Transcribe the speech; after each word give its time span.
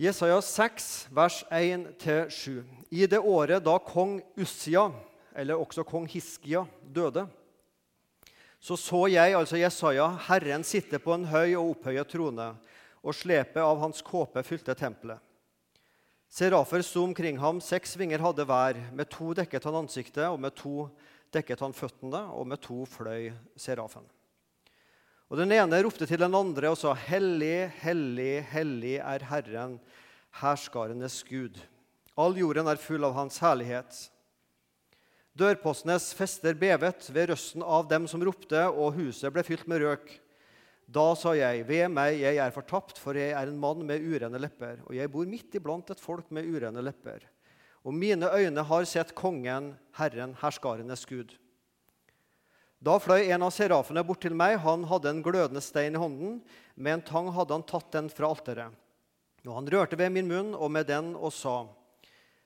Jesaja 0.00 0.40
6, 0.40 1.08
vers 1.12 1.44
1-7. 1.50 2.62
I 2.88 3.04
det 3.04 3.18
året 3.20 3.60
da 3.60 3.74
kong 3.84 4.14
Ussia, 4.40 4.86
eller 5.36 5.60
også 5.60 5.84
kong 5.84 6.06
Hiskia, 6.08 6.62
døde, 6.80 7.26
så 8.60 8.78
så 8.80 9.02
jeg, 9.12 9.34
altså 9.36 9.60
Jesaja, 9.60 10.06
Herren 10.24 10.64
sitte 10.64 10.96
på 11.04 11.12
en 11.12 11.26
høy 11.28 11.52
og 11.58 11.74
opphøyet 11.74 12.08
trone, 12.08 12.46
og 13.04 13.16
slepet 13.16 13.60
av 13.60 13.76
hans 13.82 14.00
kåpe 14.00 14.40
fylte 14.44 14.72
tempelet. 14.72 15.20
Serafer 16.32 16.80
sto 16.80 17.04
omkring 17.04 17.36
ham, 17.42 17.60
seks 17.60 17.92
vinger 18.00 18.24
hadde 18.24 18.48
hver, 18.48 18.80
med 18.96 19.10
to 19.12 19.34
dekket 19.36 19.68
han 19.68 19.82
ansiktet, 19.82 20.24
og 20.30 20.40
med 20.40 20.56
to 20.56 20.88
dekket 21.28 21.60
han 21.60 21.76
føttene, 21.76 22.24
og 22.32 22.48
med 22.48 22.64
to 22.64 22.86
fløy 22.88 23.34
serafen. 23.52 24.08
Og 25.30 25.38
Den 25.38 25.52
ene 25.54 25.78
ropte 25.86 26.08
til 26.10 26.18
den 26.18 26.34
andre 26.34 26.72
og 26.72 26.78
sa, 26.80 26.90
Hellig, 27.06 27.70
hellig, 27.84 28.40
hellig 28.50 28.96
er 28.98 29.22
Herren, 29.30 29.76
herskarenes 30.40 31.20
Gud. 31.28 31.60
All 32.18 32.34
jorden 32.34 32.66
er 32.66 32.80
full 32.82 33.06
av 33.06 33.14
Hans 33.14 33.38
herlighet. 33.38 33.94
Dørpostenes 35.38 36.10
fester 36.18 36.56
bevet 36.58 37.06
ved 37.14 37.30
røsten 37.30 37.62
av 37.62 37.86
dem 37.88 38.08
som 38.10 38.22
ropte, 38.26 38.64
og 38.74 38.98
huset 38.98 39.30
ble 39.32 39.44
fylt 39.46 39.68
med 39.70 39.84
røk. 39.84 40.10
Da 40.90 41.12
sa 41.14 41.36
jeg, 41.38 41.62
ved 41.68 41.86
meg, 41.94 42.18
jeg 42.18 42.40
er 42.42 42.50
fortapt, 42.50 42.98
for 42.98 43.14
jeg 43.14 43.30
er 43.30 43.46
en 43.46 43.60
mann 43.62 43.84
med 43.86 44.02
urene 44.02 44.40
lepper, 44.42 44.82
og 44.88 44.96
jeg 44.98 45.12
bor 45.14 45.30
midt 45.30 45.54
iblant 45.54 45.94
et 45.94 46.02
folk 46.02 46.26
med 46.34 46.50
urene 46.50 46.82
lepper. 46.82 47.22
Og 47.86 47.94
mine 47.94 48.26
øyne 48.34 48.66
har 48.66 48.88
sett 48.90 49.14
Kongen, 49.14 49.76
Herren, 49.96 50.34
herskarenes 50.42 51.06
Gud. 51.06 51.36
Da 52.80 52.94
fløy 52.96 53.28
en 53.28 53.42
av 53.44 53.52
serafene 53.52 54.00
bort 54.08 54.22
til 54.24 54.32
meg. 54.32 54.56
Han 54.64 54.86
hadde 54.88 55.10
en 55.12 55.24
glødende 55.24 55.60
stein 55.60 55.98
i 55.98 56.00
hånden. 56.00 56.38
Med 56.80 56.96
en 56.96 57.02
tang 57.04 57.28
hadde 57.36 57.52
han 57.52 57.66
tatt 57.68 57.90
den 57.92 58.08
fra 58.08 58.30
alteret. 58.32 58.72
Og 59.44 59.52
han 59.56 59.68
rørte 59.72 59.98
ved 60.00 60.12
min 60.14 60.28
munn 60.28 60.54
og 60.56 60.72
med 60.72 60.88
den 60.88 61.12
og 61.16 61.32
sa:" 61.32 61.66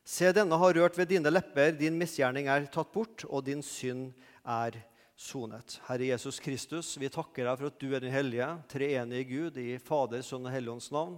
Se, 0.04 0.28
denne 0.36 0.58
har 0.60 0.74
rørt 0.76 0.98
ved 0.98 1.08
dine 1.08 1.30
lepper, 1.30 1.70
din 1.72 1.96
misgjerning 1.96 2.44
er 2.52 2.66
tatt 2.68 2.90
bort, 2.92 3.24
og 3.24 3.46
din 3.46 3.62
synd 3.64 4.10
er 4.44 4.76
sonet. 5.16 5.78
Herre 5.86 6.10
Jesus 6.10 6.36
Kristus, 6.44 6.90
vi 7.00 7.08
takker 7.08 7.46
deg 7.48 7.56
for 7.56 7.70
at 7.70 7.78
du 7.80 7.94
er 7.94 8.04
den 8.04 8.12
hellige, 8.12 8.50
treenige 8.68 9.24
Gud, 9.30 9.56
i 9.56 9.78
Fader, 9.78 10.20
Sønn 10.20 10.44
og 10.44 10.52
Helligånds 10.52 10.90
navn. 10.92 11.16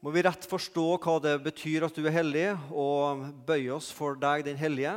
Må 0.00 0.14
vi 0.14 0.24
rett 0.24 0.48
forstå 0.48 0.86
hva 1.04 1.18
det 1.20 1.34
betyr 1.44 1.84
at 1.84 2.00
du 2.00 2.06
er 2.06 2.16
hellig, 2.16 2.48
og 2.72 3.28
bøye 3.44 3.76
oss 3.76 3.92
for 3.92 4.16
deg, 4.16 4.46
den 4.48 4.56
hellige. 4.56 4.96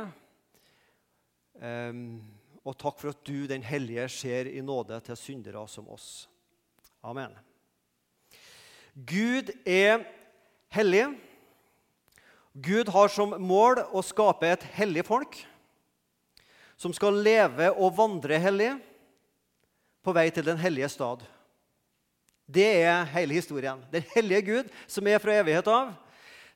Um, 1.60 2.37
og 2.68 2.76
takk 2.76 2.98
for 3.00 3.14
at 3.14 3.20
du, 3.24 3.46
den 3.48 3.64
hellige, 3.64 4.08
ser 4.12 4.50
i 4.50 4.60
nåde 4.60 4.98
til 5.06 5.16
syndere 5.16 5.64
som 5.70 5.88
oss. 5.88 6.28
Amen. 7.00 7.32
Gud 8.92 9.52
er 9.64 10.02
hellig. 10.74 11.06
Gud 12.52 12.90
har 12.92 13.08
som 13.14 13.36
mål 13.40 13.80
å 13.94 14.02
skape 14.04 14.50
et 14.50 14.66
hellig 14.76 15.06
folk 15.06 15.38
som 16.78 16.92
skal 16.94 17.16
leve 17.24 17.72
og 17.74 17.96
vandre 17.96 18.38
hellig 18.38 18.72
på 20.04 20.14
vei 20.14 20.28
til 20.34 20.46
den 20.46 20.60
hellige 20.60 20.90
stad. 20.92 21.24
Det 22.48 22.66
er 22.82 23.08
hele 23.12 23.36
historien. 23.36 23.80
Den 23.92 24.04
hellige 24.14 24.44
Gud, 24.46 24.68
som 24.86 25.08
er 25.10 25.20
fra 25.20 25.34
evighet 25.40 25.66
av, 25.68 25.90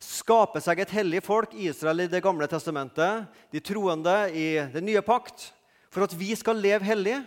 skaper 0.03 0.63
seg 0.63 0.83
et 0.83 0.95
hellig 0.95 1.21
folk, 1.27 1.53
Israel 1.55 2.05
i 2.05 2.11
Det 2.11 2.23
gamle 2.25 2.49
testamentet, 2.51 3.27
de 3.53 3.61
troende 3.61 4.15
i 4.35 4.47
Den 4.73 4.87
nye 4.89 5.03
pakt, 5.05 5.51
for 5.93 6.07
at 6.07 6.15
vi 6.17 6.33
skal 6.39 6.57
leve 6.57 6.87
hellig 6.89 7.19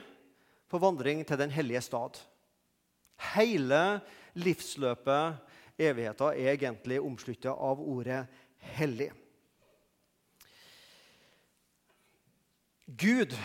på 0.71 0.81
vandring 0.81 1.21
til 1.27 1.37
den 1.37 1.53
hellige 1.53 1.83
stad. 1.85 2.17
Hele 3.35 4.01
livsløpet, 4.33 5.37
evigheten, 5.77 6.33
er 6.33 6.55
egentlig 6.55 7.01
omsluttet 7.01 7.51
av 7.53 7.79
ordet 7.79 8.25
'hellig'. 8.59 9.13
Gud 12.87 13.37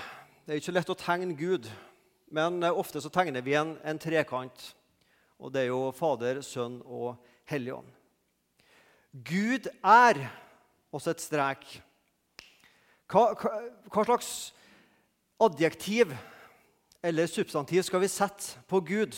Det 0.47 0.57
er 0.57 0.61
ikke 0.61 0.73
lett 0.73 0.91
å 0.91 0.99
tegne 0.99 1.37
Gud, 1.39 1.69
men 2.33 2.65
ofte 2.65 3.01
så 3.01 3.09
tegner 3.09 3.41
vi 3.41 3.55
en, 3.55 3.77
en 3.85 3.99
trekant. 3.99 4.75
Og 5.39 5.53
det 5.53 5.61
er 5.61 5.67
jo 5.71 5.93
Fader, 5.95 6.41
Sønn 6.43 6.81
og 6.83 7.21
Helligånd. 7.45 7.87
Gud 9.13 9.69
er 9.85 10.19
også 10.91 11.11
et 11.11 11.23
strek. 11.23 11.83
Hva, 13.07 13.31
hva, 13.39 13.53
hva 13.95 14.05
slags 14.09 14.33
adjektiv 15.41 16.13
eller 17.03 17.27
substantiv 17.27 17.83
skal 17.87 18.03
vi 18.03 18.13
sette 18.13 18.61
på 18.69 18.81
Gud? 18.81 19.17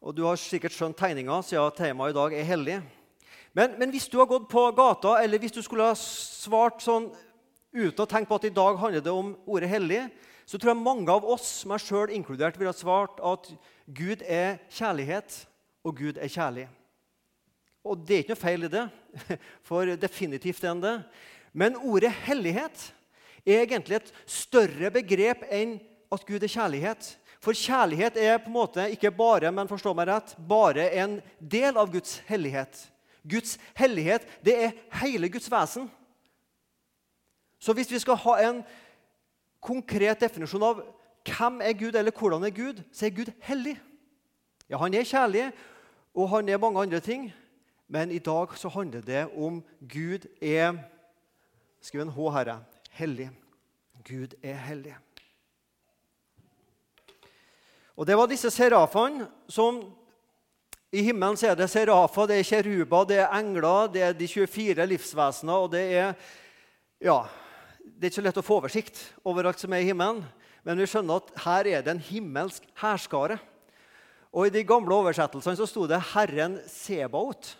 Og 0.00 0.16
Du 0.16 0.24
har 0.24 0.40
sikkert 0.40 0.74
skjønt 0.74 0.98
tegninga 0.98 1.42
siden 1.46 1.76
temaet 1.76 2.14
i 2.14 2.18
dag 2.18 2.34
er 2.34 2.48
hellig. 2.48 2.80
Men, 3.52 3.76
men, 3.78 3.90
hvis 3.92 4.08
du 4.08 4.16
har 4.18 4.26
gått 4.26 4.48
på 4.48 4.64
gata, 4.72 5.18
eller 5.20 5.38
hvis 5.38 5.52
du 5.52 5.60
skulle 5.62 5.90
ha 5.90 5.96
svart 5.98 6.80
sånn 6.80 7.10
uten 7.72 8.00
å 8.00 8.08
tenke 8.08 8.30
på 8.30 8.38
at 8.40 8.46
i 8.48 8.54
dag 8.56 8.78
handler 8.80 9.04
det 9.04 9.12
om 9.12 9.34
ordet 9.44 9.68
'hellig', 9.68 10.08
så 10.46 10.58
tror 10.58 10.72
jeg 10.72 10.82
mange 10.82 11.12
av 11.12 11.24
oss, 11.24 11.64
meg 11.68 11.80
sjøl 11.80 12.10
inkludert, 12.10 12.58
ville 12.58 12.72
ha 12.72 12.76
svart 12.76 13.20
at 13.22 13.52
Gud 13.86 14.24
er 14.26 14.58
kjærlighet, 14.72 15.46
og 15.84 15.96
Gud 15.96 16.18
er 16.18 16.28
kjærlig. 16.28 16.66
Og 17.84 18.00
det 18.00 18.16
er 18.16 18.24
ikke 18.24 18.34
noe 18.34 18.40
feil 18.42 18.64
i 18.64 18.72
det, 18.72 18.88
for 19.68 19.84
definitivt 19.96 20.64
enn 20.64 20.82
det. 20.82 20.96
Men 21.52 21.76
ordet 21.76 22.10
'hellighet' 22.10 22.92
er 23.46 23.64
egentlig 23.64 23.98
et 23.98 24.12
større 24.26 24.90
begrep 24.94 25.44
enn 25.50 25.78
at 26.12 26.24
Gud 26.28 26.42
er 26.42 26.52
kjærlighet. 26.52 27.08
For 27.42 27.56
kjærlighet 27.58 28.16
er 28.20 28.38
på 28.38 28.50
en 28.50 28.54
måte 28.54 28.84
ikke 28.94 29.10
bare 29.14 29.50
men 29.50 29.70
forstå 29.70 29.94
meg 29.98 30.08
rett, 30.12 30.36
bare 30.38 30.86
en 31.02 31.18
del 31.40 31.78
av 31.78 31.90
Guds 31.90 32.20
hellighet. 32.28 32.84
Guds 33.26 33.56
hellighet 33.78 34.26
det 34.44 34.54
er 34.66 34.76
hele 35.02 35.30
Guds 35.30 35.50
vesen. 35.50 35.88
Så 37.62 37.74
hvis 37.74 37.90
vi 37.90 38.00
skal 38.02 38.18
ha 38.18 38.38
en 38.46 38.62
konkret 39.62 40.22
definisjon 40.22 40.66
av 40.66 40.82
hvem 41.26 41.60
er 41.62 41.76
Gud, 41.78 41.94
eller 41.94 42.14
hvordan 42.14 42.42
er 42.46 42.54
Gud, 42.54 42.82
så 42.90 43.06
er 43.06 43.14
Gud 43.14 43.30
hellig. 43.46 43.76
Ja, 44.70 44.78
Han 44.78 44.94
er 44.94 45.04
kjærlig, 45.06 45.52
og 46.14 46.28
han 46.28 46.48
er 46.48 46.58
mange 46.58 46.80
andre 46.80 47.00
ting. 47.00 47.32
Men 47.88 48.10
i 48.10 48.18
dag 48.18 48.56
så 48.56 48.68
handler 48.68 49.00
det 49.00 49.26
om 49.36 49.62
Gud 49.80 50.26
er 50.42 50.78
Skriv 51.82 52.00
en 52.00 52.12
H, 52.14 52.30
Herre 52.30 52.60
hellig. 52.98 53.30
Gud 54.04 54.34
er 54.42 54.58
hellig. 54.66 54.94
Og 57.96 58.06
Det 58.06 58.16
var 58.16 58.30
disse 58.30 58.50
serafene 58.50 59.28
som 59.48 59.82
I 60.92 61.02
himmelen 61.06 61.38
er 61.44 61.54
det 61.56 61.70
serafer, 61.70 62.26
det 62.28 62.38
er 62.40 62.48
kjeruber, 62.48 63.06
det 63.08 63.18
er 63.22 63.32
engler, 63.38 63.88
det 63.88 64.02
er 64.02 64.12
de 64.16 64.28
24 64.28 64.86
livsvesener. 64.86 65.52
og 65.52 65.70
det 65.72 65.84
er, 65.92 66.14
ja, 67.00 67.22
det 67.78 68.04
er 68.04 68.10
ikke 68.10 68.20
så 68.20 68.24
lett 68.26 68.40
å 68.40 68.44
få 68.44 68.58
oversikt 68.60 69.00
over 69.24 69.48
alt 69.48 69.60
som 69.62 69.72
er 69.72 69.80
i 69.80 69.88
himmelen, 69.88 70.20
men 70.64 70.78
vi 70.78 70.86
skjønner 70.86 71.22
at 71.22 71.32
her 71.46 71.66
er 71.66 71.82
det 71.82 71.94
en 71.94 72.04
himmelsk 72.10 72.66
hærskare. 72.82 73.38
Og 74.32 74.46
I 74.46 74.52
de 74.52 74.64
gamle 74.64 74.94
oversettelsene 74.94 75.56
så 75.56 75.66
sto 75.66 75.86
det 75.86 76.00
'Herren 76.12 76.60
Sebaot'. 76.68 77.56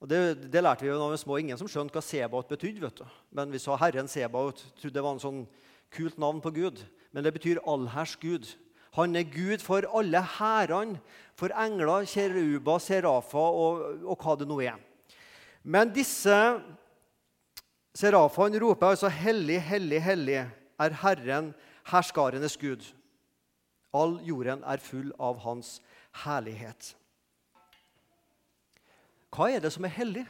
Og 0.00 0.08
det, 0.10 0.50
det, 0.52 0.60
lærte 0.62 0.84
vi 0.84 0.90
jo 0.90 0.98
da 1.00 1.08
vi 1.08 1.18
små. 1.20 1.38
Ingen 1.40 1.58
som 1.60 1.68
skjønte 1.70 1.96
hva 1.96 2.04
Sebaot 2.04 2.50
betydde. 2.50 2.82
vet 2.84 3.00
du. 3.00 3.04
Men 3.32 3.52
vi 3.52 3.60
sa 3.62 3.78
Herren 3.80 4.08
Sebaot. 4.08 4.60
Trodde 4.76 4.94
det 4.94 5.04
var 5.04 5.16
en 5.16 5.22
sånn 5.22 5.42
kult 5.94 6.18
navn 6.20 6.42
på 6.44 6.52
Gud. 6.56 6.82
Men 7.12 7.24
det 7.24 7.32
betyr 7.36 7.62
allhers 7.64 8.16
Gud. 8.20 8.50
Han 8.96 9.16
er 9.16 9.28
Gud 9.28 9.64
for 9.64 9.84
alle 9.96 10.20
hærene. 10.36 11.00
For 11.36 11.52
engler, 11.52 12.04
kjeruber, 12.08 12.80
serafer 12.80 13.38
og, 13.62 13.80
og, 14.04 14.20
hva 14.20 14.36
det 14.40 14.48
nå 14.48 14.60
er. 14.64 14.76
Men 15.64 15.92
disse 15.92 16.36
serafene 17.96 18.60
roper 18.60 18.94
altså 18.94 19.08
'Hellig, 19.08 19.60
hellig, 19.60 20.00
hellig 20.02 20.38
er 20.78 21.00
Herren, 21.02 21.54
herskarenes 21.90 22.56
Gud'. 22.56 22.92
All 23.92 24.20
jorden 24.24 24.64
er 24.64 24.76
full 24.76 25.12
av 25.18 25.40
Hans 25.44 25.80
herlighet. 26.24 26.94
Hva 29.34 29.50
er 29.52 29.62
det 29.62 29.72
som 29.74 29.84
er 29.86 29.94
hellig? 29.96 30.24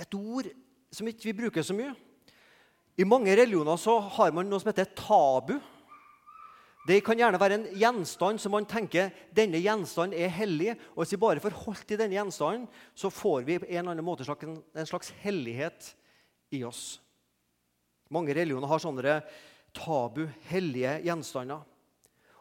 Et 0.00 0.14
ord 0.16 0.48
som 0.94 1.08
ikke 1.08 1.30
vi 1.30 1.36
bruker 1.42 1.64
så 1.66 1.76
mye. 1.76 1.92
I 3.00 3.06
mange 3.08 3.32
religioner 3.32 3.78
så 3.80 3.98
har 4.16 4.32
man 4.34 4.48
noe 4.50 4.60
som 4.60 4.70
heter 4.72 4.90
tabu. 4.96 5.56
Det 6.88 6.98
kan 7.04 7.18
gjerne 7.20 7.38
være 7.40 7.58
en 7.58 7.66
gjenstand 7.78 8.40
som 8.40 8.54
man 8.56 8.66
tenker 8.68 9.12
denne 9.36 9.60
gjenstanden 9.60 10.16
er 10.18 10.32
hellig. 10.32 10.74
og 10.96 11.02
Hvis 11.02 11.14
vi 11.14 11.20
bare 11.22 11.42
får 11.44 11.58
holdt 11.64 11.92
i 11.92 11.98
denne 12.00 12.16
gjenstanden, 12.16 12.66
så 12.94 13.12
får 13.12 13.44
vi 13.46 13.58
på 13.60 13.68
en 13.68 13.78
eller 13.78 13.92
annen 13.94 14.06
måte 14.06 14.24
en 14.24 14.88
slags 14.88 15.12
hellighet 15.22 15.92
i 16.50 16.64
oss. 16.64 16.98
Mange 18.10 18.34
religioner 18.34 18.66
har 18.66 18.82
sånne 18.82 19.20
tabu, 19.76 20.24
hellige 20.50 20.96
gjenstander. 21.06 21.62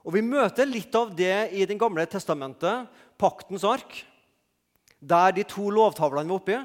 Og 0.08 0.16
Vi 0.16 0.24
møter 0.26 0.66
litt 0.66 0.96
av 0.96 1.12
det 1.16 1.52
i 1.54 1.66
Det 1.66 1.78
gamle 1.78 2.06
testamentet, 2.10 2.88
paktens 3.20 3.64
ark 3.68 4.06
der 5.00 5.36
de 5.36 5.46
to 5.48 5.70
lovtavlene 5.72 6.30
var 6.30 6.42
oppi. 6.42 6.58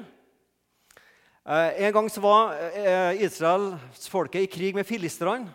Eh, 1.45 1.85
en 1.87 1.93
gang 1.93 2.09
så 2.11 2.23
var 2.23 2.55
Israels 2.75 3.23
israelsfolket 3.27 4.41
i 4.43 4.51
krig 4.51 4.75
med 4.75 4.87
filistrene. 4.87 5.51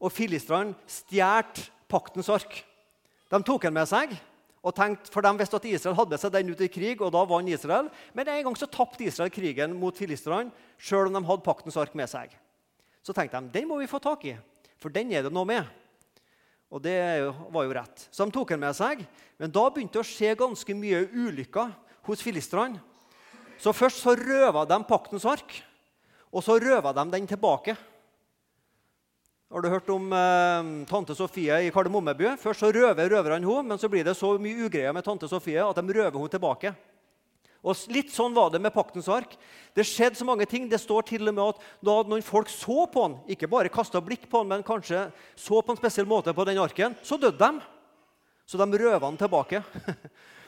Og 0.00 0.12
filistrene 0.12 0.74
stjal 0.90 1.44
paktens 1.88 2.28
ark. 2.32 2.62
De 3.30 3.42
tok 3.42 3.66
den 3.66 3.74
med 3.74 3.88
seg, 3.88 4.12
og 4.64 4.72
tenkte, 4.76 5.12
For 5.12 5.24
de 5.24 5.32
visste 5.36 5.58
at 5.58 5.66
Israel 5.68 5.96
hadde 5.98 6.14
med 6.14 6.22
seg 6.22 6.32
den 6.32 6.50
ut 6.54 6.60
i 6.64 6.70
krig, 6.72 7.00
og 7.02 7.12
da 7.12 7.24
vant 7.28 7.48
Israel. 7.52 7.90
Men 8.16 8.28
en 8.28 8.44
gang 8.46 8.56
så 8.56 8.68
tapte 8.70 9.04
Israel 9.04 9.32
krigen 9.32 9.76
mot 9.76 9.96
filistrene, 9.96 10.52
sjøl 10.78 11.10
om 11.10 11.18
de 11.18 11.24
hadde 11.28 11.44
paktens 11.44 11.76
ark 11.76 11.94
med 11.94 12.08
seg. 12.08 12.32
Så 13.04 13.12
tenkte 13.12 13.40
de 13.40 13.52
den 13.58 13.68
må 13.68 13.78
vi 13.80 13.90
få 13.90 14.00
tak 14.00 14.24
i, 14.24 14.36
for 14.80 14.88
den 14.88 15.12
er 15.12 15.26
det 15.26 15.32
noe 15.34 15.48
med. 15.48 15.68
Og 16.72 16.80
det 16.82 16.96
var 17.52 17.66
jo 17.66 17.74
rett. 17.76 18.08
Så 18.10 18.24
de 18.24 18.34
tok 18.34 18.54
den 18.54 18.64
med 18.64 18.74
seg. 18.74 19.04
Men 19.38 19.52
da 19.52 19.68
begynte 19.68 19.98
det 19.98 20.02
å 20.02 20.08
skje 20.08 20.32
ganske 20.38 20.74
mye 20.74 21.04
ulykker 21.12 21.74
hos 22.06 22.22
filistrene. 22.24 22.80
Så 23.60 23.72
først 23.72 24.02
så 24.02 24.14
røva 24.18 24.64
de 24.68 24.78
paktens 24.88 25.26
ark, 25.28 25.60
og 26.34 26.42
så 26.44 26.58
røva 26.58 26.92
de 26.92 27.04
den 27.12 27.28
tilbake. 27.30 27.76
Har 29.54 29.62
du 29.62 29.68
hørt 29.70 29.90
om 29.92 30.08
eh, 30.10 30.70
tante 30.90 31.14
Sofie 31.14 31.60
i 31.62 31.70
Kardemommeby? 31.70 32.32
Først 32.42 32.64
så 32.64 32.72
røver 32.74 33.06
røverne 33.12 33.46
henne, 33.46 33.68
men 33.68 33.78
så 33.78 33.86
blir 33.92 34.02
det 34.02 34.16
så 34.18 34.32
mye 34.40 34.66
ugreier 34.66 34.96
med 34.96 35.06
tante 35.06 35.28
Sofie 35.30 35.62
at 35.62 35.78
de 35.78 35.94
røver 35.94 36.16
henne 36.18 36.32
tilbake. 36.32 36.72
Og 37.64 37.86
Litt 37.94 38.10
sånn 38.12 38.34
var 38.36 38.50
det 38.52 38.60
med 38.60 38.74
paktens 38.74 39.06
ark. 39.08 39.38
Det 39.72 39.86
skjedde 39.88 40.18
så 40.18 40.26
mange 40.28 40.44
ting. 40.50 40.66
Det 40.68 40.80
står 40.82 41.06
til 41.08 41.30
og 41.30 41.36
med 41.36 41.54
at 41.54 41.62
da 41.86 41.94
noen 42.04 42.24
folk 42.24 42.50
så 42.52 42.84
på 42.90 43.06
han, 43.06 43.14
ikke 43.30 43.48
bare 43.48 43.72
kasta 43.72 44.02
blikk 44.04 44.26
på 44.28 44.42
han, 44.42 44.50
men 44.50 44.66
kanskje 44.66 45.06
så 45.38 45.62
på 45.62 45.72
en 45.72 45.80
spesiell 45.80 46.08
måte 46.08 46.34
på 46.36 46.44
den 46.44 46.60
arken, 46.60 46.98
så 47.00 47.16
døde 47.16 47.40
de. 47.40 47.64
Så 48.44 48.60
de 48.60 48.82
røva 48.82 49.06
han 49.06 49.16
tilbake. 49.16 49.62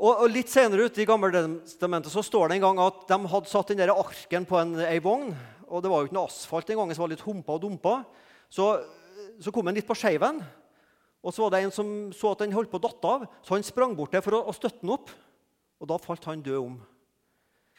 og, 0.00 0.26
Litt 0.32 0.48
senere 0.48 0.88
ute 0.88 1.02
i 1.02 1.08
Gammeltestamentet 1.08 2.12
så 2.12 2.24
står 2.24 2.48
det 2.48 2.58
en 2.58 2.66
gang 2.68 2.82
at 2.82 3.02
de 3.10 3.18
hadde 3.34 3.50
satt 3.50 3.72
den 3.72 3.82
der 3.82 3.92
arken 3.92 4.46
på 4.48 4.58
en, 4.60 4.78
ei 4.88 5.00
vogn 5.04 5.34
og 5.70 5.82
det 5.82 5.90
var 5.90 6.02
jo 6.02 6.08
ikke 6.08 6.18
noe 6.18 6.30
asfalt 6.30 6.70
engang, 6.72 6.90
så 6.90 6.98
det 6.98 7.04
var 7.04 7.12
litt 7.12 7.26
humpa 7.26 7.54
og 7.54 7.62
dumpa. 7.62 7.94
Så, 8.50 8.66
så 9.38 9.52
kom 9.54 9.68
den 9.68 9.78
litt 9.78 9.88
på 9.88 9.96
skeiven, 9.98 10.40
og 11.22 11.34
så 11.34 11.44
var 11.44 11.54
det 11.54 11.60
en 11.62 11.74
som 11.74 11.90
så 12.16 12.32
at 12.34 12.42
den 12.42 12.56
holdt 12.56 12.72
på 12.72 12.80
å 12.80 12.86
datte 12.88 13.12
av. 13.14 13.26
Så 13.46 13.54
han 13.54 13.66
sprang 13.66 13.94
bort 13.96 14.14
der 14.14 14.24
for 14.24 14.34
å, 14.34 14.42
å 14.50 14.56
støtte 14.56 14.82
den 14.82 14.94
opp, 14.96 15.12
og 15.80 15.90
da 15.92 15.98
falt 16.02 16.26
han 16.26 16.42
død 16.42 16.58
om. 16.58 16.80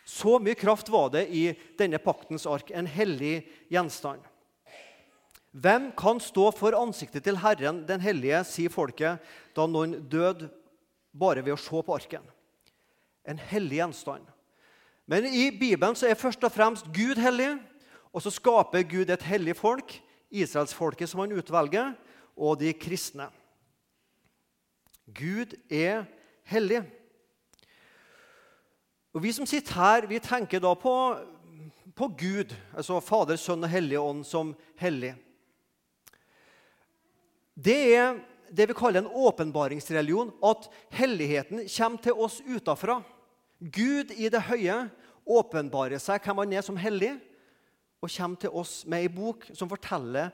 Så 0.07 0.38
mye 0.41 0.57
kraft 0.57 0.89
var 0.91 1.12
det 1.13 1.27
i 1.35 1.50
denne 1.77 2.00
paktens 2.01 2.47
ark, 2.50 2.71
en 2.73 2.89
hellig 2.89 3.41
gjenstand. 3.71 4.23
Hvem 5.51 5.89
kan 6.00 6.21
stå 6.23 6.47
for 6.56 6.77
ansiktet 6.79 7.25
til 7.27 7.41
Herren 7.44 7.83
den 7.89 8.01
hellige, 8.01 8.39
sier 8.47 8.71
folket, 8.71 9.19
da 9.51 9.68
noen 9.68 9.97
døde 10.07 10.47
bare 11.11 11.43
ved 11.45 11.55
å 11.55 11.59
se 11.59 11.81
på 11.83 11.95
arken. 11.95 12.23
En 13.27 13.39
hellig 13.51 13.81
gjenstand. 13.81 14.25
Men 15.09 15.27
i 15.27 15.49
Bibelen 15.51 15.97
så 15.97 16.07
er 16.07 16.19
først 16.19 16.43
og 16.47 16.53
fremst 16.53 16.87
Gud 16.95 17.19
hellig, 17.19 17.55
og 18.11 18.23
så 18.23 18.31
skaper 18.33 18.87
Gud 18.87 19.11
et 19.11 19.27
hellig 19.27 19.55
folk, 19.59 19.93
israelsfolket 20.31 21.09
som 21.09 21.23
han 21.23 21.35
utvelger, 21.35 21.93
og 22.35 22.59
de 22.61 22.71
kristne. 22.73 23.27
Gud 25.11 25.57
er 25.69 26.05
hellig. 26.47 26.83
Og 29.11 29.23
Vi 29.23 29.31
som 29.35 29.45
sitter 29.45 29.75
her, 29.75 30.07
vi 30.07 30.19
tenker 30.23 30.61
da 30.63 30.71
på, 30.73 30.95
på 31.95 32.07
Gud, 32.07 32.55
altså 32.71 33.01
Fader, 33.03 33.35
Sønn 33.35 33.67
og 33.67 33.69
Hellig 33.71 33.99
Ånd, 33.99 34.23
som 34.23 34.53
hellig. 34.79 35.11
Det 37.55 37.79
er 37.95 38.21
det 38.51 38.68
vi 38.68 38.75
kaller 38.75 39.01
en 39.01 39.13
åpenbaringsreligion, 39.30 40.33
at 40.44 40.68
helligheten 40.92 41.63
kommer 41.71 42.03
til 42.03 42.19
oss 42.19 42.42
utafra. 42.44 43.00
Gud 43.59 44.12
i 44.12 44.27
det 44.31 44.44
høye 44.50 44.75
åpenbarer 45.25 46.01
seg 46.01 46.24
hvem 46.25 46.44
han 46.44 46.56
er 46.57 46.65
som 46.65 46.80
hellig, 46.80 47.13
og 48.01 48.09
kommer 48.09 48.42
til 48.42 48.56
oss 48.57 48.81
med 48.89 49.06
ei 49.06 49.12
bok 49.13 49.45
som 49.53 49.69
forteller 49.69 50.31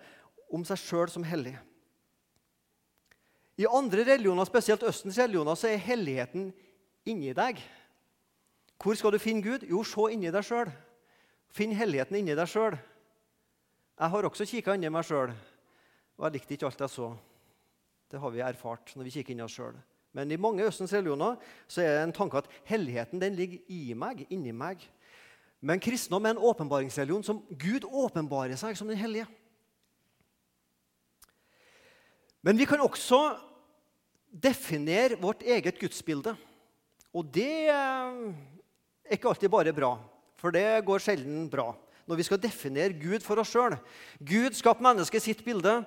om 0.54 0.64
seg 0.66 0.80
sjøl 0.80 1.12
som 1.12 1.26
hellig. 1.28 1.58
I 3.58 3.68
andre 3.68 4.06
religioner, 4.06 4.46
spesielt 4.46 4.86
Østens 4.86 5.18
religioner, 5.20 5.58
så 5.58 5.72
er 5.72 5.82
helligheten 5.82 6.52
inni 7.10 7.34
deg. 7.36 7.60
Hvor 8.78 8.96
skal 8.96 9.16
du 9.16 9.20
finne 9.20 9.42
Gud? 9.42 9.66
Jo, 9.66 9.82
se 9.84 10.12
inni 10.14 10.32
deg 10.34 10.46
sjøl. 10.46 10.70
Finn 11.54 11.74
helligheten 11.76 12.20
inni 12.20 12.38
deg 12.38 12.50
sjøl. 12.50 12.78
Jeg 13.98 14.14
har 14.14 14.28
også 14.30 14.46
kikka 14.46 14.76
inni 14.78 14.92
meg 14.94 15.08
sjøl, 15.08 15.34
og 16.18 16.28
jeg 16.28 16.38
likte 16.38 16.54
ikke 16.54 16.70
alt 16.70 16.86
jeg 16.86 16.94
så. 16.94 17.10
Det 18.12 18.20
har 18.22 18.32
vi 18.32 18.44
erfart 18.44 18.94
når 18.96 19.08
vi 19.08 19.14
kikker 19.18 19.34
inn 19.34 19.42
i 19.44 19.46
oss 19.46 19.56
sjøl. 19.58 19.78
Men 20.16 20.32
i 20.32 20.40
mange 20.40 20.66
Østens 20.66 20.94
religioner 20.96 21.36
så 21.70 21.84
er 21.84 21.92
det 21.94 22.06
en 22.08 22.16
tanke 22.16 22.40
at 22.40 22.48
helligheten 22.70 23.22
den 23.22 23.36
ligger 23.38 23.60
i 23.74 23.94
meg, 23.98 24.24
inni 24.34 24.54
meg. 24.56 24.82
Men 25.62 25.82
kristendom 25.84 26.26
er 26.26 26.36
en 26.36 26.46
åpenbaringsreligion 26.50 27.26
som 27.26 27.44
Gud 27.60 27.86
åpenbarer 27.86 28.58
seg 28.60 28.78
som 28.78 28.90
den 28.90 29.00
hellige. 29.00 29.28
Men 32.46 32.58
vi 32.58 32.68
kan 32.70 32.82
også 32.82 33.20
definere 34.32 35.18
vårt 35.20 35.44
eget 35.44 35.80
gudsbilde. 35.82 36.36
Og 37.12 37.26
det 37.34 37.68
er 37.74 38.14
ikke 39.12 39.32
alltid 39.32 39.52
bare 39.52 39.74
bra, 39.76 39.96
for 40.38 40.54
det 40.54 40.86
går 40.86 41.04
sjelden 41.04 41.50
bra 41.52 41.74
når 42.08 42.22
vi 42.22 42.24
skal 42.24 42.40
definere 42.40 42.96
Gud 42.96 43.20
for 43.26 43.42
oss 43.42 43.50
sjøl. 43.52 43.76
Gud 44.24 44.56
skapte 44.56 44.86
mennesket 44.86 45.26
sitt 45.26 45.42
bilde, 45.44 45.82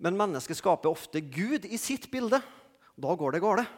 men 0.00 0.16
mennesket 0.16 0.58
skaper 0.58 0.90
ofte 0.90 1.20
Gud 1.20 1.66
i 1.68 1.78
sitt 1.80 2.08
bilde. 2.12 2.40
Da 3.00 3.14
går 3.16 3.36
det 3.36 3.42
galt. 3.44 3.68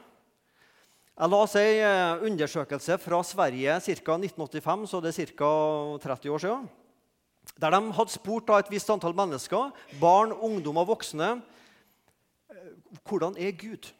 Jeg 1.13 1.37
oss 1.37 1.55
ei 1.61 1.77
eh, 1.85 2.23
undersøkelse 2.25 2.97
fra 3.03 3.19
Sverige 3.27 3.75
ca. 3.85 4.15
1985, 4.17 4.87
så 4.89 5.01
det 5.05 5.13
er 5.13 5.33
ca. 5.37 5.51
30 6.01 6.33
år 6.33 6.43
siden. 6.43 6.71
Der 7.61 7.75
de 7.75 7.81
hadde 7.99 8.15
spurt 8.15 8.51
et 8.57 8.71
visst 8.73 8.91
antall 8.91 9.15
mennesker, 9.19 9.75
barn, 10.01 10.33
ungdom 10.33 10.81
og 10.81 10.89
voksne, 10.95 11.35
eh, 12.51 12.73
hvordan 13.05 13.37
er 13.37 13.53
Gud? 13.59 13.91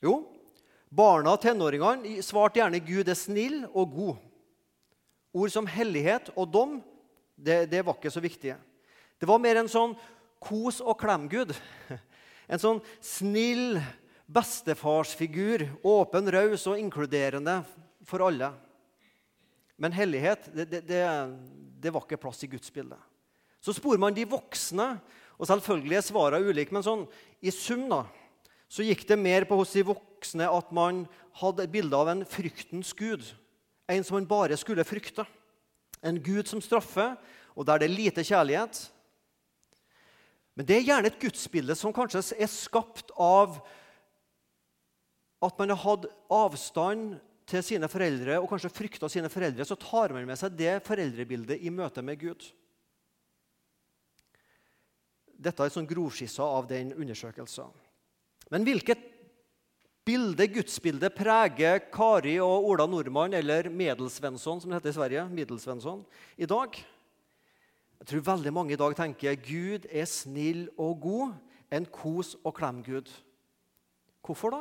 Jo, 0.00 0.14
barna 0.88 1.34
og 1.34 1.42
tenåringene 1.42 2.22
svarte 2.24 2.62
gjerne 2.62 2.80
Gud 2.80 3.10
er 3.10 3.18
snill 3.18 3.64
og 3.74 3.92
god. 3.92 4.24
Ord 5.36 5.52
som 5.52 5.68
hellighet 5.68 6.32
og 6.38 6.48
dom 6.48 6.78
det, 7.36 7.66
det 7.70 7.84
var 7.84 7.98
ikke 7.98 8.14
så 8.14 8.22
viktige. 8.22 8.56
Det 9.18 9.28
var 9.28 9.42
mer 9.42 9.60
en 9.60 9.70
sånn 9.70 9.92
kos 10.42 10.80
og 10.84 10.98
klem-gud. 11.00 11.54
En 12.48 12.60
sånn 12.62 12.78
snill, 13.04 13.76
bestefarsfigur, 14.28 15.66
åpen, 15.84 16.30
raus 16.32 16.66
og 16.68 16.80
inkluderende 16.80 17.60
for 18.08 18.24
alle. 18.28 18.52
Men 19.78 19.94
hellighet 19.94 20.48
det, 20.54 20.66
det, 20.72 20.80
det, 20.88 21.02
det 21.80 21.92
var 21.94 22.04
ikke 22.04 22.20
plass 22.20 22.42
i 22.44 22.50
gudsbildet. 22.50 22.98
Så 23.60 23.74
sporer 23.76 24.00
man 24.00 24.14
de 24.16 24.26
voksne, 24.28 24.94
og 25.38 25.46
selvfølgelig 25.50 25.98
er 25.98 26.06
svarene 26.06 26.50
ulike. 26.50 26.74
Men 26.74 26.84
sånn, 26.86 27.04
i 27.42 27.52
sum 27.54 27.86
da, 27.90 28.04
så 28.68 28.84
gikk 28.84 29.06
det 29.08 29.18
mer 29.20 29.46
på 29.48 29.56
hos 29.58 29.72
de 29.74 29.84
voksne 29.86 30.48
at 30.50 30.70
man 30.74 31.04
hadde 31.40 31.64
et 31.64 31.72
bilde 31.72 31.96
av 31.96 32.10
en 32.12 32.24
fryktens 32.28 32.92
gud. 32.96 33.24
En 33.88 34.04
som 34.04 34.18
man 34.18 34.28
bare 34.28 34.58
skulle 34.60 34.86
frykte. 34.86 35.24
En 36.04 36.18
gud 36.22 36.50
som 36.50 36.62
straffer, 36.62 37.16
og 37.58 37.66
der 37.66 37.80
det 37.80 37.88
er 37.88 37.96
lite 37.96 38.24
kjærlighet. 38.26 38.82
Men 40.58 40.66
det 40.66 40.74
er 40.74 40.88
gjerne 40.88 41.06
et 41.12 41.20
gudsbilde 41.22 41.74
som 41.78 41.94
kanskje 41.94 42.24
er 42.34 42.50
skapt 42.50 43.12
av 43.14 43.60
at 45.46 45.60
man 45.60 45.70
har 45.70 45.78
hatt 45.84 46.08
avstand 46.34 47.20
til 47.48 47.62
sine 47.62 47.86
foreldre 47.88 48.40
og 48.40 48.48
kanskje 48.50 48.72
frykta 48.74 49.06
sine 49.12 49.30
foreldre, 49.30 49.62
så 49.62 49.78
tar 49.78 50.10
man 50.16 50.26
med 50.26 50.40
seg 50.40 50.56
det 50.58 50.80
foreldrebildet 50.88 51.62
i 51.62 51.70
møte 51.70 52.02
med 52.02 52.18
Gud. 52.18 52.48
Dette 55.38 55.62
er 55.62 55.70
sånn 55.70 55.86
grovskissa 55.86 56.42
av 56.42 56.66
den 56.66 56.90
undersøkelsen. 56.96 57.70
Men 58.50 58.66
hvilket 58.66 59.06
bilde, 60.08 60.50
gudsbilde 60.50 61.12
preger 61.14 61.84
Kari 61.94 62.34
og 62.42 62.66
Ola 62.72 62.88
Nordmann, 62.90 63.36
eller 63.38 63.70
Medelsvensson, 63.70 64.58
som 64.58 64.72
det 64.72 64.80
heter 64.80 64.90
i 64.90 64.98
Sverige, 64.98 65.28
Middelsvensson, 65.30 66.02
i 66.34 66.48
dag? 66.50 66.82
Jeg 67.98 68.10
tror 68.12 68.26
veldig 68.32 68.52
mange 68.54 68.74
i 68.74 68.78
dag 68.78 68.94
tenker 68.96 69.38
Gud 69.42 69.88
er 69.90 70.06
snill 70.06 70.68
og 70.78 71.00
god, 71.02 71.32
en 71.74 71.86
kos 71.92 72.36
og 72.44 72.54
klem-gud. 72.56 73.10
Hvorfor 74.24 74.54
da? 74.54 74.60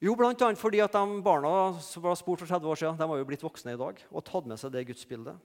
Jo, 0.00 0.14
bl.a. 0.16 0.32
fordi 0.56 0.80
at 0.80 0.94
de 0.96 1.20
barna 1.24 1.80
som 1.84 2.04
var 2.04 2.16
spurt 2.16 2.40
for 2.40 2.48
30 2.48 2.68
år 2.72 2.78
siden, 2.80 2.96
de 2.96 3.08
har 3.08 3.20
jo 3.20 3.26
blitt 3.28 3.42
voksne 3.44 3.74
i 3.74 3.80
dag 3.80 3.98
og 4.08 4.24
tatt 4.24 4.46
med 4.48 4.60
seg 4.60 4.72
det 4.72 4.86
gudsbildet. 4.88 5.36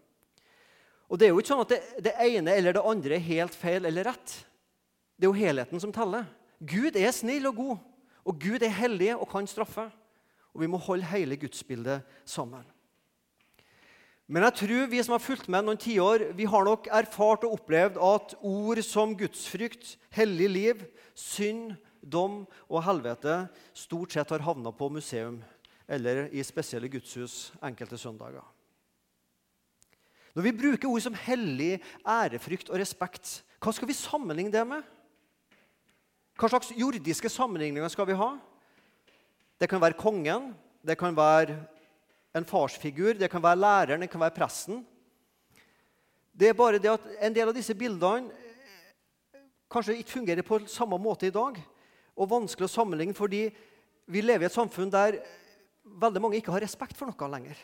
Og 1.10 1.20
Det 1.20 1.28
er 1.28 1.34
jo 1.34 1.42
ikke 1.42 1.52
sånn 1.52 1.66
at 1.66 1.74
det, 1.74 1.82
det, 2.08 2.14
ene 2.24 2.56
eller 2.56 2.74
det 2.74 2.86
andre 2.88 3.18
er 3.18 3.28
helt 3.28 3.58
feil 3.58 3.86
eller 3.86 4.08
rett. 4.10 4.38
Det 5.16 5.28
er 5.28 5.32
jo 5.32 5.38
helheten 5.38 5.82
som 5.82 5.94
teller. 5.94 6.26
Gud 6.64 6.96
er 6.98 7.12
snill 7.14 7.46
og 7.52 7.60
god, 7.60 7.84
og 8.26 8.40
Gud 8.42 8.64
er 8.64 8.74
hellig 8.74 9.12
og 9.14 9.28
kan 9.32 9.48
straffe. 9.50 9.90
Og 10.56 10.64
vi 10.64 10.72
må 10.72 10.80
holde 10.82 11.08
hele 11.12 11.38
gudsbildet 11.38 12.08
sammen. 12.24 12.64
Men 14.26 14.42
jeg 14.48 14.58
tror 14.58 14.88
vi 14.90 15.02
som 15.06 15.14
har 15.14 15.22
fulgt 15.22 15.50
med 15.54 15.68
noen 15.68 15.78
tiår, 15.78 16.32
vi 16.34 16.48
har 16.50 16.66
nok 16.66 16.88
erfart 16.90 17.44
og 17.46 17.60
opplevd 17.60 18.00
at 18.02 18.34
ord 18.42 18.82
som 18.86 19.14
gudsfrykt, 19.18 20.00
hellig 20.18 20.48
liv, 20.50 20.82
synd, 21.14 21.76
dom 22.02 22.44
og 22.70 22.84
helvete 22.86 23.46
stort 23.78 24.14
sett 24.14 24.34
har 24.34 24.44
havna 24.46 24.74
på 24.74 24.90
museum 24.94 25.40
eller 25.86 26.28
i 26.34 26.42
spesielle 26.46 26.90
gudshus 26.90 27.54
enkelte 27.66 27.98
søndager. 28.02 28.44
Når 30.36 30.44
vi 30.44 30.56
bruker 30.58 30.90
ord 30.90 31.06
som 31.06 31.16
hellig, 31.16 31.78
ærefrykt 32.02 32.70
og 32.74 32.82
respekt, 32.82 33.40
hva 33.62 33.72
skal 33.74 33.88
vi 33.90 33.96
sammenligne 33.98 34.52
det 34.52 34.66
med? 34.68 34.82
Hva 36.36 36.50
slags 36.52 36.74
jordiske 36.76 37.30
sammenligninger 37.32 37.94
skal 37.94 38.10
vi 38.10 38.18
ha? 38.20 38.34
Det 39.62 39.70
kan 39.72 39.80
være 39.80 39.96
kongen, 40.02 40.52
det 40.84 40.98
kan 41.00 41.16
være 41.16 41.56
en 42.36 42.46
farsfigur, 42.48 43.16
det 43.16 43.30
kan 43.32 43.44
være 43.44 43.62
læreren, 43.62 44.04
det 44.04 44.12
kan 44.12 44.20
være 44.20 44.36
presten. 44.36 44.82
Det 46.36 46.50
er 46.50 46.58
bare 46.58 46.82
det 46.84 46.92
at 46.92 47.06
en 47.24 47.36
del 47.36 47.48
av 47.48 47.56
disse 47.56 47.76
bildene 47.80 48.28
eh, 48.28 49.46
kanskje 49.72 49.96
ikke 50.02 50.18
fungerer 50.18 50.44
på 50.44 50.60
samme 50.68 51.00
måte 51.00 51.30
i 51.30 51.36
dag. 51.36 51.62
Og 52.16 52.32
vanskelig 52.32 52.68
å 52.68 52.74
sammenligne 52.74 53.16
fordi 53.16 53.48
vi 54.12 54.24
lever 54.24 54.46
i 54.46 54.50
et 54.50 54.56
samfunn 54.56 54.92
der 54.92 55.22
veldig 55.86 56.22
mange 56.22 56.42
ikke 56.42 56.52
har 56.52 56.64
respekt 56.64 56.98
for 57.00 57.08
noe 57.08 57.32
lenger. 57.32 57.56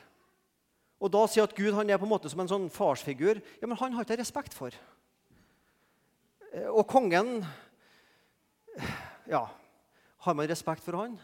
Og 1.01 1.11
da 1.11 1.25
sier 1.27 1.47
at 1.47 1.55
Gud 1.57 1.73
han 1.75 1.89
er 1.89 1.99
på 1.99 2.07
en 2.07 2.13
måte 2.13 2.31
som 2.31 2.43
en 2.43 2.51
sånn 2.51 2.69
farsfigur. 2.71 3.41
Ja, 3.59 3.67
men 3.67 3.79
han 3.79 3.97
har 3.97 4.05
ikke 4.05 4.19
respekt 4.21 4.55
for. 4.55 4.75
Eh, 6.53 6.69
og 6.69 6.87
kongen 6.87 7.41
Ja, 9.27 9.43
har 10.23 10.35
man 10.35 10.47
respekt 10.47 10.83
for 10.85 10.95
han? 10.95 11.19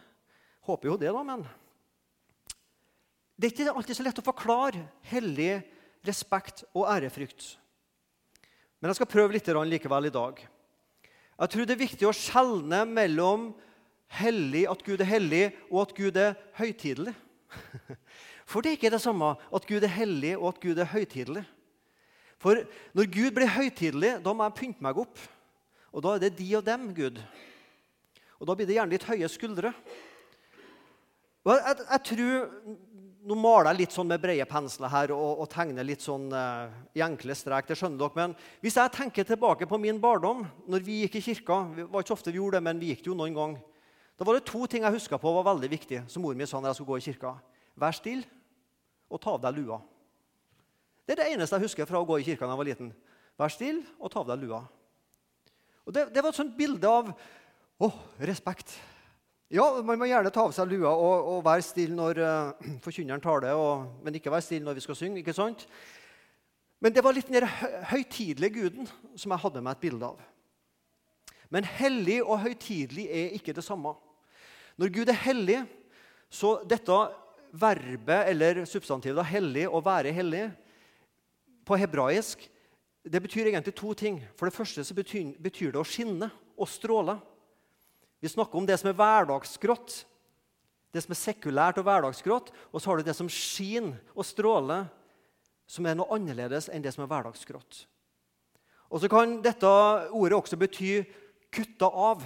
Håper 0.68 0.92
jo 0.92 0.98
det, 1.00 1.14
da, 1.16 1.24
men 1.24 1.48
Det 3.38 3.48
er 3.48 3.54
ikke 3.54 3.74
alltid 3.78 3.98
så 4.00 4.04
lett 4.08 4.20
å 4.20 4.26
forklare 4.26 4.82
hellig 5.12 5.60
respekt 6.08 6.64
og 6.74 6.88
ærefrykt. 6.90 7.52
Men 8.82 8.90
jeg 8.90 8.98
skal 9.00 9.10
prøve 9.12 9.36
litt 9.36 9.48
likevel 9.48 10.10
i 10.10 10.14
dag. 10.14 10.40
Jeg 11.38 11.54
tror 11.54 11.68
det 11.70 11.76
er 11.76 11.86
viktig 11.86 12.08
å 12.10 12.16
skjelne 12.18 12.82
mellom 12.90 13.52
hellig, 14.18 14.66
at 14.70 14.82
Gud 14.82 15.02
er 15.04 15.10
hellig, 15.12 15.44
og 15.70 15.84
at 15.84 15.94
Gud 15.98 16.18
er 16.18 16.34
høytidelig. 16.58 17.14
For 18.50 18.64
det 18.64 18.72
er 18.72 18.80
ikke 18.80 18.94
det 18.94 19.04
samme 19.04 19.36
at 19.38 19.70
Gud 19.70 19.86
er 19.86 19.94
hellig 19.94 20.34
og 20.38 20.50
at 20.54 20.62
Gud 20.64 20.82
er 20.82 20.90
høytidelig. 20.90 21.44
For 22.42 22.64
når 22.98 23.10
Gud 23.14 23.32
blir 23.36 23.54
høytidelig, 23.54 24.16
da 24.24 24.34
må 24.34 24.46
jeg 24.48 24.58
pynte 24.58 24.86
meg 24.86 24.98
opp. 25.02 25.22
Og 25.94 26.04
da 26.06 26.16
er 26.16 26.26
det 26.26 26.38
de 26.38 26.48
og 26.58 26.66
dem, 26.66 26.90
Gud. 26.96 27.22
Og 28.38 28.50
da 28.50 28.56
blir 28.58 28.70
det 28.70 28.78
gjerne 28.78 28.94
litt 28.94 29.08
høye 29.10 29.30
skuldre. 29.30 29.74
Og 31.48 31.56
jeg, 31.56 31.80
jeg, 31.80 32.04
tror, 32.10 32.50
Nå 33.28 33.36
maler 33.40 33.72
jeg 33.72 33.80
litt 33.82 33.96
sånn 33.96 34.08
med 34.08 34.22
brede 34.24 34.46
pensler 34.48 34.92
her 34.92 35.12
og, 35.16 35.44
og 35.44 35.48
tegner 35.52 35.84
litt 35.88 36.04
sånn 36.04 36.28
uh, 36.32 36.68
i 36.96 37.04
enkle 37.04 37.36
strek. 37.36 37.68
det 37.68 37.76
skjønner 37.80 38.00
dere, 38.00 38.16
Men 38.16 38.36
hvis 38.64 38.78
jeg 38.80 38.94
tenker 38.96 39.28
tilbake 39.28 39.68
på 39.68 39.80
min 39.80 40.00
barndom, 40.00 40.46
når 40.68 40.84
vi 40.86 41.02
gikk 41.02 41.18
i 41.20 41.24
kirka 41.26 41.58
Det 41.76 41.88
var 41.92 42.06
ikke 42.06 42.16
ofte 42.16 42.32
vi 42.32 42.40
gjorde 42.40 42.60
det, 42.60 42.64
men 42.68 42.80
vi 42.80 42.94
gikk 42.94 43.04
det 43.04 43.12
jo 43.12 43.18
noen 43.20 43.36
gang. 43.36 43.58
Da 44.18 44.26
var 44.26 44.38
det 44.38 44.48
to 44.48 44.64
ting 44.68 44.84
jeg 44.84 44.96
huska 44.96 45.20
på 45.20 45.34
var 45.36 45.46
veldig 45.54 45.70
viktig, 45.72 46.02
som 46.08 46.24
mor 46.24 46.36
mi 46.36 46.48
sa 46.48 46.60
når 46.60 46.72
jeg 46.72 46.80
skulle 46.80 46.94
gå 46.94 47.00
i 47.00 47.08
kirka. 47.08 47.36
Vær 47.78 47.96
stille 47.96 48.26
og 49.08 49.22
ta 49.24 49.36
av 49.36 49.44
deg 49.44 49.60
lua. 49.60 49.82
Det 51.08 51.16
er 51.16 51.22
det 51.22 51.30
eneste 51.36 51.56
jeg 51.56 51.68
husker 51.68 51.88
fra 51.88 52.02
å 52.02 52.08
gå 52.08 52.18
i 52.20 52.26
kirka 52.28 52.48
da 52.48 52.56
jeg 52.56 52.64
var 52.64 52.70
liten. 52.72 52.92
Vær 53.40 53.54
stille 53.54 53.86
og 54.00 54.12
ta 54.12 54.24
av 54.24 54.32
deg 54.32 54.44
lua. 54.44 54.64
Og 55.88 55.96
det, 55.96 56.10
det 56.12 56.24
var 56.24 56.34
et 56.34 56.40
sånt 56.40 56.56
bilde 56.58 56.92
av 56.92 57.12
å, 57.80 57.92
respekt. 58.20 58.74
Ja, 59.48 59.64
Man 59.80 59.96
må 59.96 60.10
gjerne 60.10 60.32
ta 60.34 60.44
av 60.44 60.52
seg 60.52 60.68
lua 60.74 60.90
og, 60.92 61.28
og 61.32 61.38
være 61.46 61.64
stille 61.64 61.96
når 61.96 62.20
uh, 62.20 62.66
forkynneren 62.86 63.24
taler, 63.24 63.56
og, 63.56 63.86
men 64.04 64.18
ikke 64.20 64.34
være 64.34 64.44
stille 64.44 64.66
når 64.66 64.76
vi 64.76 64.84
skal 64.84 64.98
synge. 65.00 65.22
ikke 65.22 65.36
sant? 65.36 65.64
Men 66.84 66.94
det 66.94 67.04
var 67.06 67.16
litt 67.16 67.32
den 67.32 67.48
høytidelige 67.90 68.58
guden 68.60 68.90
som 69.16 69.32
jeg 69.32 69.44
hadde 69.46 69.64
meg 69.64 69.78
et 69.78 69.86
bilde 69.86 70.10
av. 70.12 70.20
Men 71.50 71.66
hellig 71.78 72.20
og 72.26 72.42
høytidelig 72.44 73.08
er 73.08 73.38
ikke 73.38 73.56
det 73.56 73.64
samme. 73.64 73.96
Når 74.78 74.92
Gud 74.94 75.10
er 75.10 75.22
hellig, 75.24 75.62
så 76.30 76.58
dette 76.68 77.00
verbet 77.56 78.28
eller 78.28 78.66
substantivet 78.68 79.26
'hellig' 79.26 79.70
og 79.72 79.86
'være 79.86 80.12
hellig' 80.12 80.52
på 81.66 81.80
hebraisk 81.80 82.44
det 83.12 83.22
betyr 83.22 83.48
egentlig 83.48 83.76
to 83.76 83.94
ting. 83.94 84.24
For 84.36 84.46
det 84.46 84.54
første 84.54 84.84
så 84.84 84.94
betyr, 84.94 85.32
betyr 85.40 85.72
det 85.72 85.80
å 85.80 85.88
skinne 85.88 86.30
og 86.58 86.68
stråle. 86.68 87.18
Vi 88.20 88.30
snakker 88.30 88.58
om 88.58 88.66
det 88.66 88.78
som 88.82 88.90
er 88.90 88.98
hverdagsgrått, 88.98 90.00
det 90.94 91.04
som 91.04 91.14
er 91.14 91.20
sekulært 91.20 91.78
og 91.78 91.86
hverdagsgrått. 91.86 92.50
Og 92.72 92.82
så 92.82 92.90
har 92.90 93.00
du 93.00 93.08
det 93.08 93.16
som 93.18 93.30
skinner 93.30 94.00
og 94.16 94.26
stråler, 94.26 94.88
som 95.68 95.86
er 95.86 95.98
noe 96.00 96.10
annerledes 96.16 96.70
enn 96.72 96.84
det 96.84 96.94
som 96.96 97.04
er 97.04 97.12
hverdagsgrått. 97.12 97.84
Og 98.88 99.04
så 99.04 99.10
kan 99.12 99.40
dette 99.44 99.68
ordet 100.16 100.38
også 100.38 100.58
bety 100.58 101.04
'kutta 101.52 101.90
av'. 101.92 102.24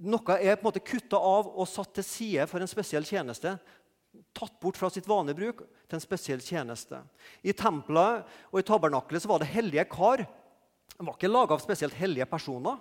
Noe 0.00 0.38
er 0.40 0.56
på 0.56 0.66
en 0.66 0.68
måte 0.72 0.84
kutta 0.84 1.16
av 1.16 1.46
og 1.46 1.68
satt 1.68 1.94
til 1.94 2.04
side 2.04 2.46
for 2.50 2.60
en 2.60 2.68
spesiell 2.68 3.04
tjeneste. 3.04 3.58
Tatt 4.34 4.60
bort 4.60 4.76
fra 4.76 4.90
sitt 4.90 5.06
vanlige 5.06 5.38
bruk 5.38 5.58
til 5.88 5.96
en 5.96 6.00
spesiell 6.00 6.40
tjeneste. 6.40 6.98
I 7.44 7.52
tempelet 7.52 8.26
og 8.52 8.58
i 8.58 8.66
tabernaklet 8.66 9.26
var 9.26 9.38
det 9.38 9.52
hellige 9.54 9.84
kar. 9.84 10.26
De 10.98 11.06
var 11.06 11.14
ikke 11.14 11.30
laga 11.30 11.54
av 11.54 11.62
spesielt 11.62 11.94
hellige 11.94 12.26
personer. 12.26 12.80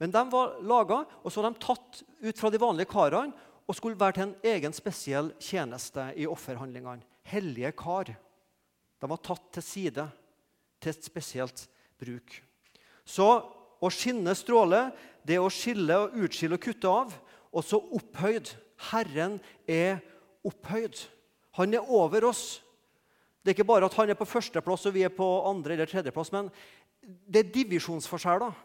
Men 0.00 0.12
de 0.12 0.22
var 0.32 0.58
laga, 0.60 1.02
og 1.24 1.32
så 1.32 1.42
var 1.42 1.52
de 1.52 1.62
tatt 1.62 2.02
ut 2.20 2.38
fra 2.38 2.50
de 2.52 2.60
vanlige 2.60 2.90
karene 2.90 3.32
og 3.66 3.74
skulle 3.74 3.98
være 3.98 4.18
til 4.18 4.26
en 4.26 4.34
egen 4.52 4.74
spesiell 4.76 5.32
tjeneste 5.42 6.10
i 6.20 6.26
offerhandlingene. 6.28 7.02
Hellige 7.26 7.72
kar. 7.78 8.12
De 8.12 9.10
var 9.10 9.22
tatt 9.24 9.48
til 9.56 9.64
side 9.64 10.04
til 10.82 10.92
et 10.92 11.08
spesielt 11.08 11.64
bruk. 11.98 12.36
Så 13.06 13.26
å 13.82 13.90
skinne 13.92 14.34
stråle, 14.38 14.90
det 15.26 15.40
å 15.42 15.50
skille 15.50 15.96
og 16.04 16.14
utskille 16.26 16.58
og 16.58 16.62
kutte 16.62 16.92
av. 16.92 17.16
Og 17.56 17.64
så 17.64 17.80
opphøyd. 17.80 18.52
Herren 18.92 19.38
er 19.66 19.98
opphøyd. 20.46 21.00
Han 21.56 21.74
er 21.74 21.90
over 21.90 22.28
oss. 22.28 22.60
Det 23.42 23.52
er 23.52 23.56
ikke 23.56 23.70
bare 23.72 23.88
at 23.88 23.94
han 23.96 24.10
er 24.12 24.18
på 24.18 24.28
førsteplass 24.28 24.88
og 24.88 24.94
vi 24.96 25.04
er 25.06 25.14
på 25.14 25.26
andre 25.48 25.76
eller 25.76 25.88
tredjeplass, 25.88 26.32
men 26.34 26.50
det 27.00 27.44
er 27.44 27.52
divisjonsforskjeller 27.54 28.56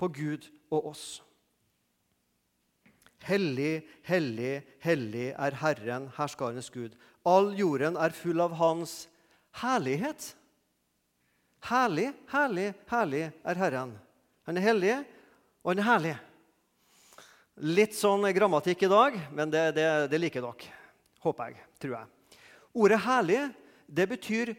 på 0.00 0.08
Gud 0.16 0.46
og 0.70 0.92
oss. 0.92 1.04
Hellig, 3.26 3.82
hellig, 4.08 4.62
hellig 4.80 5.28
er 5.34 5.56
Herren, 5.60 6.08
herskarenes 6.16 6.70
Gud. 6.72 6.94
All 7.28 7.52
jorden 7.58 7.98
er 8.00 8.16
full 8.16 8.40
av 8.40 8.54
Hans 8.56 9.04
herlighet. 9.60 10.32
Herlig, 11.68 12.08
herlig, 12.32 12.70
herlig 12.88 13.26
er 13.28 13.60
Herren. 13.60 13.92
Han 14.48 14.56
er 14.56 14.64
hellig, 14.64 14.94
og 15.60 15.74
han 15.74 15.82
er 15.82 15.88
herlig. 15.90 16.14
Litt 17.60 17.92
sånn 17.98 18.24
grammatikk 18.32 18.86
i 18.86 18.90
dag, 18.90 19.18
men 19.36 19.52
det, 19.52 19.66
det, 19.76 19.88
det 20.08 20.20
liker 20.22 20.46
dere. 20.46 20.78
Håper 21.20 21.50
jeg. 21.50 21.66
Tror 21.80 21.96
jeg. 21.98 22.38
Ordet 22.72 23.00
'herlig' 23.04 23.50
det 23.90 24.06
betyr 24.08 24.54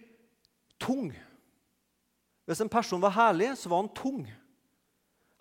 tung. 0.78 1.10
Hvis 2.46 2.62
en 2.62 2.70
person 2.70 3.02
var 3.02 3.16
herlig, 3.16 3.56
så 3.58 3.70
var 3.70 3.82
han 3.82 3.94
tung. 3.96 4.26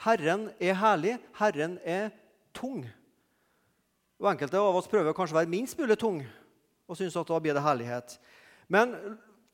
Herren 0.00 0.48
er 0.60 0.78
herlig, 0.80 1.18
Herren 1.36 1.76
er 1.84 2.08
tung. 2.56 2.84
Og 4.20 4.28
Enkelte 4.32 4.60
av 4.60 4.76
oss 4.76 4.88
prøver 4.88 5.16
kanskje 5.16 5.36
å 5.36 5.40
være 5.40 5.52
minst 5.52 5.78
mulig 5.80 5.98
tung 6.00 6.22
og 6.90 6.98
synes 6.98 7.14
at 7.16 7.28
da 7.28 7.38
blir 7.38 7.54
det 7.54 7.62
herlighet. 7.62 8.16
Men 8.66 8.96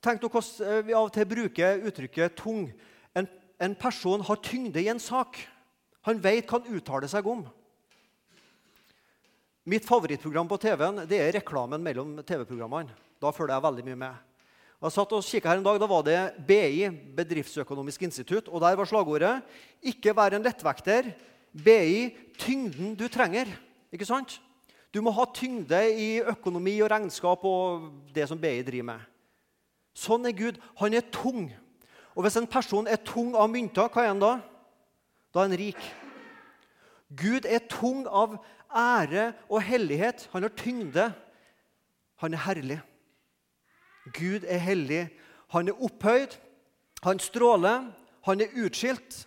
tenk 0.05 0.23
nå 0.23 0.31
hvordan 0.33 0.71
eh, 0.71 0.85
vi 0.87 0.95
av 0.97 1.09
og 1.09 1.13
til 1.13 1.29
bruker 1.29 1.83
uttrykket 1.91 2.39
'tung'. 2.39 2.71
En, 3.15 3.29
en 3.61 3.75
person 3.77 4.23
har 4.25 4.41
tyngde 4.41 4.81
i 4.81 4.89
en 4.89 5.03
sak. 5.03 5.37
Han 6.09 6.23
vet 6.23 6.47
hva 6.49 6.61
han 6.61 6.79
uttaler 6.79 7.11
seg 7.11 7.27
om. 7.29 7.45
Mitt 9.67 9.85
favorittprogram 9.85 10.49
på 10.49 10.61
TV-en 10.63 11.03
det 11.11 11.19
er 11.21 11.35
reklamen 11.41 11.83
mellom 11.83 12.17
TV-programmene. 12.23 12.95
Da 13.21 13.33
følger 13.35 13.57
jeg 13.57 13.67
veldig 13.67 13.85
mye 13.89 13.99
med. 13.99 14.36
Jeg 14.77 14.93
satt 14.93 15.13
og 15.17 15.25
her 15.25 15.57
en 15.57 15.65
dag, 15.65 15.81
Da 15.81 15.87
var 15.87 16.03
det 16.03 16.47
BI, 16.47 16.89
Bedriftsøkonomisk 17.17 18.03
institutt. 18.03 18.49
og 18.49 18.61
Der 18.61 18.77
var 18.77 18.85
slagordet 18.85 19.43
'Ikke 19.83 20.15
vær 20.15 20.35
en 20.35 20.45
lettvekter'. 20.45 21.13
BI 21.65 22.15
tyngden 22.39 22.95
du 22.95 23.09
trenger. 23.09 23.47
Ikke 23.93 24.05
sant? 24.05 24.41
Du 24.93 25.01
må 25.01 25.11
ha 25.11 25.25
tyngde 25.35 25.79
i 25.99 26.21
økonomi 26.21 26.81
og 26.81 26.91
regnskap 26.91 27.45
og 27.45 27.93
det 28.15 28.29
som 28.29 28.39
BI 28.39 28.63
driver 28.63 28.83
med. 28.83 29.01
Sånn 29.95 30.27
er 30.27 30.33
Gud. 30.33 30.59
Han 30.77 30.95
er 30.95 31.01
tung. 31.13 31.53
Og 32.15 32.23
hvis 32.23 32.37
en 32.37 32.47
person 32.47 32.87
er 32.87 32.97
tung 32.97 33.35
av 33.37 33.49
mynter, 33.49 33.89
hva 33.89 34.03
er 34.03 34.09
han 34.09 34.21
da? 34.21 34.41
Da 35.33 35.41
er 35.41 35.49
han 35.49 35.59
rik. 35.59 35.81
Gud 37.17 37.47
er 37.47 37.59
tung 37.69 38.07
av 38.07 38.39
ære 38.73 39.35
og 39.49 39.63
hellighet. 39.63 40.29
Han 40.33 40.43
har 40.43 40.51
tyngde. 40.57 41.15
Han 42.17 42.35
er 42.35 42.45
herlig. 42.47 42.81
Gud 44.15 44.45
er 44.47 44.63
hellig. 44.63 45.07
Han 45.55 45.69
er 45.69 45.83
opphøyd, 45.83 46.37
han 47.03 47.19
stråler, 47.23 47.91
han 48.27 48.43
er 48.43 48.55
utskilt, 48.59 49.27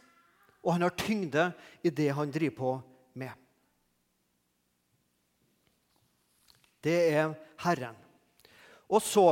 og 0.64 0.74
han 0.76 0.84
har 0.84 0.96
tyngde 1.00 1.52
i 1.84 1.90
det 1.90 2.10
han 2.16 2.32
driver 2.32 2.56
på 2.58 2.74
med. 3.20 3.32
Det 6.84 6.98
er 7.12 7.34
Herren. 7.64 7.96
Og 8.90 9.02
så 9.04 9.26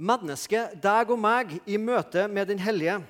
mennesket, 0.00 0.76
deg 0.80 1.12
og 1.12 1.20
meg, 1.20 1.56
i 1.66 1.76
møte 1.80 2.26
med 2.28 2.48
Den 2.48 2.60
hellige. 2.60 3.00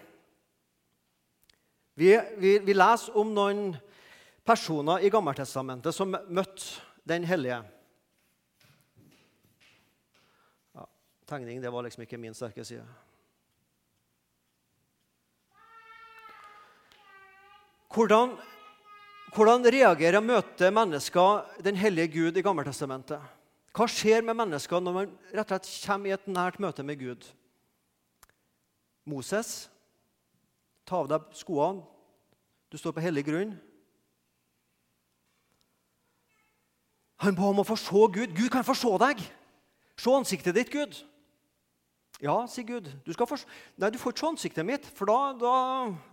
Vi, 1.94 2.14
vi, 2.38 2.58
vi 2.64 2.74
leser 2.74 3.16
om 3.18 3.34
noen 3.34 3.74
personer 4.46 5.02
i 5.04 5.10
Gammeltestamentet 5.12 5.94
som 5.94 6.14
møtte 6.14 6.80
Den 7.06 7.26
hellige. 7.26 7.60
Tegning 11.30 11.62
det 11.62 11.70
var 11.70 11.86
liksom 11.86 12.02
ikke 12.02 12.18
min 12.18 12.34
sterke 12.34 12.64
side. 12.66 12.86
Hvordan 17.90 18.38
Hvordan 19.30 19.62
reagerer 19.62 20.18
møter 20.18 20.72
mennesker 20.74 21.44
den 21.62 21.76
hellige 21.78 22.08
Gud 22.16 22.38
i 22.38 22.42
Gammeltestamentet? 22.42 23.22
Hva 23.70 23.86
skjer 23.86 24.24
med 24.26 24.34
mennesker 24.34 24.82
når 24.82 24.96
man 24.96 25.12
rett 25.30 25.52
og 25.54 25.68
slett 25.68 25.84
kommer 25.86 26.10
i 26.10 26.14
et 26.16 26.26
nært 26.26 26.58
møte 26.58 26.82
med 26.82 26.98
Gud? 26.98 27.28
Moses, 29.06 29.70
ta 30.82 30.98
av 30.98 31.12
deg 31.12 31.28
skoene. 31.38 31.84
Du 32.74 32.78
står 32.78 32.96
på 32.96 33.04
hellig 33.04 33.22
grunn. 33.28 33.54
Han 37.22 37.38
ba 37.38 37.52
om 37.52 37.62
å 37.62 37.68
få 37.68 37.78
se 37.78 38.02
Gud. 38.16 38.34
Gud 38.34 38.50
kan 38.50 38.66
få 38.66 38.74
se 38.74 38.90
deg. 39.04 39.22
Se 39.94 40.10
ansiktet 40.10 40.58
ditt, 40.58 40.74
Gud. 40.74 40.98
Ja, 42.20 42.36
sier 42.52 42.66
Gud. 42.68 42.88
Du. 43.06 43.12
Nei, 43.80 43.88
du 43.88 43.96
får 44.00 44.12
ikke 44.12 44.20
se 44.20 44.28
ansiktet 44.28 44.66
mitt, 44.68 44.84
for 44.96 45.08
da, 45.08 45.18
da, 45.40 45.54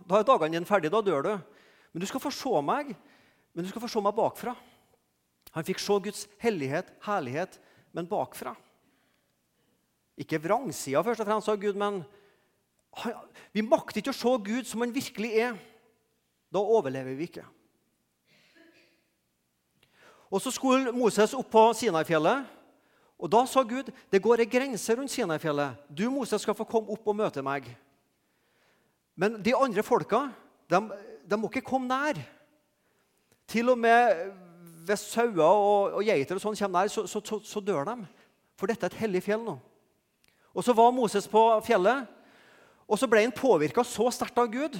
da 0.08 0.20
er 0.20 0.28
dagene 0.28 0.56
dine 0.56 0.68
ferdige. 0.68 0.92
Da 0.94 1.02
dør 1.04 1.26
du. 1.26 1.34
Men 1.92 2.04
du 2.04 2.08
skal 2.08 2.22
få 2.22 2.32
se 2.32 2.62
meg, 2.64 2.94
men 3.52 3.64
du 3.64 3.68
skal 3.68 3.82
få 3.84 3.90
se 3.92 4.02
meg 4.04 4.16
bakfra. 4.16 4.54
Han 5.52 5.66
fikk 5.68 5.82
se 5.82 5.98
Guds 6.04 6.24
hellighet, 6.40 6.90
herlighet, 7.04 7.58
men 7.96 8.08
bakfra. 8.08 8.54
Ikke 10.18 10.40
vrangsida, 10.42 11.04
først 11.04 11.22
og 11.22 11.28
fremst, 11.28 11.48
sa 11.48 11.56
Gud, 11.60 11.76
men 11.78 12.00
vi 13.54 13.62
makter 13.62 14.00
ikke 14.00 14.14
å 14.14 14.18
se 14.18 14.34
Gud 14.48 14.68
som 14.68 14.82
han 14.82 14.94
virkelig 14.94 15.32
er. 15.44 15.58
Da 16.48 16.60
overlever 16.64 17.16
vi 17.18 17.28
ikke. 17.28 17.44
Og 20.28 20.40
Så 20.44 20.52
skulle 20.52 20.92
Moses 20.92 21.32
opp 21.36 21.48
på 21.52 21.62
Sinai-fjellet. 21.76 22.44
Og 23.18 23.30
Da 23.30 23.42
sa 23.50 23.64
Gud 23.66 23.90
det 24.12 24.22
går 24.22 24.44
en 24.44 24.50
grense 24.50 24.94
rundt 24.94 25.10
Sinai-fjellet. 25.10 25.78
Du 25.90 26.06
Moses, 26.10 26.42
skal 26.42 26.54
få 26.54 26.66
komme 26.68 26.94
opp 26.94 27.06
og 27.10 27.16
møte 27.18 27.42
meg. 27.42 27.66
Men 29.18 29.40
de 29.42 29.56
andre 29.58 29.82
folka 29.82 30.28
de, 30.70 30.80
de 31.26 31.38
må 31.38 31.50
ikke 31.50 31.66
komme 31.66 31.90
nær. 31.90 32.20
Til 33.48 33.72
og 33.72 33.80
med 33.80 34.28
hvis 34.88 35.04
sauer 35.12 35.44
og, 35.44 35.98
og, 35.98 36.02
geiter 36.06 36.38
og 36.38 36.42
sånn 36.42 36.56
kommer 36.56 36.84
nær, 36.84 36.92
så, 36.92 37.04
så, 37.10 37.20
så, 37.24 37.40
så, 37.44 37.60
dør 37.64 37.84
de. 37.90 37.96
For 38.58 38.70
dette 38.70 38.86
er 38.86 38.94
et 38.94 39.02
hellig 39.02 39.24
fjell 39.26 39.42
nå. 39.44 39.58
Og 40.56 40.64
Så 40.64 40.74
var 40.74 40.94
Moses 40.94 41.28
på 41.30 41.42
fjellet, 41.66 42.06
og 42.88 42.96
så 42.98 43.06
ble 43.10 43.20
han 43.20 43.34
påvirka 43.34 43.84
så 43.84 44.08
sterkt 44.14 44.38
av 44.40 44.48
Gud 44.50 44.78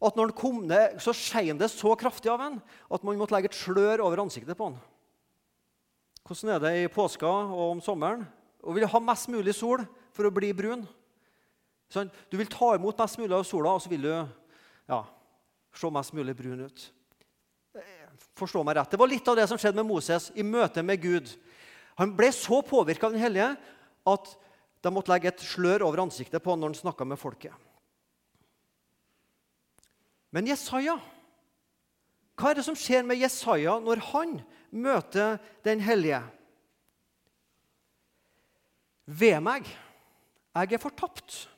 at 0.00 0.16
når 0.16 0.30
han 0.30 0.36
kom 0.38 0.62
ned, 0.64 0.96
så 1.02 1.12
skein 1.12 1.58
det 1.60 1.68
så 1.68 1.92
kraftig 1.98 2.30
av 2.32 2.40
ham 2.40 2.56
at 2.88 3.02
man 3.04 3.18
måtte 3.20 3.36
legge 3.36 3.50
et 3.50 3.58
slør 3.58 4.00
over 4.06 4.22
ansiktet 4.22 4.56
på 4.56 4.70
han. 4.70 4.78
Hvordan 6.30 6.52
er 6.54 6.60
det 6.62 6.70
i 6.78 6.90
påska 6.94 7.26
og 7.26 7.72
om 7.72 7.78
sommeren? 7.82 8.20
Og 8.62 8.76
vil 8.76 8.86
ha 8.86 8.98
mest 9.02 9.26
mulig 9.32 9.50
sol 9.58 9.80
for 10.14 10.28
å 10.28 10.30
bli 10.30 10.52
brun. 10.54 10.84
Du 12.30 12.36
vil 12.38 12.46
ta 12.46 12.68
imot 12.76 13.00
mest 13.02 13.18
mulig 13.18 13.34
av 13.34 13.42
sola, 13.48 13.72
og 13.74 13.82
så 13.82 13.90
vil 13.90 14.04
du 14.06 14.12
ja, 14.14 15.00
se 15.74 15.90
mest 15.90 16.14
mulig 16.14 16.36
brun 16.38 16.68
ut. 16.68 16.84
Forstå 18.38 18.62
meg 18.62 18.78
rett. 18.78 18.92
Det 18.92 19.00
var 19.00 19.10
litt 19.10 19.26
av 19.26 19.40
det 19.40 19.48
som 19.50 19.58
skjedde 19.58 19.80
med 19.80 19.88
Moses 19.88 20.28
i 20.38 20.46
møte 20.46 20.84
med 20.86 21.02
Gud. 21.02 21.32
Han 21.98 22.14
ble 22.14 22.30
så 22.30 22.60
påvirka 22.62 23.08
av 23.08 23.16
Den 23.16 23.24
hellige 23.24 23.50
at 24.14 24.30
de 24.86 24.94
måtte 24.94 25.10
legge 25.10 25.32
et 25.32 25.42
slør 25.42 25.88
over 25.88 26.04
ansiktet 26.04 26.38
på 26.44 26.54
han 26.54 26.62
når 26.62 26.76
han 26.76 26.80
snakka 26.84 27.08
med 27.10 27.18
folket. 27.18 27.58
Men 30.30 30.46
Jesaja 30.46 30.94
Hva 32.38 32.52
er 32.52 32.60
det 32.60 32.68
som 32.70 32.78
skjer 32.78 33.02
med 33.02 33.18
Jesaja 33.18 33.80
når 33.82 34.06
han 34.12 34.38
møter 34.72 35.38
Den 35.64 35.80
hellige? 35.80 36.22
Ved 39.06 39.40
meg, 39.42 39.66
jeg 40.54 40.72
er 40.72 40.82
fortapt. 40.82 41.48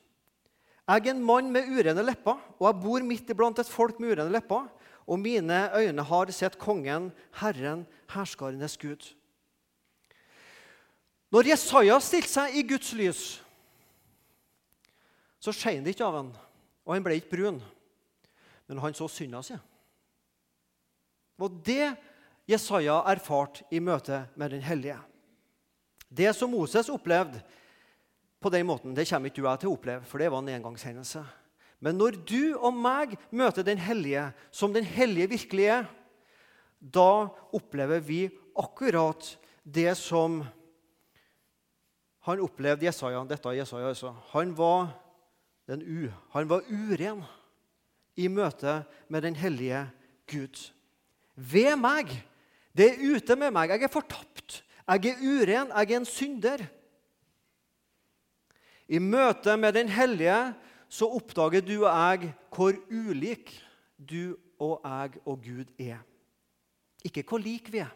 Jeg 0.89 1.07
er 1.07 1.11
en 1.13 1.25
mann 1.25 1.51
med 1.53 1.69
urene 1.69 2.05
lepper, 2.05 2.39
og 2.59 2.67
jeg 2.67 2.81
bor 2.83 3.05
midt 3.05 3.31
iblant 3.31 3.61
et 3.61 3.69
folk 3.69 4.01
med 4.01 4.15
urene 4.15 4.33
lepper. 4.33 4.71
Og 5.07 5.19
mine 5.19 5.69
øyne 5.77 6.03
har 6.03 6.31
sett 6.33 6.59
Kongen, 6.59 7.11
Herren, 7.41 7.87
herskarenes 8.15 8.79
Gud. 8.79 9.13
Når 11.33 11.49
Jesaja 11.49 11.99
stilte 12.01 12.31
seg 12.31 12.57
i 12.57 12.65
Guds 12.69 12.93
lys, 12.97 13.23
så 15.43 15.53
skein 15.53 15.85
det 15.85 15.97
ikke 15.97 16.07
av 16.07 16.19
han, 16.21 16.35
og 16.87 16.95
han 16.95 17.05
ble 17.05 17.17
ikke 17.19 17.35
brun 17.37 17.63
men 18.73 18.81
han 18.81 18.95
så 18.97 19.05
synda 19.11 19.43
si. 19.45 19.53
Det 19.53 21.43
var 21.43 21.57
det 21.67 21.89
Jesaja 22.49 23.01
erfarte 23.11 23.65
i 23.71 23.81
møte 23.81 24.25
med 24.37 24.51
Den 24.51 24.63
hellige. 24.63 24.99
Det 26.09 26.35
som 26.37 26.51
Moses 26.51 26.91
opplevde 26.93 27.41
på 28.43 28.51
den 28.51 28.67
måten, 28.67 28.95
det 28.95 29.07
kommer 29.09 29.31
ikke 29.31 29.41
du 29.41 29.47
og 29.47 29.53
jeg 29.53 29.63
til 29.63 29.71
å 29.71 29.77
oppleve, 29.77 30.05
for 30.05 30.19
det 30.19 30.31
var 30.33 30.43
en 30.43 30.51
engangshendelse. 30.57 31.23
Men 31.83 31.99
når 31.99 32.19
du 32.27 32.55
og 32.59 32.75
meg 32.75 33.17
møter 33.31 33.63
Den 33.67 33.79
hellige 33.79 34.31
som 34.51 34.73
Den 34.73 34.85
hellige 34.85 35.31
virkelig 35.31 35.67
er, 35.67 35.87
da 36.79 37.31
opplever 37.55 38.03
vi 38.03 38.27
akkurat 38.59 39.37
det 39.63 39.95
som 39.97 40.43
han 42.23 42.43
opplevde 42.43 42.87
Jesaja. 42.87 43.23
Dette 43.27 43.49
er 43.49 43.61
Jesaja 43.63 43.89
altså. 43.91 44.13
Han 44.31 44.53
var, 44.59 44.93
den 45.67 45.83
u, 45.83 46.11
han 46.35 46.51
var 46.51 46.67
uren 46.71 47.23
i 48.19 48.29
møte 48.29 48.83
med 49.09 49.23
den 49.23 49.39
hellige 49.39 49.89
Gud. 50.31 50.59
Ved 51.35 51.75
meg. 51.81 52.13
Det 52.77 52.89
er 52.89 53.03
ute 53.15 53.37
med 53.37 53.53
meg. 53.55 53.73
Jeg 53.75 53.87
er 53.87 53.93
fortapt. 53.93 54.63
Jeg 54.89 55.13
er 55.13 55.21
uren. 55.21 55.73
Jeg 55.73 55.91
er 55.91 55.97
en 56.01 56.09
synder. 56.09 56.65
I 58.89 58.99
møte 58.99 59.57
med 59.57 59.77
den 59.77 59.89
hellige 59.89 60.55
så 60.93 61.09
oppdager 61.09 61.65
du 61.65 61.85
og 61.87 61.89
jeg 61.89 62.33
hvor 62.53 62.77
ulik 62.91 63.55
du 63.97 64.37
og 64.61 64.81
jeg 64.85 65.21
og 65.25 65.39
Gud 65.45 65.71
er. 65.81 66.03
Ikke 67.05 67.25
hvor 67.27 67.41
lik 67.41 67.73
vi 67.73 67.81
er, 67.83 67.93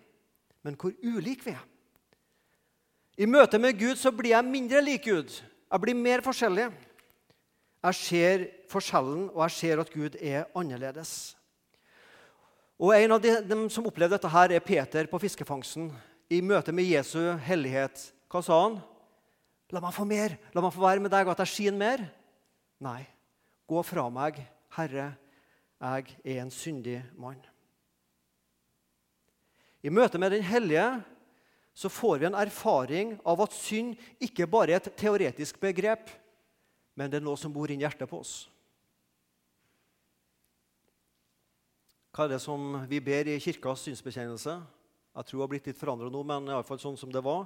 men 0.64 0.74
hvor 0.80 0.94
ulik 1.04 1.44
vi 1.46 1.52
er. 1.52 1.64
I 3.18 3.28
møte 3.28 3.58
med 3.60 3.76
Gud 3.78 3.96
så 4.00 4.12
blir 4.12 4.32
jeg 4.32 4.44
mindre 4.44 4.80
lik 4.84 5.04
Gud. 5.04 5.30
Jeg 5.72 5.80
blir 5.80 5.94
mer 5.94 6.24
forskjellig. 6.24 6.70
Jeg 7.84 7.94
ser 7.94 8.46
forskjellen, 8.72 9.28
og 9.30 9.42
jeg 9.44 9.50
ser 9.50 9.80
at 9.80 9.92
Gud 9.92 10.16
er 10.20 10.48
annerledes. 10.56 11.35
Og 12.76 12.92
En 12.92 13.16
av 13.16 13.22
de, 13.22 13.32
dem 13.40 13.68
som 13.72 13.86
opplevde 13.88 14.18
dette, 14.18 14.28
her 14.28 14.52
er 14.52 14.64
Peter 14.64 15.08
på 15.08 15.20
fiskefangsten. 15.22 15.88
I 16.28 16.42
møte 16.44 16.74
med 16.76 16.84
Jesu 16.84 17.20
hellighet. 17.46 18.10
Hva 18.28 18.42
sa 18.44 18.58
han? 18.66 18.76
La 19.72 19.80
meg 19.80 19.94
få 19.96 20.04
mer. 20.04 20.36
La 20.52 20.60
meg 20.60 20.74
få 20.74 20.84
være 20.84 21.00
med 21.00 21.12
deg, 21.14 21.24
og 21.24 21.32
at 21.32 21.44
jeg 21.46 21.54
skinner 21.54 21.80
mer. 21.80 22.04
Nei. 22.84 23.00
Gå 23.66 23.80
fra 23.82 24.04
meg, 24.12 24.42
Herre. 24.76 25.14
Jeg 25.80 26.16
er 26.24 26.40
en 26.42 26.52
syndig 26.52 27.00
mann. 27.16 27.40
I 29.80 29.92
møte 29.92 30.18
med 30.20 30.32
Den 30.34 30.44
hellige 30.44 30.86
så 31.76 31.88
får 31.92 32.18
vi 32.18 32.28
en 32.28 32.38
erfaring 32.40 33.16
av 33.24 33.40
at 33.44 33.56
synd 33.56 33.96
ikke 34.24 34.48
bare 34.48 34.72
er 34.72 34.80
et 34.80 34.96
teoretisk 34.96 35.60
begrep, 35.60 36.08
men 36.96 37.12
det 37.12 37.20
er 37.20 37.26
noe 37.26 37.36
som 37.36 37.52
bor 37.52 37.68
inni 37.68 37.84
hjertet 37.84 38.08
på 38.08 38.22
oss. 38.22 38.46
Hva 42.16 42.24
er 42.24 42.30
det 42.32 42.40
som 42.40 42.78
vi 42.88 42.96
ber 43.04 43.28
i 43.28 43.34
Kirkas 43.44 43.82
synsbekjennelse? 43.84 44.54
Jeg 44.56 45.28
tror 45.28 45.36
det 45.36 45.42
har 45.42 45.50
blitt 45.52 45.66
litt 45.68 45.76
forandra 45.76 46.06
nå, 46.08 46.22
men 46.24 46.48
iallfall 46.48 46.80
sånn 46.80 46.96
som 46.96 47.10
det 47.12 47.20
var. 47.20 47.44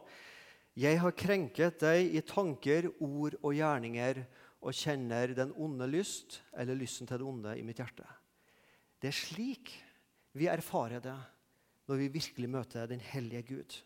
Jeg 0.78 1.00
har 1.02 1.16
krenket 1.18 1.80
deg 1.82 2.14
i 2.14 2.22
tanker, 2.22 2.86
ord 3.02 3.34
og 3.40 3.56
gjerninger 3.58 4.22
og 4.62 4.78
kjenner 4.78 5.34
den 5.34 5.50
onde 5.58 5.90
lyst, 5.90 6.38
eller 6.54 6.78
lysten 6.78 7.10
til 7.10 7.18
det 7.18 7.26
onde, 7.26 7.56
i 7.58 7.66
mitt 7.66 7.82
hjerte. 7.82 8.06
Det 9.02 9.10
er 9.10 9.18
slik 9.18 9.74
vi 10.38 10.46
erfarer 10.46 11.02
det 11.02 11.18
når 11.90 12.04
vi 12.04 12.10
virkelig 12.20 12.54
møter 12.54 12.86
den 12.86 13.02
hellige 13.02 13.42
Gud. 13.50 13.82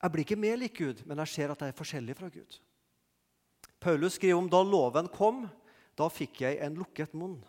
Jeg 0.00 0.14
blir 0.14 0.24
ikke 0.24 0.40
mer 0.40 0.62
lik 0.64 0.80
Gud, 0.80 1.04
men 1.04 1.20
jeg 1.26 1.36
ser 1.36 1.52
at 1.52 1.60
jeg 1.60 1.76
er 1.76 1.82
forskjellig 1.84 2.16
fra 2.16 2.32
Gud. 2.32 2.62
Paulus 3.84 4.16
skriver 4.16 4.40
om 4.40 4.48
da 4.48 4.64
loven 4.64 5.12
kom, 5.12 5.44
da 5.92 6.08
fikk 6.08 6.46
jeg 6.48 6.64
en 6.64 6.80
lukket 6.80 7.12
munn. 7.12 7.42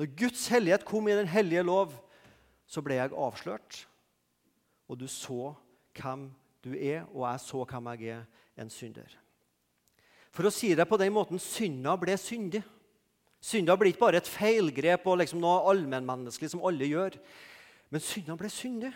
Når 0.00 0.14
Guds 0.16 0.46
hellighet 0.48 0.84
kom 0.88 1.10
i 1.10 1.16
den 1.18 1.28
hellige 1.28 1.60
lov, 1.68 1.92
så 2.64 2.80
ble 2.80 2.96
jeg 2.96 3.12
avslørt. 3.12 3.82
Og 4.88 4.96
du 4.96 5.04
så 5.12 5.50
hvem 5.98 6.30
du 6.64 6.70
er, 6.72 7.02
og 7.12 7.26
jeg 7.26 7.42
så 7.44 7.66
hvem 7.68 7.90
jeg 7.92 8.14
er, 8.14 8.22
en 8.56 8.72
synder. 8.72 9.12
For 10.32 10.48
å 10.48 10.54
si 10.54 10.70
det 10.78 10.88
på 10.88 10.96
den 11.00 11.12
måten 11.12 11.42
synda 11.42 11.98
ble 12.00 12.16
syndig. 12.16 12.62
Synda 13.44 13.76
ble 13.76 13.92
ikke 13.92 14.06
bare 14.06 14.22
et 14.22 14.32
feilgrep 14.32 15.04
og 15.04 15.20
liksom 15.20 15.40
noe 15.42 15.66
allmennmenneskelig 15.68 16.54
som 16.54 16.64
alle 16.64 16.88
gjør. 16.88 17.20
Men 17.92 18.04
synda 18.04 18.40
ble 18.40 18.48
syndig. 18.52 18.94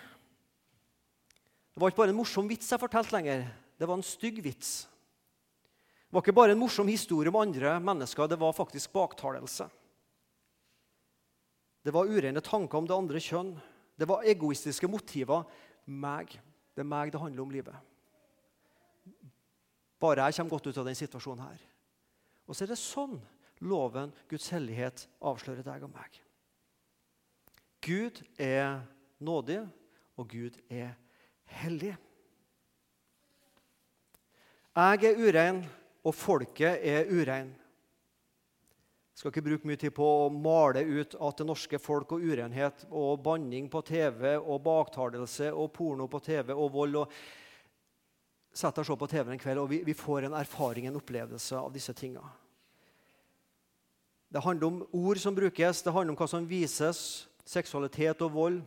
Det 1.74 1.84
var 1.84 1.92
ikke 1.92 2.00
bare 2.00 2.16
en 2.16 2.20
morsom 2.22 2.48
vits 2.48 2.72
jeg 2.72 2.80
fortalte 2.80 3.12
lenger. 3.12 3.44
Det 3.76 3.88
var 3.90 4.00
en 4.00 4.08
stygg 4.08 4.40
vits. 4.40 4.74
Det 6.08 6.16
var 6.16 6.24
ikke 6.24 6.40
bare 6.40 6.56
en 6.56 6.64
morsom 6.64 6.88
historie 6.88 7.28
om 7.28 7.42
andre 7.44 7.76
mennesker, 7.82 8.30
det 8.30 8.40
var 8.40 8.56
faktisk 8.56 8.96
baktalelse. 8.96 9.68
Det 11.84 11.92
var 11.92 12.08
urene 12.08 12.40
tanker 12.40 12.80
om 12.80 12.88
det 12.88 12.96
andre 12.96 13.20
kjønn. 13.20 13.52
Det 13.94 14.08
var 14.08 14.24
egoistiske 14.24 14.88
motiver. 14.88 15.44
Meg. 15.84 16.32
Det 16.74 16.80
er 16.80 16.88
meg 16.88 17.12
det 17.12 17.20
handler 17.20 17.44
om 17.44 17.52
livet. 17.52 17.76
Bare 20.00 20.24
jeg 20.26 20.38
kommer 20.38 20.56
godt 20.56 20.66
ut 20.70 20.78
av 20.80 20.88
denne 20.88 20.98
situasjonen 20.98 21.44
her. 21.44 21.60
Og 22.48 22.56
så 22.56 22.64
er 22.64 22.72
det 22.72 22.80
sånn 22.80 23.18
loven, 23.64 24.12
Guds 24.28 24.50
hellighet, 24.52 25.06
avslører 25.24 25.64
deg 25.64 25.84
og 25.86 25.92
meg. 25.94 26.18
Gud 27.84 28.20
er 28.40 28.80
nådig, 29.20 29.60
og 30.16 30.28
Gud 30.28 30.56
er 30.72 30.94
hellig. 31.60 31.94
Jeg 34.74 35.04
er 35.04 35.20
urein, 35.20 35.60
og 36.04 36.16
folket 36.16 36.80
er 36.84 37.08
urein. 37.12 37.52
Skal 39.14 39.30
ikke 39.30 39.44
bruke 39.46 39.68
mye 39.70 39.78
tid 39.78 39.94
på 39.94 40.04
å 40.04 40.30
male 40.32 40.82
ut 40.82 41.14
at 41.14 41.38
det 41.38 41.46
norske 41.46 41.78
folk 41.78 42.16
og 42.16 42.24
urenhet 42.26 42.86
og 42.90 43.22
banning 43.22 43.68
på 43.70 43.84
TV 43.86 44.32
og 44.40 44.58
baktalelse 44.64 45.52
og 45.54 45.70
porno 45.76 46.08
på 46.10 46.22
TV 46.24 46.54
og 46.54 46.70
vold 46.74 47.02
og 47.04 47.18
Sett 48.54 48.76
deg 48.76 48.84
og 48.84 48.86
se 48.86 48.94
på 49.00 49.06
TV 49.10 49.30
en 49.34 49.40
kveld, 49.42 49.58
og 49.58 49.66
vi, 49.66 49.80
vi 49.82 49.96
får 49.98 50.28
en 50.28 50.36
erfaring, 50.38 50.84
en 50.86 51.00
opplevelse 51.00 51.58
av 51.58 51.72
disse 51.74 51.90
tinga. 51.98 52.20
Det 54.30 54.42
handler 54.44 54.68
om 54.68 54.76
ord 54.94 55.18
som 55.18 55.34
brukes, 55.34 55.80
det 55.82 55.90
handler 55.90 56.14
om 56.14 56.18
hva 56.20 56.28
som 56.30 56.46
vises, 56.46 57.00
seksualitet 57.42 58.22
og 58.22 58.30
vold. 58.36 58.60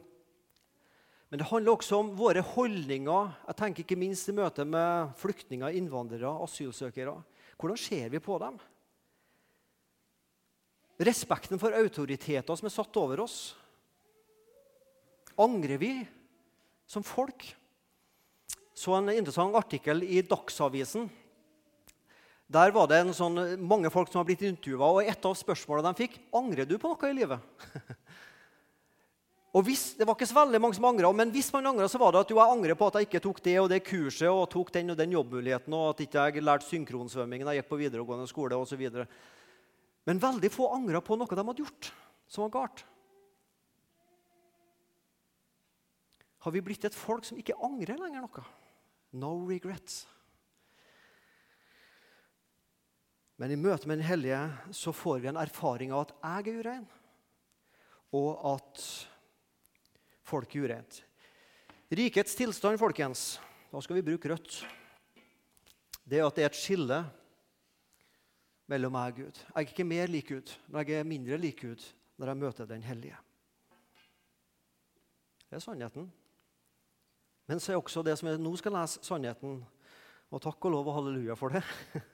Men 1.32 1.40
det 1.40 1.48
handler 1.48 1.78
også 1.78 2.02
om 2.02 2.12
våre 2.20 2.44
holdninger. 2.44 3.32
Jeg 3.48 3.60
tenker 3.62 3.84
ikke 3.84 4.00
minst 4.00 4.28
i 4.28 4.36
møte 4.36 4.68
med 4.68 5.16
flyktninger, 5.24 5.80
innvandrere, 5.80 6.36
asylsøkere. 6.44 7.16
Hvordan 7.56 7.80
ser 7.80 8.12
vi 8.12 8.22
på 8.24 8.38
dem? 8.44 8.60
Respekten 10.98 11.62
for 11.62 11.76
autoriteter 11.78 12.58
som 12.58 12.68
er 12.70 12.74
satt 12.74 12.98
over 12.98 13.22
oss. 13.28 13.38
Angrer 15.38 15.78
vi 15.78 15.94
som 16.90 17.06
folk? 17.06 17.46
Så 18.78 18.94
en 18.98 19.10
interessant 19.14 19.56
artikkel 19.58 20.04
i 20.06 20.24
Dagsavisen. 20.26 21.08
Der 22.48 22.72
var 22.72 22.88
det 22.90 23.02
sånn, 23.18 23.58
mange 23.60 23.92
folk 23.92 24.10
som 24.10 24.22
har 24.22 24.28
blitt 24.30 24.46
intervjua, 24.48 24.88
og 24.88 25.04
et 25.04 25.26
av 25.28 25.36
spørsmålene 25.36 25.92
de 25.92 26.06
fikk 26.06 26.16
angrer 26.38 26.70
du 26.70 26.78
på 26.80 26.90
noe 26.94 27.10
i 27.12 27.18
livet. 27.18 27.66
Og 29.58 29.64
hvis, 29.66 29.96
Det 29.98 30.06
var 30.06 30.14
ikke 30.14 30.28
så 30.30 30.36
veldig 30.38 30.60
mange 30.62 30.78
som 30.78 30.86
angra, 30.86 31.10
men 31.16 31.32
hvis 31.34 31.48
man 31.54 31.66
angra, 31.72 31.88
så 31.90 31.98
var 31.98 32.12
det 32.14 32.20
at 32.20 32.30
jo, 32.30 32.38
jeg 32.38 32.54
angrer 32.54 32.78
på 32.78 32.90
at 32.92 33.00
jeg 33.00 33.08
ikke 33.08 33.22
tok 33.24 33.40
det 33.42 33.56
og 33.58 33.70
det 33.72 33.80
kurset 33.88 34.30
og 34.30 34.50
tok 34.54 34.70
den 34.76 34.94
og 34.94 35.00
den 35.00 35.16
jobbmuligheten, 35.16 35.74
og 35.74 35.96
at 35.96 36.04
ikke 36.04 36.26
jeg 36.28 36.44
lærte 36.46 36.68
synkronsvømming 36.68 37.42
da 37.42 37.56
jeg 37.56 37.64
gikk 37.64 37.72
på 37.72 37.80
videregående 37.82 38.28
skole 38.30 38.60
osv. 38.60 38.84
Men 40.08 40.22
veldig 40.24 40.52
få 40.54 40.70
angra 40.72 41.02
på 41.04 41.18
noe 41.20 41.36
de 41.36 41.44
hadde 41.50 41.64
gjort 41.66 41.90
som 42.32 42.46
var 42.46 42.54
galt. 42.54 42.84
Har 46.46 46.54
vi 46.56 46.64
blitt 46.64 46.86
et 46.88 46.96
folk 46.96 47.26
som 47.28 47.40
ikke 47.40 47.58
angrer 47.66 48.00
lenger 48.00 48.24
noe? 48.24 48.44
No 49.20 49.34
regrets. 49.50 50.06
Men 53.38 53.52
i 53.52 53.60
møte 53.60 53.90
med 53.90 54.00
Den 54.00 54.08
hellige 54.08 54.40
så 54.74 54.94
får 54.96 55.20
vi 55.22 55.30
en 55.30 55.42
erfaring 55.42 55.92
av 55.94 56.08
at 56.08 56.16
jeg 56.16 56.54
er 56.54 56.62
urein, 56.64 56.88
og 58.16 58.32
at 58.56 58.86
folk 60.26 60.56
er 60.56 60.66
ureint. 60.66 61.04
Rikets 61.92 62.36
tilstand, 62.36 62.80
folkens, 62.80 63.38
da 63.72 63.84
skal 63.84 64.00
vi 64.00 64.08
bruke 64.08 64.32
rødt. 64.32 64.62
Det 66.08 66.20
er 66.20 66.26
at 66.26 66.40
det 66.40 66.48
er 66.48 66.50
et 66.50 66.60
skille 66.60 67.04
mellom 68.68 68.94
meg 68.94 69.16
og 69.16 69.24
Gud. 69.24 69.40
Jeg 69.40 69.56
er 69.56 69.72
ikke 69.72 69.88
mer 69.88 70.12
lik 70.12 70.30
Gud, 70.34 70.52
men 70.68 70.84
jeg 70.88 71.00
er 71.00 71.08
mindre 71.08 71.40
lik 71.40 71.64
Gud 71.64 71.84
når 72.18 72.32
jeg 72.32 72.42
møter 72.42 72.70
Den 72.70 72.84
hellige. 72.84 73.18
Det 75.48 75.56
er 75.56 75.64
sannheten. 75.64 76.10
Men 77.48 77.60
så 77.64 77.72
er 77.72 77.80
også 77.80 78.04
det 78.04 78.18
som 78.20 78.28
jeg 78.28 78.40
nå 78.42 78.52
skal 78.60 78.76
lese, 78.76 79.00
sannheten. 79.06 79.62
Og 80.28 80.42
takk 80.44 80.66
og 80.68 80.74
lov 80.74 80.90
og 80.90 80.98
halleluja 81.00 81.38
for 81.40 81.56
det. 81.56 81.64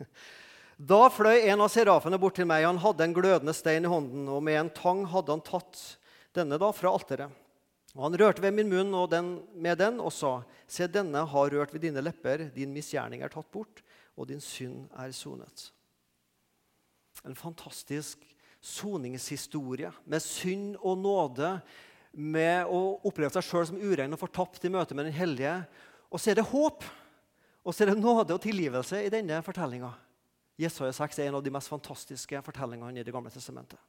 Da 0.73 1.05
fløy 1.13 1.45
en 1.51 1.61
av 1.61 1.69
serafene 1.69 2.17
bort 2.19 2.33
til 2.35 2.47
meg. 2.49 2.65
Han 2.65 2.79
hadde 2.81 3.05
en 3.05 3.13
glødende 3.13 3.53
stein 3.53 3.85
i 3.85 3.89
hånden, 3.91 4.25
og 4.27 4.41
med 4.43 4.57
en 4.57 4.71
tang 4.73 5.03
hadde 5.07 5.31
han 5.31 5.43
tatt 5.45 5.77
denne 6.33 6.57
da 6.59 6.71
fra 6.73 6.89
alteret. 6.89 7.29
Og 7.93 8.01
Han 8.07 8.17
rørte 8.17 8.41
ved 8.41 8.55
min 8.57 8.71
munn 8.71 8.89
og 8.97 9.11
den, 9.11 9.35
med 9.53 9.77
den 9.77 10.01
og 10.01 10.09
sa, 10.11 10.41
Se, 10.65 10.87
denne 10.89 11.21
har 11.29 11.53
rørt 11.53 11.73
ved 11.75 11.85
dine 11.85 12.01
lepper, 12.01 12.47
din 12.55 12.73
misgjerning 12.73 13.21
er 13.21 13.29
tatt 13.29 13.51
bort, 13.53 13.83
og 14.17 14.27
din 14.27 14.41
synd 14.41 14.89
er 14.97 15.13
sonet. 15.13 15.69
En 17.23 17.35
fantastisk 17.35 18.19
soningshistorie 18.63 19.91
med 20.05 20.21
synd 20.23 20.77
og 20.79 20.97
nåde, 20.99 21.61
med 22.13 22.69
å 22.69 22.99
oppleve 23.09 23.33
seg 23.33 23.43
sjøl 23.47 23.65
som 23.71 23.79
urein 23.81 24.13
og 24.13 24.21
fortapt 24.21 24.61
i 24.67 24.71
møte 24.71 24.93
med 24.93 25.05
Den 25.09 25.17
hellige. 25.17 25.55
Og 26.13 26.21
så 26.21 26.29
er 26.29 26.35
det 26.37 26.51
håp, 26.51 26.83
og 27.65 27.73
så 27.73 27.83
er 27.83 27.87
det 27.89 28.03
nåde 28.03 28.35
og 28.35 28.43
tilgivelse 28.43 28.97
i 29.01 29.09
denne 29.09 29.41
fortellinga. 29.45 29.89
Jesaja 30.61 30.93
6 30.93 31.19
er 31.19 31.27
en 31.31 31.37
av 31.39 31.43
de 31.43 31.53
mest 31.53 31.71
fantastiske 31.71 32.41
fortellingene 32.45 32.99
i 33.01 33.07
Det 33.07 33.15
gamle 33.15 33.31
testamentet. 33.33 33.79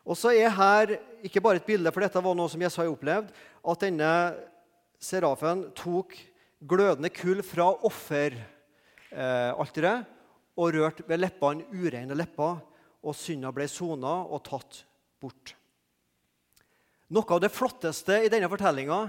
Og 0.00 0.16
så 0.16 0.28
er 0.32 0.56
her 0.56 0.96
ikke 1.26 1.42
bare 1.44 1.56
et 1.60 1.66
bilde, 1.66 1.92
for 1.92 2.00
dette 2.00 2.24
var 2.24 2.34
noe 2.34 2.48
som 2.48 2.62
Jesaja 2.64 2.90
opplevd, 2.90 3.28
at 3.68 3.80
denne 3.84 4.12
serafen 5.00 5.72
tok 5.76 6.16
glødende 6.64 7.10
kull 7.12 7.42
fra 7.44 7.76
offeralteret 7.84 10.04
og 10.60 10.74
rørte 10.76 11.06
ved 11.08 11.22
leppene 11.22 11.64
ureine 11.72 12.16
lepper, 12.16 12.60
og 13.00 13.16
synda 13.16 13.48
ble 13.56 13.64
sona 13.70 14.20
og 14.28 14.42
tatt 14.44 14.82
bort. 15.20 15.54
Noe 17.10 17.34
av 17.34 17.40
det 17.42 17.50
flotteste 17.50 18.20
i 18.26 18.30
denne 18.30 18.50
fortellinga 18.52 19.00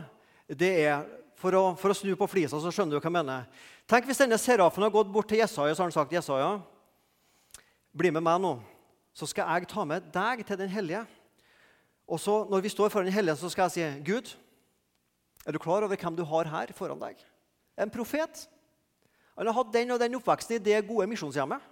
er 0.48 1.04
for 1.38 1.58
å, 1.58 1.64
for 1.78 1.92
å, 1.92 1.98
snu 1.98 2.16
på 2.16 2.30
flisa, 2.30 2.60
så 2.62 2.72
skjønner 2.72 2.96
du 2.96 3.02
hva 3.02 3.10
jeg 3.10 3.18
mener. 3.18 3.48
Tenk 3.90 4.08
hvis 4.08 4.22
denne 4.22 4.40
serafen 4.40 4.86
har 4.86 4.94
gått 4.94 5.12
bort 5.12 5.28
til 5.30 5.42
Jesaja 5.42 5.76
så 5.76 5.84
har 5.84 5.90
han 5.90 5.96
sagt 5.96 6.14
Jesaja, 6.16 6.54
bli 7.92 8.14
med 8.14 8.24
meg 8.24 8.40
nå 8.40 8.56
så 9.14 9.28
skal 9.28 9.50
jeg 9.58 9.70
ta 9.72 9.84
med 9.88 10.08
deg 10.14 10.46
til 10.48 10.60
Den 10.60 10.72
hellige. 10.72 11.04
Og 12.08 12.20
så 12.20 12.46
Når 12.50 12.62
vi 12.62 12.70
står 12.70 12.90
foran 12.90 13.06
Den 13.06 13.14
hellige, 13.14 13.36
så 13.36 13.50
skal 13.50 13.70
jeg 13.70 13.72
si, 13.72 14.04
Gud, 14.12 14.36
er 15.46 15.52
du 15.52 15.60
klar 15.60 15.84
over 15.84 15.96
hvem 15.96 16.16
du 16.16 16.24
har 16.24 16.46
her 16.46 16.74
foran 16.74 17.00
deg? 17.00 17.18
En 17.78 17.90
profet. 17.90 18.48
Han 19.38 19.48
har 19.48 19.58
hatt 19.58 19.74
den 19.74 19.94
og 19.96 20.00
den 20.02 20.18
oppveksten 20.20 20.58
i 20.58 20.64
det 20.64 20.82
gode 20.88 21.08
misjonshjemmet. 21.12 21.64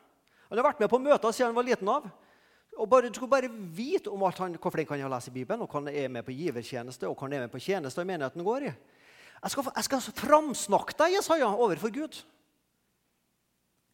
Han 0.50 0.58
har 0.58 0.66
vært 0.72 0.82
med 0.82 0.90
på 0.92 1.00
møter 1.02 1.34
siden 1.36 1.52
han 1.52 1.58
var 1.60 1.68
liten 1.68 1.92
av. 1.92 2.08
Og 2.80 2.88
bare, 2.90 3.10
Du 3.10 3.18
skulle 3.18 3.30
bare 3.30 3.50
vite 3.50 4.10
om 4.10 4.22
han, 4.24 4.56
hvor 4.56 4.72
flink 4.72 4.90
han 4.90 5.02
er 5.02 5.10
å 5.10 5.12
lese 5.12 5.34
Bibelen, 5.34 5.62
og 5.62 5.70
hva 5.70 5.82
han 5.82 5.92
er 5.92 6.08
med 6.08 6.26
på 6.26 6.36
givertjeneste 6.36 7.10
og 7.10 7.18
hva 7.18 7.28
han 7.28 7.36
er 7.36 7.46
med 7.46 7.52
på 7.52 7.62
tjeneste 7.62 8.02
i 8.02 8.08
menigheten 8.08 8.46
går 8.46 8.70
i. 8.70 8.74
Jeg 9.40 9.52
skal, 9.52 9.70
jeg 9.76 9.88
skal 9.88 10.16
framsnakke 10.16 10.96
deg, 11.00 11.18
Jesaja, 11.18 11.50
overfor 11.56 11.92
Gud. 11.96 12.18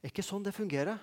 Det 0.01 0.09
er 0.09 0.13
ikke 0.13 0.25
sånn 0.25 0.45
det 0.45 0.53
fungerer. 0.55 1.01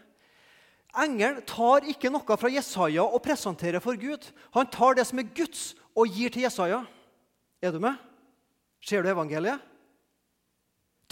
Engelen 1.03 1.41
tar 1.49 1.87
ikke 1.89 2.11
noe 2.13 2.37
fra 2.37 2.51
Jesaja 2.53 3.05
og 3.07 3.23
presenterer 3.25 3.81
for 3.83 3.97
Gud. 3.97 4.27
Han 4.55 4.69
tar 4.71 4.99
det 4.99 5.07
som 5.09 5.21
er 5.23 5.31
Guds, 5.35 5.73
og 5.97 6.09
gir 6.09 6.33
til 6.33 6.45
Jesaja. 6.45 6.83
Er 7.63 7.73
du 7.73 7.81
med? 7.83 7.99
Ser 8.83 9.03
du 9.03 9.11
evangeliet? 9.11 9.72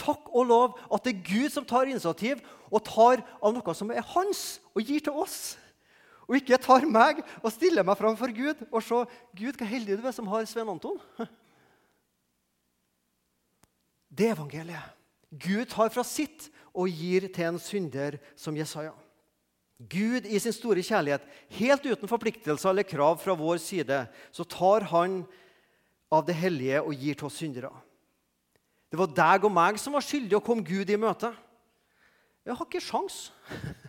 Takk 0.01 0.31
og 0.33 0.47
lov 0.49 0.79
at 0.89 1.05
det 1.05 1.13
er 1.13 1.25
Gud 1.27 1.53
som 1.53 1.65
tar 1.67 1.89
initiativ 1.89 2.41
og 2.71 2.81
tar 2.87 3.21
av 3.37 3.53
noe 3.53 3.75
som 3.77 3.91
er 3.93 4.05
hans, 4.13 4.61
og 4.73 4.81
gir 4.87 5.03
til 5.03 5.19
oss. 5.21 5.57
Og 6.29 6.37
ikke 6.39 6.59
tar 6.63 6.87
meg 6.87 7.19
og 7.41 7.51
stiller 7.51 7.85
meg 7.85 7.99
framfor 7.99 8.31
Gud 8.33 8.63
og 8.69 8.79
se 8.85 9.03
Gud, 9.35 9.57
hva 9.59 9.67
heldig 9.67 9.99
du 9.99 10.07
er 10.07 10.15
som 10.15 10.29
har 10.31 10.47
Svein 10.49 10.71
Anton. 10.71 10.97
Det 14.11 14.27
er 14.29 14.35
evangeliet. 14.35 14.97
Gud 15.31 15.69
tar 15.71 15.91
fra 15.93 16.03
sitt 16.07 16.49
og 16.75 16.91
gir 16.91 17.29
til 17.31 17.47
en 17.47 17.59
synder 17.61 18.17
som 18.39 18.55
Jesaja. 18.55 18.91
Gud 19.91 20.27
i 20.29 20.39
sin 20.39 20.53
store 20.53 20.83
kjærlighet, 20.85 21.23
helt 21.57 21.85
uten 21.87 22.09
forpliktelser 22.11 22.69
eller 22.69 22.85
krav 22.85 23.17
fra 23.21 23.33
vår 23.37 23.57
side, 23.63 24.03
så 24.35 24.45
tar 24.45 24.85
han 24.91 25.23
av 26.11 26.27
det 26.27 26.35
hellige 26.37 26.83
og 26.83 26.93
gir 26.93 27.17
til 27.17 27.29
oss 27.31 27.39
syndere. 27.41 27.71
Det 28.91 28.99
var 28.99 29.13
deg 29.15 29.47
og 29.47 29.53
meg 29.55 29.79
som 29.79 29.95
var 29.95 30.03
skyldige 30.03 30.39
å 30.39 30.43
komme 30.43 30.65
Gud 30.67 30.89
i 30.91 30.99
møte. 30.99 31.31
Jeg 32.45 32.57
har 32.57 32.67
ikke 32.67 32.83
sjans. 32.83 33.29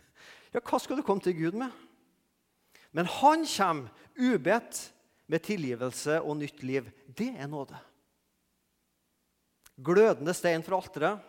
Ja, 0.52 0.60
hva 0.60 0.76
skal 0.76 0.98
du 0.98 1.00
komme 1.00 1.24
til 1.24 1.32
Gud 1.32 1.54
med? 1.56 1.72
Men 2.92 3.06
han 3.08 3.46
kommer 3.48 4.10
ubedt 4.20 4.82
med 5.24 5.40
tilgivelse 5.46 6.18
og 6.20 6.36
nytt 6.42 6.60
liv. 6.60 6.90
Det 7.08 7.30
er 7.40 7.48
nåde. 7.48 7.78
Glødende 9.80 10.34
stein 10.36 10.60
fra 10.60 10.76
alteret, 10.76 11.24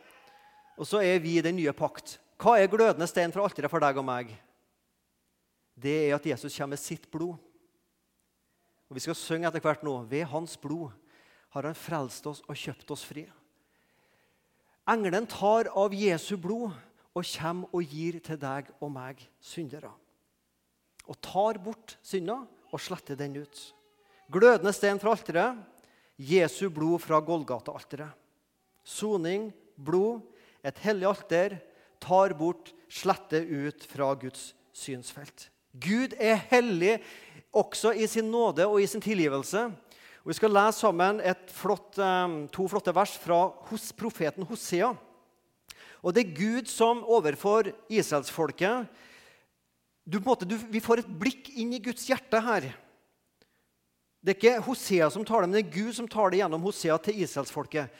og 0.76 0.90
så 0.90 1.00
er 1.00 1.24
vi 1.24 1.38
i 1.38 1.46
den 1.46 1.56
nye 1.56 1.72
pakt. 1.72 2.18
Hva 2.36 2.58
er 2.60 2.68
glødende 2.68 3.08
stein 3.08 3.32
fra 3.32 3.48
alteret 3.48 3.72
for 3.72 3.80
deg 3.80 4.02
og 4.04 4.10
meg? 4.12 4.36
det 5.76 5.94
er 6.08 6.16
at 6.16 6.26
Jesus 6.26 6.56
kommer 6.56 6.76
med 6.76 6.82
sitt 6.82 7.10
blod. 7.12 7.38
Og 8.90 8.96
Vi 8.96 9.04
skal 9.04 9.18
synge 9.18 9.50
etter 9.50 9.64
hvert 9.64 9.84
nå. 9.86 9.96
Ved 10.10 10.28
hans 10.30 10.56
blod 10.58 10.92
har 11.54 11.66
han 11.66 11.78
frelst 11.78 12.28
oss 12.30 12.44
og 12.48 12.58
kjøpt 12.58 12.94
oss 12.94 13.06
fri. 13.06 13.26
Engelen 14.90 15.28
tar 15.30 15.70
av 15.80 15.94
Jesu 15.96 16.36
blod 16.36 16.74
og 17.14 17.28
kommer 17.36 17.72
og 17.72 17.94
gir 17.94 18.18
til 18.24 18.40
deg 18.40 18.72
og 18.82 18.92
meg 18.92 19.22
syndere. 19.44 19.92
Og 21.08 21.20
tar 21.24 21.60
bort 21.64 21.96
synda 22.04 22.42
og 22.74 22.82
sletter 22.82 23.16
den 23.20 23.38
ut. 23.44 23.62
Glødende 24.32 24.74
stein 24.76 25.00
fra 25.00 25.14
alteret, 25.14 25.60
Jesu 26.18 26.70
blod 26.74 27.02
fra 27.04 27.20
Golgata-alteret. 27.24 28.12
Soning, 28.84 29.52
blod, 29.80 30.22
et 30.64 30.80
hellig 30.84 31.08
alter, 31.08 31.58
tar 32.04 32.36
bort, 32.36 32.74
sletter 32.92 33.46
ut 33.48 33.86
fra 33.88 34.12
Guds 34.20 34.52
synsfelt. 34.76 35.48
Gud 35.74 36.14
er 36.20 36.42
hellig 36.52 36.98
også 37.54 37.94
i 37.96 38.08
sin 38.10 38.30
nåde 38.32 38.66
og 38.68 38.82
i 38.82 38.88
sin 38.90 39.02
tilgivelse. 39.02 39.70
Og 40.24 40.32
Vi 40.32 40.38
skal 40.38 40.54
lese 40.56 40.80
sammen 40.80 41.20
flott, 41.52 41.98
to 42.56 42.68
flotte 42.72 42.94
vers 42.96 43.18
fra 43.20 43.42
hos 43.68 43.92
profeten 43.92 44.48
Hosea. 44.48 44.94
Og 46.04 46.14
Det 46.14 46.24
er 46.24 46.38
Gud 46.38 46.68
som 46.72 47.04
overfor 47.04 47.72
israelsfolket 47.90 48.88
du, 50.04 50.20
Vi 50.70 50.80
får 50.84 51.00
et 51.00 51.12
blikk 51.20 51.50
inn 51.56 51.74
i 51.74 51.80
Guds 51.80 52.08
hjerte 52.08 52.40
her. 52.40 52.74
Det 54.24 54.32
er 54.32 54.40
ikke 54.40 54.66
Hosea 54.66 55.10
som 55.12 55.24
taler, 55.26 55.48
men 55.48 55.58
det 55.58 55.66
er 55.66 55.76
Gud 55.84 55.94
som 55.96 56.08
taler 56.08 56.40
gjennom 56.40 56.64
Hosea 56.64 56.98
til 56.98 57.20
israelsfolket. 57.24 57.92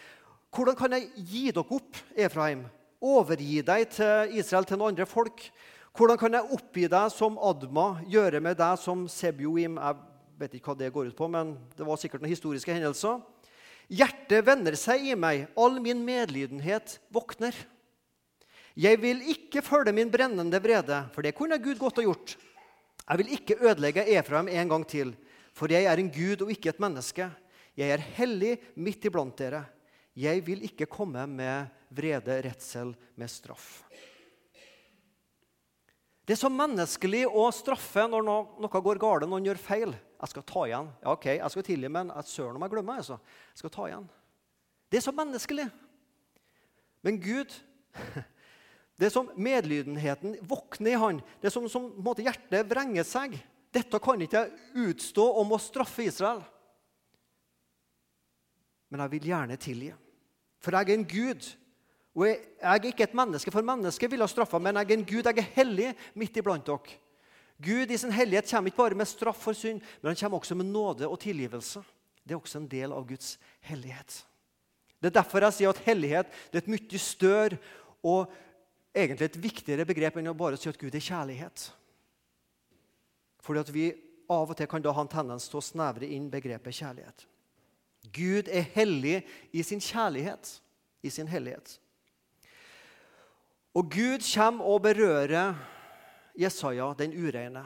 Hvordan 0.54 0.76
kan 0.76 0.96
jeg 0.96 1.10
gi 1.18 1.52
dere 1.52 1.64
opp, 1.68 2.00
Efraim? 2.16 2.66
Overgi 3.04 3.62
deg 3.66 3.90
til 3.92 4.36
Israel, 4.40 4.64
til 4.68 4.80
noen 4.80 4.94
andre 4.94 5.08
folk? 5.08 5.44
Hvordan 5.96 6.20
kan 6.20 6.34
jeg 6.38 6.56
oppgi 6.56 6.88
deg 6.88 7.12
som 7.12 7.36
Adma, 7.40 8.00
gjøre 8.08 8.40
med 8.44 8.56
deg 8.60 8.80
som 8.80 9.04
Sebjoim? 9.12 9.76
Jeg 9.76 10.13
vet 10.44 10.58
ikke 10.58 10.74
hva 10.74 10.80
det 10.80 10.94
går 10.94 11.12
ut 11.12 11.18
på, 11.18 11.30
men 11.32 11.56
det 11.78 11.88
var 11.88 12.00
sikkert 12.00 12.24
noen 12.24 12.34
historiske 12.34 12.76
hendelser. 12.76 13.22
Hjertet 13.92 14.46
vender 14.48 14.78
seg 14.80 15.04
i 15.10 15.16
meg, 15.20 15.48
all 15.60 15.80
min 15.84 16.02
medlidenhet 16.06 16.98
våkner. 17.14 17.56
Jeg 18.80 18.98
vil 19.04 19.20
ikke 19.34 19.62
følge 19.66 19.94
min 19.94 20.12
brennende 20.12 20.60
vrede, 20.64 21.04
for 21.14 21.26
det 21.26 21.36
kunne 21.38 21.60
Gud 21.62 21.78
godt 21.82 22.00
ha 22.02 22.08
gjort. 22.08 22.36
Jeg 23.04 23.20
vil 23.20 23.34
ikke 23.36 23.60
ødelegge 23.60 24.08
Efraim 24.16 24.50
en 24.50 24.72
gang 24.72 24.86
til, 24.88 25.14
for 25.54 25.70
jeg 25.70 25.86
er 25.86 26.00
en 26.00 26.10
gud 26.10 26.46
og 26.46 26.54
ikke 26.54 26.72
et 26.72 26.82
menneske. 26.82 27.28
Jeg 27.78 27.94
er 27.94 28.08
hellig 28.18 28.56
midt 28.80 29.06
iblant 29.10 29.36
dere. 29.38 29.66
Jeg 30.18 30.42
vil 30.46 30.64
ikke 30.66 30.90
komme 30.90 31.26
med 31.30 31.70
vrede, 31.94 32.40
redsel, 32.46 32.94
med 33.18 33.30
straff. 33.30 33.84
Det 36.24 36.38
er 36.38 36.40
så 36.40 36.50
menneskelig 36.54 37.26
å 37.28 37.50
straffe 37.52 38.06
når 38.08 38.24
noe 38.26 38.82
går 38.86 39.02
galt, 39.02 39.28
noen 39.28 39.50
gjør 39.50 39.60
feil. 39.60 39.96
Jeg 40.24 40.32
skal 40.32 40.46
ta 40.48 40.66
igjen. 40.70 40.92
Ja, 41.04 41.14
ok, 41.18 41.26
jeg 41.36 41.52
skal 41.52 41.66
tilgi, 41.68 41.90
men 41.92 42.12
søren 42.24 42.56
om 42.56 42.64
jeg 42.64 42.72
glemmer. 42.72 43.02
Altså. 43.02 43.18
Jeg 43.52 43.60
skal 43.60 43.74
ta 43.76 43.88
igjen. 43.90 44.06
Det 44.88 45.00
er 45.00 45.04
så 45.04 45.16
menneskelig. 45.16 45.66
Men 47.04 47.20
Gud 47.22 47.58
Det 48.94 49.08
er 49.08 49.12
som 49.12 49.32
medlydenheten 49.42 50.36
våkner 50.46 50.94
i 50.94 51.00
han. 51.02 51.20
Det 51.42 51.50
er 51.50 51.52
som, 51.52 51.66
som 51.68 51.88
måte, 52.06 52.22
hjertet 52.24 52.68
vrenger 52.70 53.04
seg. 53.08 53.34
Dette 53.74 53.98
kan 54.00 54.22
ikke 54.22 54.44
jeg 54.44 54.84
utstå 54.92 55.26
om 55.42 55.56
å 55.56 55.60
straffe 55.60 56.06
Israel. 56.06 56.44
Men 58.94 59.02
jeg 59.02 59.14
vil 59.16 59.28
gjerne 59.32 59.58
tilgi. 59.58 59.90
For 60.62 60.78
jeg 60.78 60.94
er 60.94 61.00
en 61.00 61.08
gud 61.10 61.50
og 62.14 62.28
jeg, 62.28 62.44
er 62.62 62.84
ikke 62.86 63.08
et 63.08 63.16
menneske, 63.18 63.52
for 63.52 63.66
mennesket 63.66 64.12
ville 64.12 64.22
ha 64.22 64.30
straffa, 64.30 64.60
men 64.62 64.78
jeg 64.78 64.86
er 64.86 65.00
en 65.00 65.06
Gud. 65.10 65.26
Jeg 65.26 65.42
er 65.42 65.54
hellig 65.56 65.88
midt 66.22 66.38
iblant 66.38 66.68
dere. 66.68 67.00
Gud 67.62 67.92
i 67.92 67.98
sin 67.98 68.12
hellighet 68.12 68.50
kommer 68.50 68.72
ikke 68.72 68.82
bare 68.82 68.98
med 68.98 69.08
straff 69.08 69.44
for 69.44 69.58
synd, 69.58 69.82
men 70.02 70.12
han 70.12 70.20
kommer 70.20 70.42
også 70.42 70.56
med 70.58 70.72
nåde 70.72 71.08
og 71.08 71.20
tilgivelse. 71.22 71.84
Det 72.24 72.34
er 72.34 72.40
også 72.40 72.62
en 72.62 72.70
del 72.72 72.94
av 72.96 73.06
Guds 73.08 73.38
hellighet. 73.68 74.24
Det 75.00 75.12
er 75.12 75.20
derfor 75.20 75.44
jeg 75.44 75.58
sier 75.58 75.74
at 75.74 75.84
hellighet 75.84 76.30
er 76.32 76.62
et 76.62 76.72
mye 76.72 77.00
større 77.02 77.60
og 78.04 78.32
egentlig 78.96 79.28
et 79.28 79.42
viktigere 79.44 79.86
begrep 79.88 80.20
enn 80.20 80.32
å 80.32 80.38
bare 80.38 80.60
si 80.60 80.70
at 80.72 80.80
Gud 80.80 80.96
er 80.96 81.04
kjærlighet. 81.04 81.66
Fordi 83.44 83.60
at 83.60 83.72
vi 83.76 83.90
av 84.32 84.50
og 84.50 84.58
til 84.58 84.70
kan 84.72 84.84
da 84.84 84.94
ha 84.96 85.04
en 85.04 85.12
tendens 85.12 85.50
til 85.52 85.60
å 85.60 85.66
snevre 85.66 86.08
inn 86.08 86.30
begrepet 86.32 86.80
kjærlighet. 86.80 87.26
Gud 88.14 88.50
er 88.52 88.68
hellig 88.76 89.22
i 89.52 89.64
sin 89.64 89.82
kjærlighet, 89.84 90.58
i 91.04 91.12
sin 91.12 91.28
hellighet. 91.28 91.78
Og 93.74 93.90
Gud 93.92 94.24
kommer 94.34 94.70
og 94.70 94.84
berører 94.86 95.56
Jesaja, 96.38 96.94
den 96.98 97.14
ureine. 97.14 97.64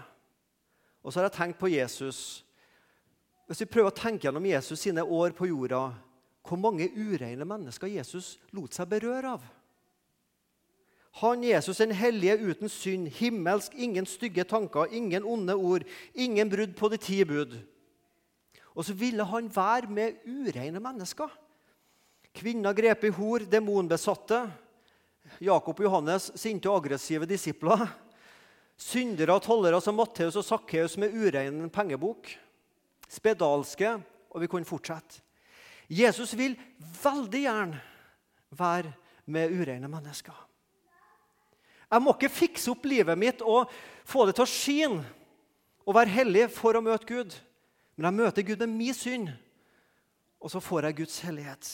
Og 1.03 1.13
så 1.13 1.19
har 1.19 1.29
jeg 1.29 1.37
tenkt 1.37 1.59
på 1.59 1.71
Jesus. 1.71 2.43
Hvis 3.47 3.63
vi 3.63 3.69
prøver 3.71 3.93
å 3.93 3.95
tenke 3.95 4.27
gjennom 4.27 4.45
Jesus 4.45 4.81
sine 4.83 5.03
år 5.03 5.35
på 5.35 5.47
jorda, 5.47 5.85
hvor 6.47 6.59
mange 6.59 6.89
ureine 6.95 7.47
mennesker 7.47 7.91
Jesus 7.91 8.35
lot 8.55 8.75
seg 8.75 8.89
berøre 8.91 9.37
av? 9.37 9.45
Han 11.21 11.41
Jesus, 11.41 11.79
den 11.81 11.95
hellige 11.97 12.37
uten 12.43 12.69
synd, 12.69 13.07
himmelsk, 13.17 13.73
ingen 13.73 14.05
stygge 14.05 14.45
tanker, 14.45 14.91
ingen 14.93 15.25
onde 15.25 15.55
ord, 15.55 15.87
ingen 16.13 16.49
brudd 16.51 16.75
på 16.77 16.91
de 16.93 16.99
ti 17.01 17.23
bud. 17.25 17.55
Og 18.77 18.85
så 18.85 18.93
ville 18.93 19.25
han 19.25 19.49
være 19.49 19.89
med 19.89 20.19
ureine 20.27 20.79
mennesker. 20.83 21.31
Kvinner 22.37 22.75
grepet 22.77 23.09
i 23.09 23.15
hor, 23.17 23.47
demonbesatte, 23.49 24.43
Jakob 25.41 25.79
og 25.79 25.87
Johannes, 25.87 26.29
sinte 26.37 26.69
og 26.69 26.83
aggressive 26.83 27.25
disipler. 27.25 27.87
Syndere 28.77 29.33
og 29.33 29.43
tollere 29.45 29.79
som 29.81 29.97
Matteus 29.97 30.37
og 30.37 30.45
Sakkeus 30.45 30.97
med 31.01 31.15
urein 31.17 31.65
pengebok. 31.73 32.29
Spedalske, 33.09 33.95
og 34.29 34.43
vi 34.43 34.49
kunne 34.51 34.67
fortsette. 34.67 35.23
Jesus 35.87 36.33
vil 36.37 36.57
veldig 37.01 37.41
gjerne 37.45 37.79
være 38.59 38.91
med 39.31 39.55
ureine 39.55 39.87
mennesker. 39.89 40.35
Jeg 41.87 42.03
må 42.03 42.11
ikke 42.13 42.33
fikse 42.33 42.73
opp 42.73 42.83
livet 42.85 43.15
mitt 43.19 43.41
og 43.41 43.71
få 44.07 44.25
det 44.27 44.35
til 44.35 44.43
å 44.43 44.51
skinne 44.51 45.05
og 45.87 45.95
være 45.95 46.11
hellig 46.11 46.49
for 46.51 46.75
å 46.75 46.83
møte 46.83 47.07
Gud. 47.07 47.37
Men 47.95 48.09
jeg 48.09 48.19
møter 48.19 48.45
Gud 48.45 48.63
med 48.65 48.75
min 48.75 48.95
synd, 48.95 49.29
og 50.43 50.51
så 50.51 50.59
får 50.61 50.89
jeg 50.89 50.99
Guds 50.99 51.21
hellighet 51.23 51.69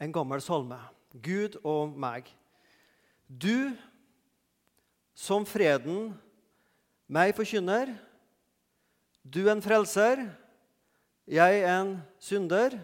en 0.00 0.12
gammel 0.12 0.42
salme. 0.44 0.78
Gud 1.22 1.56
og 1.64 1.94
meg. 1.98 2.28
Du 3.26 3.74
som 5.16 5.46
freden 5.48 6.14
meg 7.10 7.34
forkynner, 7.36 7.90
du 9.22 9.46
en 9.50 9.62
frelser, 9.62 10.22
jeg 11.26 11.62
en 11.66 11.96
synder, 12.22 12.76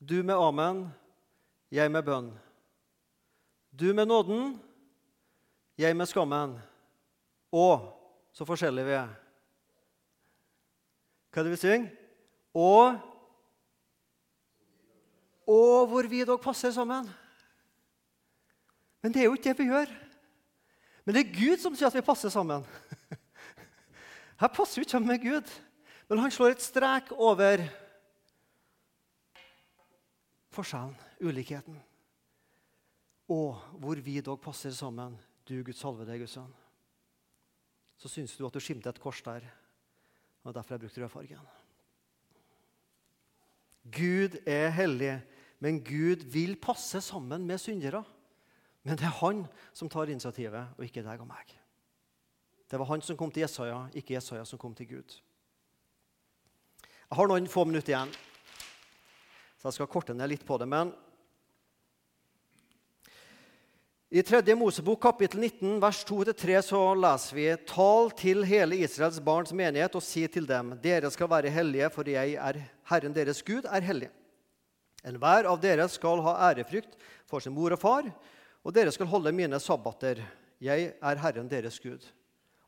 du 0.00 0.22
med 0.24 0.36
amen, 0.36 0.86
jeg 1.72 1.92
med 1.92 2.04
bønn. 2.06 2.30
Du 3.74 3.90
med 3.92 4.08
nåden, 4.08 4.54
jeg 5.76 5.96
med 5.96 6.08
skammen. 6.08 6.54
Og 7.52 7.90
så 8.32 8.46
forskjellige 8.46 8.88
vi 8.88 8.96
er. 8.96 9.12
Hva 11.34 11.42
er 11.42 11.46
det 11.48 11.54
vi 11.56 11.60
synger? 11.60 11.90
Og 12.54 12.94
å 15.50 15.60
hvor 15.90 16.06
vi 16.08 16.22
dog 16.24 16.40
passer 16.42 16.72
sammen. 16.72 17.10
Men 19.04 19.12
det 19.12 19.20
er 19.20 19.26
jo 19.28 19.34
ikke 19.36 19.50
det 19.50 19.58
vi 19.58 19.68
gjør. 19.68 19.90
Men 21.04 21.12
det 21.12 21.20
er 21.20 21.34
Gud 21.36 21.60
som 21.60 21.74
sier 21.76 21.90
at 21.90 21.96
vi 21.98 22.00
passer 22.06 22.32
sammen. 22.32 22.62
Her 24.40 24.48
passer 24.48 24.80
vi 24.80 24.86
ikke 24.86 24.94
sammen 24.96 25.10
med 25.12 25.20
Gud, 25.20 25.50
men 26.08 26.22
han 26.22 26.32
slår 26.32 26.54
et 26.54 26.64
strek 26.64 27.12
over 27.12 27.60
forskjellen, 30.56 30.96
ulikheten. 31.20 31.76
Og 33.28 33.60
hvor 33.80 34.00
vi 34.00 34.16
dog 34.24 34.40
passer 34.40 34.72
sammen, 34.72 35.18
du 35.44 35.58
Guds 35.60 35.84
salve 35.84 36.08
deg, 36.08 36.24
Guds 36.24 36.38
sønn. 36.38 36.56
Så 38.00 38.08
syns 38.08 38.32
du 38.40 38.46
at 38.48 38.56
du 38.56 38.64
skimter 38.64 38.88
et 38.92 39.00
kors 39.04 39.20
der. 39.24 39.44
og 40.44 40.56
Derfor 40.56 40.74
har 40.74 40.80
jeg 40.80 40.86
brukt 40.88 40.98
rødfargen. 41.04 41.52
Gud 43.92 44.40
er 44.48 44.72
hellig. 44.72 45.18
Men 45.60 45.84
Gud 45.84 46.24
vil 46.32 46.56
passe 46.56 47.00
sammen 47.04 47.46
med 47.46 47.60
syndere. 47.60 48.02
Men 48.84 48.98
det 49.00 49.06
er 49.08 49.16
han 49.22 49.46
som 49.72 49.88
tar 49.88 50.12
initiativet, 50.12 50.74
og 50.76 50.84
ikke 50.84 51.04
deg 51.04 51.22
og 51.22 51.28
meg. 51.28 51.54
Det 52.68 52.80
var 52.80 52.90
han 52.90 53.02
som 53.04 53.16
kom 53.16 53.30
til 53.32 53.44
Jesaja, 53.44 53.78
ikke 53.96 54.16
Jesaja 54.16 54.44
som 54.48 54.60
kom 54.60 54.74
til 54.76 54.90
Gud. 54.90 55.16
Jeg 56.84 57.16
har 57.18 57.30
noen 57.30 57.48
få 57.48 57.64
minutter 57.68 57.94
igjen, 57.94 58.12
så 59.60 59.70
jeg 59.70 59.78
skal 59.78 59.90
korte 59.92 60.16
ned 60.16 60.32
litt 60.32 60.44
på 60.44 60.58
det. 60.60 60.68
Men 60.68 60.92
i 64.14 64.22
3. 64.22 64.42
Mosebok 64.54 65.00
kapittel 65.02 65.40
19, 65.40 65.78
vers 65.82 66.02
2-3 66.06 66.58
så 66.62 66.80
leser 66.98 67.38
vi 67.38 67.46
Tal 67.66 68.12
til 68.14 68.44
hele 68.46 68.76
Israels 68.84 69.16
barns 69.24 69.50
menighet 69.56 69.96
og 69.96 70.04
si 70.06 70.26
til 70.28 70.46
dem:" 70.46 70.76
Dere 70.82 71.10
skal 71.10 71.30
være 71.30 71.50
hellige, 71.50 71.88
for 71.90 72.08
jeg 72.08 72.36
er 72.36 72.60
Herren 72.90 73.16
deres 73.16 73.42
Gud, 73.42 73.64
er 73.64 73.80
hellig. 73.80 74.10
Enhver 75.04 75.48
av 75.50 75.58
dere 75.60 75.88
skal 75.88 76.22
ha 76.22 76.36
ærefrykt 76.50 76.94
for 77.26 77.40
sin 77.40 77.56
mor 77.56 77.74
og 77.74 77.80
far, 77.80 78.06
og 78.64 78.72
dere 78.72 78.92
skal 78.94 79.10
holde 79.10 79.32
mine 79.36 79.60
sabbater. 79.60 80.22
Jeg 80.64 80.94
er 80.96 81.20
Herren 81.20 81.50
deres 81.50 81.76
Gud. 81.82 82.04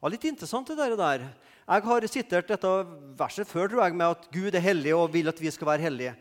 Var 0.02 0.12
litt 0.12 0.26
interessant, 0.28 0.68
det 0.68 0.98
der. 1.00 1.24
Jeg 1.66 1.82
har 1.88 2.06
sitert 2.06 2.50
dette 2.52 2.72
verset 3.18 3.48
før 3.48 3.70
tror 3.72 3.86
jeg, 3.86 3.96
med 3.96 4.12
at 4.12 4.28
Gud 4.30 4.54
er 4.54 4.62
hellig 4.62 4.92
og 4.94 5.08
vil 5.14 5.32
at 5.32 5.40
vi 5.40 5.50
skal 5.50 5.72
være 5.72 5.86
hellige. 5.88 6.12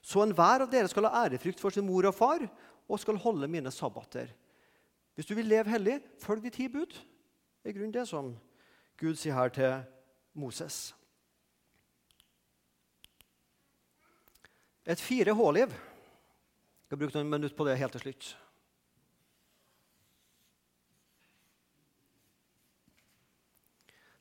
Så 0.00 0.22
enhver 0.22 0.62
av 0.64 0.70
dere 0.70 0.88
skal 0.88 1.08
ha 1.08 1.26
ærefrykt 1.26 1.60
for 1.60 1.74
sin 1.74 1.84
mor 1.84 2.06
og 2.06 2.14
far 2.14 2.46
og 2.88 3.02
skal 3.02 3.18
holde 3.20 3.50
mine 3.50 3.72
sabbater. 3.74 4.30
Hvis 5.18 5.26
du 5.26 5.34
vil 5.34 5.50
leve 5.50 5.74
hellig, 5.74 5.98
følg 6.22 6.46
de 6.46 6.54
ti 6.54 6.68
bud. 6.70 6.94
Det 6.94 7.72
er 7.72 7.76
grunnen 7.76 7.92
det 7.92 8.06
som 8.08 8.30
Gud 8.96 9.18
sier 9.18 9.34
her 9.34 9.50
til 9.52 9.82
Moses. 10.38 10.94
Et 14.86 15.00
fire 15.02 15.34
H-liv. 15.34 15.74
Jeg 15.74 16.86
skal 16.88 17.00
bruke 17.02 17.18
noen 17.18 17.34
minutter 17.34 17.58
på 17.58 17.66
det 17.66 17.76
helt 17.82 17.98
til 17.98 18.06
slutt. 18.06 18.36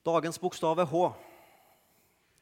Dagens 0.08 0.38
bokstav 0.40 0.80
er 0.80 0.88
H. 0.88 1.00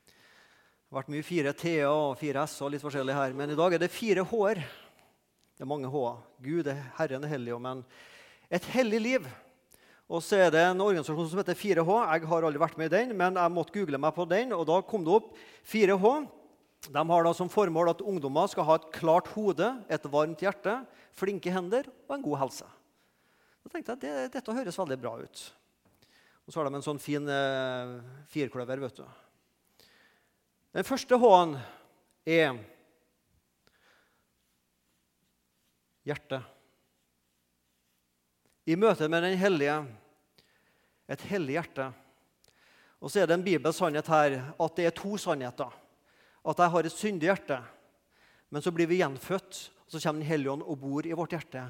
Det 0.05 0.91
har 0.93 0.99
vært 0.99 1.07
mye 1.09 1.25
fire 1.25 1.53
T-er 1.57 1.87
og 1.89 2.11
fire 2.19 2.43
S 2.45 2.59
og 2.61 2.69
litt 2.69 2.83
forskjellig 2.83 3.15
her, 3.17 3.33
men 3.33 3.49
i 3.49 3.57
dag 3.57 3.73
er 3.73 3.81
det 3.81 3.89
fire 3.89 4.21
H-er. 4.21 4.61
Det 5.57 5.65
er 5.65 5.71
mange 5.71 5.89
H-er. 5.89 6.19
Gud, 6.45 6.69
er 6.69 6.83
Herren 6.99 7.25
er 7.25 7.33
hellig, 7.33 7.57
men 7.63 7.81
et 8.53 8.69
hellig 8.75 9.01
liv. 9.01 9.25
Og 10.05 10.21
så 10.21 10.43
er 10.45 10.53
det 10.53 10.61
en 10.61 10.85
organisasjon 10.85 11.31
som 11.31 11.41
heter 11.41 11.57
4H. 11.57 11.89
Jeg 11.89 12.29
har 12.29 12.45
aldri 12.51 12.61
vært 12.61 12.77
med 12.77 12.91
i 12.91 12.95
den, 12.99 13.17
men 13.17 13.41
jeg 13.41 13.55
måtte 13.55 13.73
google 13.79 14.03
meg 14.05 14.13
på 14.13 14.29
den, 14.29 14.53
og 14.53 14.67
da 14.69 14.77
kom 14.85 15.01
det 15.07 15.17
opp 15.17 15.33
4H. 15.65 16.15
De 16.85 17.07
har 17.15 17.25
da 17.25 17.33
som 17.33 17.49
formål 17.49 17.95
at 17.95 18.05
ungdommer 18.05 18.53
skal 18.53 18.69
ha 18.69 18.77
et 18.77 18.89
klart 18.93 19.33
hode, 19.33 19.73
et 19.89 20.09
varmt 20.13 20.45
hjerte, 20.45 20.83
flinke 21.17 21.49
hender 21.49 21.89
og 22.05 22.19
en 22.19 22.29
god 22.29 22.43
helse. 22.45 22.69
Da 23.65 23.73
tenkte 23.73 23.97
jeg 23.97 24.05
det, 24.05 24.33
dette 24.37 24.59
høres 24.61 24.83
veldig 24.85 25.01
bra 25.01 25.17
ut. 25.25 25.47
Og 26.45 26.53
så 26.53 26.59
har 26.59 26.69
de 26.69 26.77
en 26.77 26.85
sånn 26.85 27.01
fin 27.01 27.25
eh, 27.29 27.95
firkløver. 28.29 28.83
vet 28.85 29.01
du. 29.01 29.05
Den 30.75 30.85
første 30.85 31.17
H-en 31.17 31.57
er 32.25 32.57
hjertet. 36.05 36.51
I 38.65 38.77
møte 38.77 39.09
med 39.09 39.23
Den 39.25 39.37
hellige 39.37 39.77
et 41.07 41.25
hellig 41.29 41.57
hjerte. 41.59 41.89
Og 43.01 43.11
så 43.11 43.21
er 43.21 43.29
det 43.29 43.37
en 43.37 43.45
bibelsk 43.45 43.79
sannhet 43.79 44.07
her 44.09 44.37
at 44.49 44.77
det 44.77 44.87
er 44.89 44.95
to 44.95 45.17
sannheter. 45.21 45.73
At 46.45 46.61
jeg 46.61 46.73
har 46.73 46.87
et 46.87 46.93
syndig 46.93 47.29
hjerte, 47.29 47.59
men 48.53 48.61
så 48.61 48.73
blir 48.73 48.89
vi 48.89 49.01
gjenfødt, 49.01 49.59
og 49.85 49.93
så 49.93 50.01
kommer 50.01 50.21
Den 50.21 50.29
hellige 50.29 50.51
ånd 50.51 50.65
og 50.65 50.79
bor 50.81 51.05
i 51.05 51.13
vårt 51.13 51.33
hjerte. 51.33 51.65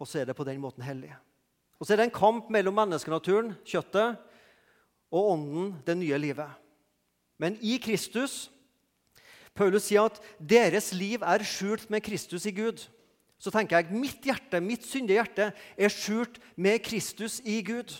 Og 0.00 0.08
så 0.08 0.20
er 0.20 0.28
det 0.28 0.36
på 0.36 0.44
den 0.44 0.60
måten 0.60 0.84
hellig. 0.84 1.12
Og 1.82 1.86
så 1.86 1.96
er 1.96 1.98
det 1.98 2.06
en 2.12 2.14
kamp 2.14 2.50
mellom 2.54 2.78
menneskenaturen, 2.78 3.56
kjøttet, 3.66 4.20
og 5.12 5.32
ånden, 5.34 5.72
det 5.84 5.98
nye 5.98 6.20
livet. 6.22 6.58
Men 7.42 7.58
i 7.58 7.74
Kristus 7.82 8.46
Paulus 9.52 9.90
sier 9.90 10.06
at 10.08 10.22
deres 10.38 10.94
liv 10.96 11.20
er 11.26 11.42
skjult 11.44 11.90
med 11.92 12.00
Kristus 12.06 12.46
i 12.48 12.54
Gud 12.56 12.86
så 13.42 13.50
tenker 13.50 13.80
jeg 13.80 13.98
mitt 13.98 14.22
hjerte, 14.22 14.60
mitt 14.62 14.84
syndige 14.86 15.18
hjerte 15.18 15.48
er 15.74 15.90
skjult 15.90 16.38
med 16.54 16.78
Kristus 16.86 17.40
i 17.42 17.58
Gud. 17.66 17.90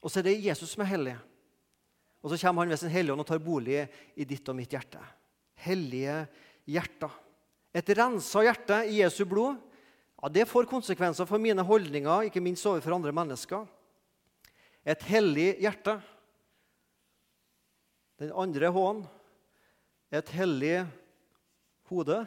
Og 0.00 0.08
så 0.08 0.22
er 0.22 0.30
det 0.30 0.38
Jesus 0.46 0.72
som 0.72 0.84
er 0.84 0.92
hellig. 0.94 1.16
Og 2.24 2.32
så 2.32 2.38
kommer 2.40 2.64
han 2.64 2.72
ved 2.72 2.80
sin 2.80 2.94
hellige 2.94 3.12
ånd 3.12 3.24
og 3.26 3.28
tar 3.28 3.42
bolig 3.44 3.82
i 4.16 4.24
ditt 4.24 4.48
og 4.48 4.56
mitt 4.56 4.72
hjerte. 4.72 5.02
Hellige 5.60 6.22
hjerter. 6.72 7.12
Et 7.76 7.92
rensa 7.98 8.46
hjerte 8.46 8.80
i 8.88 9.02
Jesu 9.02 9.26
blod 9.28 9.60
ja, 10.26 10.30
det 10.34 10.48
får 10.50 10.66
konsekvenser 10.66 11.22
for 11.22 11.38
mine 11.38 11.62
holdninger, 11.62 12.26
ikke 12.26 12.42
minst 12.42 12.66
overfor 12.66 12.96
andre 12.96 13.12
mennesker. 13.14 13.62
Et 14.82 15.02
hellig 15.06 15.52
hjerte. 15.62 16.00
Den 18.18 18.32
andre 18.34 18.72
H-en 18.74 19.04
et 20.10 20.32
hellig 20.34 20.80
hode. 21.90 22.24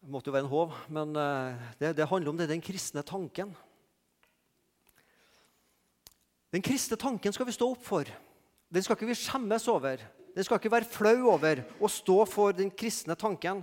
Det 0.00 0.08
måtte 0.14 0.30
jo 0.30 0.34
være 0.34 0.46
en 0.46 0.50
håv, 0.54 0.78
men 0.88 1.10
eh, 1.18 1.58
det, 1.78 1.90
det 1.98 2.06
handler 2.08 2.30
om 2.32 2.38
det, 2.38 2.46
den 2.48 2.62
kristne 2.64 3.02
tanken. 3.06 3.50
Den 6.50 6.64
kristne 6.64 6.96
tanken 6.98 7.34
skal 7.36 7.46
vi 7.46 7.54
stå 7.54 7.68
opp 7.74 7.84
for. 7.84 8.08
Den 8.72 8.82
skal 8.82 8.96
ikke 8.96 9.10
vi 9.10 9.18
skjemmes 9.20 9.68
over. 9.70 10.00
Den 10.34 10.46
skal 10.46 10.56
ikke 10.56 10.72
være 10.72 10.88
flau 10.88 11.28
over 11.34 11.60
å 11.82 11.90
stå 11.92 12.16
for 12.30 12.56
den 12.56 12.72
kristne 12.72 13.14
tanken. 13.18 13.60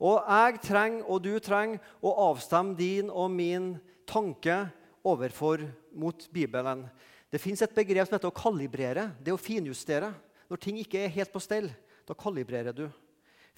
Og 0.00 0.24
jeg 0.24 0.62
trenger, 0.64 1.04
og 1.04 1.20
du 1.22 1.34
trenger, 1.44 1.82
å 2.00 2.14
avstemme 2.30 2.76
din 2.78 3.10
og 3.12 3.28
min 3.34 3.74
tanke 4.08 4.62
overfor 5.04 5.66
mot 5.92 6.24
Bibelen. 6.32 6.86
Det 7.30 7.40
fins 7.40 7.62
et 7.62 7.76
begrep 7.76 8.08
som 8.08 8.16
heter 8.16 8.32
å 8.32 8.34
kalibrere. 8.34 9.10
Det 9.20 9.34
å 9.34 9.40
finjustere. 9.40 10.10
Når 10.50 10.62
ting 10.64 10.80
ikke 10.80 11.04
er 11.04 11.12
helt 11.14 11.32
på 11.32 11.42
stell, 11.42 11.68
da 12.08 12.16
kalibrerer 12.18 12.74
du 12.74 12.88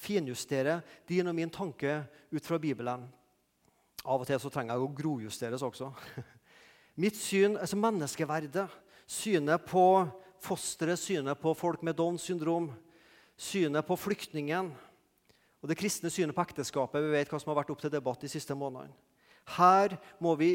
finjustere 0.02 0.80
din 1.08 1.28
og 1.30 1.36
min 1.36 1.50
tanke 1.52 2.02
ut 2.32 2.46
fra 2.46 2.58
Bibelen. 2.60 3.06
Av 4.02 4.18
og 4.20 4.26
til 4.26 4.40
så 4.42 4.50
trenger 4.50 4.74
jeg 4.74 4.84
å 4.86 4.94
grojusteres 4.98 5.62
også. 5.62 5.92
Mitt 7.02 7.16
syn, 7.16 7.56
altså 7.56 7.78
menneskeverdet, 7.80 8.66
synet 9.06 9.62
på 9.68 9.84
fosteret, 10.42 10.98
synet 10.98 11.38
på 11.40 11.54
folk 11.56 11.84
med 11.86 11.96
Downs 11.96 12.26
syndrom, 12.26 12.70
synet 13.38 13.86
på 13.86 13.96
flyktningen 13.96 14.72
og 15.62 15.70
det 15.70 15.78
kristne 15.78 16.10
synet 16.10 16.34
på 16.34 16.42
ekteskapet. 16.42 17.04
Vi 17.04 17.14
vet 17.14 17.30
hva 17.30 17.38
som 17.40 17.52
har 17.52 17.60
vært 17.62 17.70
opp 17.74 17.82
til 17.84 17.92
debatt 17.94 18.24
de 18.24 18.30
siste 18.30 18.56
månedene. 18.58 18.94
Her 19.56 19.94
må 20.22 20.34
vi 20.38 20.52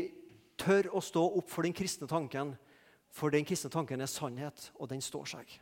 tørre 0.59 0.91
å 0.95 1.03
stå 1.03 1.23
opp 1.39 1.51
for 1.51 1.67
den 1.67 1.75
kristne 1.75 2.07
tanken, 2.11 2.55
for 3.11 3.31
den 3.31 3.47
kristne 3.47 3.71
tanken 3.71 4.03
er 4.03 4.11
sannhet, 4.11 4.69
og 4.75 4.91
den 4.91 5.03
står 5.03 5.31
seg. 5.37 5.53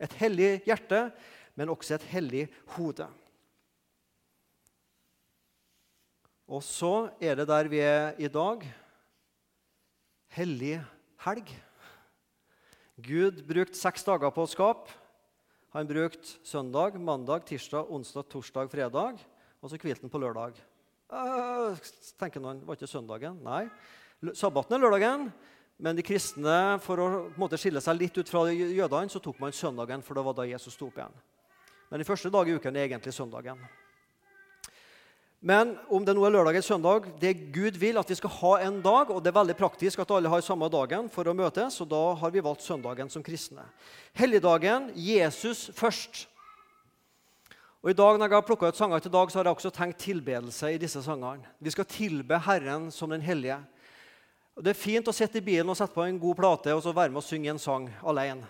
Et 0.00 0.14
hellig 0.20 0.58
hjerte 0.66 1.04
men 1.60 1.72
også 1.72 1.96
et 1.96 2.06
hellig 2.14 2.46
hode. 2.76 3.06
Og 6.50 6.62
så 6.66 7.10
er 7.22 7.36
det 7.38 7.46
der 7.50 7.68
vi 7.70 7.82
er 7.84 8.16
i 8.18 8.30
dag 8.32 8.64
hellig 10.34 10.78
helg. 11.24 11.52
Gud 13.00 13.42
brukte 13.46 13.78
seks 13.78 14.04
dager 14.06 14.32
på 14.34 14.44
å 14.44 14.50
skape. 14.50 14.96
Han 15.70 15.86
brukte 15.86 16.40
søndag, 16.42 16.98
mandag, 16.98 17.44
tirsdag, 17.46 17.86
onsdag, 17.90 18.26
torsdag, 18.28 18.70
fredag. 18.70 19.20
Og 19.62 19.70
så 19.70 19.78
hvilte 19.78 20.02
han 20.02 20.10
på 20.10 20.18
lørdag. 20.18 20.56
Øh, 21.12 21.78
tenker 22.18 22.42
noen, 22.42 22.64
Var 22.66 22.74
ikke 22.74 22.90
søndagen? 22.90 23.38
Nei. 23.44 23.68
Sabbaten 24.34 24.74
er 24.74 24.82
lørdagen. 24.82 25.28
Men 25.78 25.96
de 25.96 26.02
kristne, 26.02 26.76
for 26.84 27.00
å 27.00 27.06
måte, 27.40 27.56
skille 27.56 27.80
seg 27.80 27.96
litt 27.96 28.18
ut 28.18 28.28
fra 28.28 28.42
jødene, 28.50 29.08
så 29.08 29.22
tok 29.22 29.38
man 29.40 29.54
søndagen, 29.54 30.02
for 30.02 30.18
det 30.18 30.24
var 30.26 30.34
da 30.36 30.44
Jesus 30.44 30.74
sto 30.74 30.90
opp 30.90 30.98
igjen. 30.98 31.14
Men 31.88 32.02
den 32.02 32.08
første 32.08 32.30
dagen 32.34 32.52
i 32.52 32.58
uken 32.58 32.76
er 32.76 32.88
egentlig 32.88 33.14
søndagen. 33.16 33.62
Men 35.40 35.72
om 35.88 36.04
det 36.04 36.12
nå 36.12 36.24
er 36.26 36.34
lørdag 36.34 36.58
eller 36.58 36.64
søndag, 36.64 37.06
det 37.16 37.32
Gud 37.54 37.78
vil 37.80 37.96
at 37.96 38.10
vi 38.12 38.16
skal 38.18 38.32
ha 38.42 38.50
en 38.66 38.82
dag, 38.84 39.08
og 39.08 39.22
det 39.24 39.30
er 39.30 39.38
veldig 39.38 39.56
praktisk 39.56 40.02
at 40.02 40.10
alle 40.12 40.28
har 40.28 40.42
samme 40.44 40.68
dagen 40.68 41.08
for 41.08 41.24
å 41.24 41.36
møtes, 41.36 41.78
og 41.80 41.88
da 41.88 42.00
har 42.20 42.34
vi 42.34 42.42
valgt 42.44 42.66
søndagen 42.66 43.08
som 43.08 43.24
kristne. 43.24 43.64
Helligdagen 44.12 44.90
Jesus 44.92 45.70
først. 45.72 46.26
Og 47.80 47.90
i 47.90 47.96
dag, 47.96 48.18
Når 48.18 48.28
jeg 48.28 48.36
har 48.36 48.44
plukka 48.44 48.68
ut 48.68 48.76
sanger 48.76 48.98
til 48.98 49.12
dag, 49.12 49.30
så 49.30 49.38
har 49.38 49.44
jeg 49.44 49.56
også 49.56 49.70
tenkt 49.72 49.98
tilbedelse 49.98 50.74
i 50.74 50.78
disse 50.78 51.02
sangene. 51.02 51.48
Vi 51.58 51.70
skal 51.70 51.88
tilbe 51.88 52.38
Herren 52.38 52.90
som 52.90 53.08
den 53.08 53.22
hellige. 53.22 53.56
Og 54.56 54.64
Det 54.64 54.76
er 54.76 54.84
fint 54.84 55.08
å 55.08 55.16
sitte 55.16 55.38
i 55.38 55.40
bilen 55.40 55.70
og 55.70 55.76
sette 55.76 55.94
på 55.94 56.04
en 56.04 56.20
god 56.20 56.36
plate 56.36 56.74
og 56.74 56.82
så 56.82 56.92
være 56.92 57.08
med 57.08 57.16
og 57.16 57.24
synge 57.24 57.48
en 57.48 57.58
sang 57.58 57.88
alene. 58.04 58.44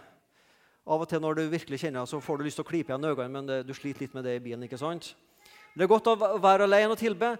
Av 0.87 1.01
og 1.01 1.09
til 1.09 1.21
når 1.21 1.35
du 1.35 1.49
virkelig 1.49 1.79
kjenner 1.79 2.05
så 2.05 2.19
får 2.19 2.39
du 2.39 2.45
lyst 2.45 2.59
til 2.59 2.65
å 2.65 2.69
klype 2.69 2.91
igjen 2.91 3.05
øynene, 3.05 3.31
men 3.31 3.47
du 3.63 3.75
sliter 3.75 4.01
litt 4.01 4.15
med 4.15 4.25
det 4.25 4.35
i 4.35 4.43
bilen. 4.43 4.65
ikke 4.65 4.79
sant? 4.79 5.15
Det 5.81 5.87
er 5.87 5.95
godt 5.95 6.09
å 6.13 6.41
være 6.45 6.67
alene 6.67 6.93
og 6.93 6.99
tilbe, 7.01 7.31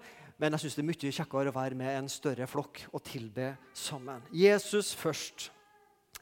men 0.41 0.55
jeg 0.55 0.63
syns 0.63 0.73
det 0.73 0.81
er 0.81 0.85
mye 0.87 1.09
kjekkere 1.13 1.51
å 1.51 1.53
være 1.53 1.75
med 1.77 1.93
en 1.93 2.07
større 2.09 2.47
flokk 2.49 2.79
og 2.89 3.03
tilbe 3.05 3.51
sammen. 3.77 4.23
Jesus 4.33 4.95
først. 4.97 5.51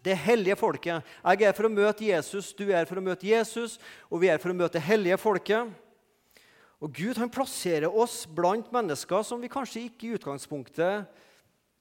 Det 0.04 0.18
hellige 0.20 0.58
folket. 0.60 1.08
Jeg 1.24 1.48
er 1.48 1.56
for 1.56 1.70
å 1.70 1.72
møte 1.72 2.04
Jesus, 2.04 2.50
du 2.52 2.74
er 2.76 2.84
for 2.90 3.00
å 3.00 3.04
møte 3.06 3.24
Jesus, 3.30 3.78
og 4.12 4.20
vi 4.20 4.28
er 4.34 4.42
for 4.44 4.52
å 4.52 4.58
møte 4.60 4.76
det 4.76 4.84
hellige 4.90 5.16
folket. 5.16 5.72
Og 6.84 6.92
Gud 7.00 7.24
han 7.24 7.32
plasserer 7.32 7.88
oss 7.88 8.26
blant 8.28 8.68
mennesker 8.76 9.24
som 9.24 9.40
vi 9.40 9.54
kanskje 9.56 9.86
ikke 9.86 10.10
i 10.10 10.20
utgangspunktet 10.20 11.08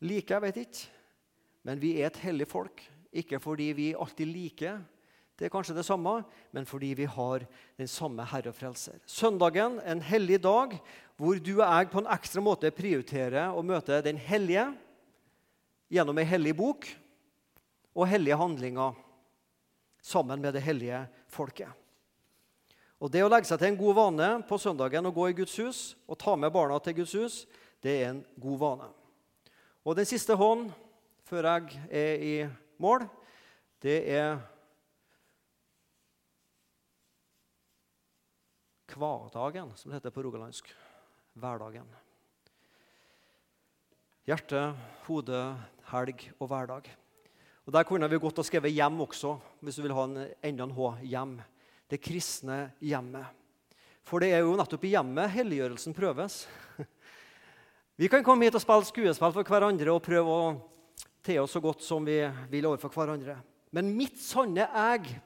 liker. 0.07 0.37
jeg 0.37 0.47
vet 0.47 0.63
ikke. 0.69 0.87
Men 1.67 1.83
vi 1.83 1.97
er 1.99 2.13
et 2.13 2.23
hellig 2.23 2.47
folk. 2.47 2.87
Ikke 3.11 3.43
fordi 3.43 3.73
vi 3.75 3.91
alltid 3.91 4.31
liker, 4.31 4.79
det 5.39 5.47
er 5.47 5.53
kanskje 5.55 5.77
det 5.77 5.87
samme, 5.87 6.25
men 6.51 6.67
fordi 6.67 6.91
vi 6.99 7.07
har 7.07 7.45
den 7.79 7.89
samme 7.91 8.25
Herre 8.27 8.51
og 8.51 8.57
Frelser. 8.59 8.99
Søndagen, 9.07 9.79
en 9.87 10.01
hellig 10.03 10.41
dag, 10.43 10.75
hvor 11.15 11.39
du 11.39 11.53
og 11.61 11.67
jeg 11.67 11.91
på 11.93 12.03
en 12.03 12.11
ekstra 12.11 12.43
måte 12.43 12.73
prioriterer 12.75 13.55
å 13.55 13.63
møte 13.63 14.01
Den 14.03 14.19
hellige 14.19 14.67
gjennom 15.95 16.19
ei 16.19 16.27
hellig 16.27 16.57
bok 16.59 16.89
og 17.95 18.11
hellige 18.11 18.39
handlinger 18.39 18.99
sammen 20.03 20.43
med 20.43 20.59
det 20.59 20.65
hellige 20.67 21.05
folket. 21.31 21.71
Og 22.99 23.11
Det 23.11 23.23
å 23.23 23.31
legge 23.31 23.47
seg 23.47 23.63
til 23.63 23.71
en 23.71 23.79
god 23.79 23.95
vane 23.95 24.29
på 24.49 24.59
søndagen 24.59 25.07
å 25.07 25.15
gå 25.15 25.31
i 25.31 25.39
Guds 25.39 25.55
hus 25.63 25.81
og 26.11 26.19
ta 26.19 26.35
med 26.35 26.51
barna 26.51 26.81
til 26.83 26.99
Guds 26.99 27.15
hus, 27.15 27.41
det 27.79 27.95
er 28.03 28.09
en 28.11 28.25
god 28.43 28.59
vane. 28.59 28.89
Og 29.87 29.95
den 29.95 30.07
siste 30.09 30.35
hånd 30.35 30.73
før 31.29 31.47
jeg 31.47 31.83
er 31.95 32.23
i 32.27 32.37
mål, 32.83 33.07
det 33.83 34.01
er 34.11 34.41
hverdagen, 38.99 39.73
som 39.79 39.91
det 39.91 39.99
heter 40.01 40.15
på 40.15 40.25
rogalandsk. 40.27 40.69
Hverdagen. 41.39 41.89
Hjerte, 44.29 44.63
hode, 45.07 45.43
helg 45.89 46.27
og 46.37 46.51
hverdag. 46.51 46.91
Og 47.69 47.73
Der 47.73 47.85
kunne 47.85 48.09
vi 48.09 48.19
godt 48.19 48.37
ha 48.37 48.43
skrevet 48.43 48.73
'hjem' 48.73 49.01
også, 49.01 49.39
hvis 49.61 49.77
du 49.77 49.83
vil 49.83 49.93
ha 49.93 50.05
en, 50.05 50.29
enda 50.43 50.65
en 50.65 50.71
H. 50.71 50.97
Hjem. 51.03 51.41
Det 51.91 52.01
kristne 52.01 52.73
hjemmet. 52.81 53.27
For 54.03 54.19
det 54.19 54.33
er 54.33 54.39
jo 54.39 54.57
nettopp 54.57 54.85
i 54.85 54.95
hjemmet 54.95 55.31
helliggjørelsen 55.31 55.95
prøves. 55.95 56.47
Vi 57.97 58.09
kan 58.09 58.25
komme 58.25 58.45
hit 58.45 58.55
og 58.55 58.63
spille 58.63 58.85
skuespill 58.85 59.33
for 59.33 59.43
hverandre 59.43 59.93
og 59.93 60.03
prøve 60.03 60.29
å 60.33 60.61
te 61.23 61.39
oss 61.41 61.53
så 61.53 61.61
godt 61.61 61.83
som 61.83 62.05
vi 62.05 62.21
vil 62.49 62.67
overfor 62.71 62.89
hverandre. 62.95 63.35
Men 63.75 63.91
mitt 63.97 64.21
sanne 64.23 64.65
jeg 64.65 65.19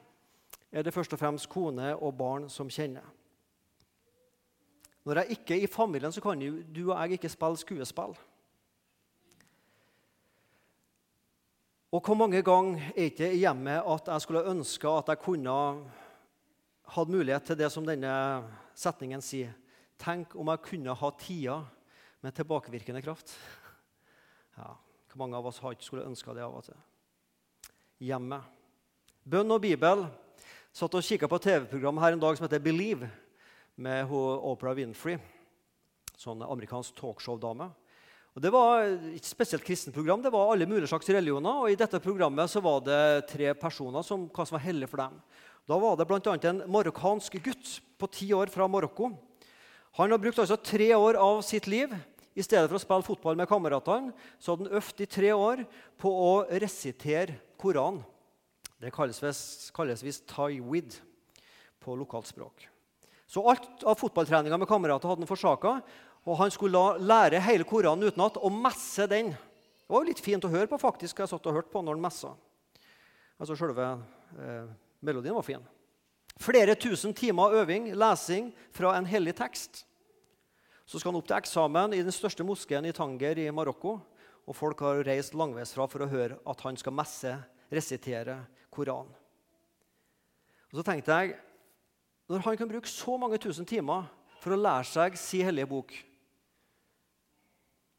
er 0.73 0.83
det 0.83 0.93
først 0.93 1.13
og 1.13 1.21
fremst 1.21 1.49
kone 1.51 1.93
og 1.95 2.15
barn 2.17 2.49
som 2.49 2.71
kjenner. 2.73 3.05
Når 5.03 5.19
jeg 5.19 5.37
ikke 5.37 5.55
er 5.57 5.65
i 5.65 5.71
familien, 5.71 6.11
så 6.11 6.21
kan 6.23 6.41
jo 6.41 6.61
du 6.63 6.85
og 6.91 6.95
jeg 6.95 7.17
ikke 7.17 7.31
spille 7.31 7.59
skuespill. 7.59 8.15
Og 11.93 12.01
hvor 12.01 12.17
mange 12.17 12.41
ganger 12.41 12.87
er 12.95 13.11
ikke 13.11 13.27
i 13.29 13.43
hjemmet 13.43 13.83
at 13.85 14.07
jeg 14.09 14.23
skulle 14.23 14.47
ønske 14.49 14.89
at 14.89 15.11
jeg 15.11 15.19
kunne 15.21 15.57
hatt 16.95 17.11
mulighet 17.11 17.45
til 17.45 17.59
det 17.59 17.69
som 17.71 17.85
denne 17.85 18.13
setningen 18.73 19.21
sier. 19.21 19.51
Tenk 20.01 20.33
om 20.39 20.49
jeg 20.49 20.63
kunne 20.65 20.95
ha 20.97 21.11
tida 21.19 21.59
med 22.23 22.33
tilbakevirkende 22.33 23.01
kraft. 23.01 23.35
Ja, 24.57 24.73
Hvor 25.09 25.21
mange 25.21 25.37
av 25.37 25.45
oss 25.45 25.59
har 25.61 25.75
ikke 25.75 25.85
skulle 25.85 26.07
ønska 26.07 26.33
det 26.33 26.41
av 26.41 26.55
og 26.57 26.65
til? 26.65 26.77
Hjemmet. 28.01 28.41
Bønn 29.23 29.53
og 29.53 29.61
Bibel. 29.61 30.07
Satt 30.73 30.95
og 30.97 31.05
kikka 31.05 31.29
på 31.29 31.37
TV-program 31.37 31.99
her 32.01 32.15
en 32.15 32.23
dag 32.23 32.37
som 32.37 32.47
heter 32.47 32.63
Believe, 32.63 33.11
med 33.75 34.11
Oprah 34.11 34.75
Winfrey. 34.77 35.17
Sånn 36.19 36.43
amerikansk 36.45 36.95
talkshow-dame. 36.99 37.71
Og 38.33 38.41
Det 38.41 38.49
var 38.53 38.87
ikke 39.13 39.29
spesielt 39.29 39.65
kristent 39.65 39.93
program, 39.93 40.21
det 40.21 40.31
var 40.33 40.51
alle 40.51 40.65
mulige 40.65 40.89
slags 40.89 41.09
religioner. 41.09 41.53
og 41.53 41.69
I 41.69 41.77
dette 41.77 41.99
programmet 42.01 42.49
så 42.49 42.61
var 42.61 42.81
det 42.81 43.27
tre 43.29 43.53
personer 43.53 44.01
som, 44.01 44.25
hva 44.29 44.45
som 44.45 44.57
var 44.57 44.65
hellig 44.65 44.89
for 44.89 44.97
dem. 44.97 45.19
Da 45.69 45.77
var 45.77 45.95
det 45.95 46.07
bl.a. 46.07 46.33
en 46.49 46.63
marokkansk 46.67 47.37
gutt 47.43 47.79
på 47.97 48.09
ti 48.09 48.33
år 48.33 48.49
fra 48.49 48.67
Marokko. 48.67 49.13
Han 49.99 50.09
har 50.09 50.17
brukt 50.17 50.39
altså 50.39 50.57
tre 50.57 50.89
år 50.95 51.15
av 51.15 51.43
sitt 51.45 51.67
liv 51.67 51.93
i 52.33 52.41
stedet 52.41 52.65
for 52.65 52.79
å 52.79 52.81
spille 52.81 53.05
fotball 53.05 53.37
med 53.37 53.47
kameratene, 53.47 54.09
så 54.41 54.55
hadde 54.55 54.65
han 54.65 54.79
øvd 54.81 55.03
i 55.05 55.05
tre 55.05 55.31
år 55.37 55.63
på 56.01 56.09
å 56.09 56.31
resitere 56.49 57.37
Koranen. 57.61 58.01
Det 58.81 58.91
kalles, 58.91 59.69
kalles 59.71 60.01
visst 60.03 60.25
taiwid 60.27 60.97
på 61.79 61.95
lokalt 61.95 62.27
språk. 62.27 62.72
Så 63.33 63.41
alt 63.49 63.83
av 63.89 63.97
fotballtreninga 63.97 64.59
med 64.61 64.69
kamerater 64.69 65.09
hadde 65.09 65.25
han 65.25 65.29
forsaka. 65.29 65.77
Og 66.23 66.37
han 66.37 66.51
skulle 66.53 66.81
lære 67.01 67.41
hele 67.41 67.65
Koranen 67.65 68.05
utenat 68.05 68.37
og 68.37 68.53
messe 68.53 69.07
den. 69.09 69.31
Det 69.33 69.89
var 69.89 70.03
jo 70.03 70.09
litt 70.11 70.21
fint 70.21 70.45
å 70.45 70.51
høre 70.51 70.69
på, 70.69 70.77
faktisk. 70.77 71.17
Jeg 71.19 71.31
satt 71.31 71.47
og 71.49 71.55
hørte 71.57 71.73
på 71.73 71.81
når 71.81 71.97
han 71.97 72.03
messa. 72.05 72.33
Altså 73.41 73.57
Selve 73.57 73.87
eh, 74.37 74.67
melodien 75.01 75.33
var 75.35 75.45
fin. 75.47 75.63
Flere 76.41 76.75
tusen 76.77 77.13
timer 77.17 77.57
øving, 77.59 77.89
lesing 77.97 78.51
fra 78.73 78.93
en 78.97 79.09
hellig 79.09 79.33
tekst. 79.37 79.81
Så 80.85 80.99
skal 80.99 81.11
han 81.11 81.17
opp 81.19 81.29
til 81.29 81.37
eksamen 81.39 81.95
i 81.97 82.03
den 82.05 82.13
største 82.13 82.45
moskeen 82.45 82.85
i 82.85 82.93
Tanger 82.95 83.41
i 83.41 83.47
Marokko. 83.53 83.95
Og 84.45 84.57
folk 84.57 84.83
har 84.85 85.01
reist 85.07 85.33
langveisfra 85.37 85.87
for 85.89 86.05
å 86.05 86.09
høre 86.11 86.37
at 86.49 86.63
han 86.67 86.77
skal 86.77 86.95
messe, 86.95 87.33
resitere 87.73 88.37
Koranen. 88.73 89.09
Og 90.69 90.79
så 90.79 90.85
tenkte 90.85 91.17
jeg, 91.17 91.35
Når 92.29 92.45
han 92.45 92.57
kan 92.57 92.69
bruke 92.69 92.89
så 92.89 93.17
mange 93.17 93.37
tusen 93.37 93.65
timer 93.65 94.07
for 94.41 94.55
å 94.55 94.59
lære 94.59 94.87
seg 94.87 95.17
si 95.19 95.41
hellige 95.43 95.69
bok, 95.71 95.93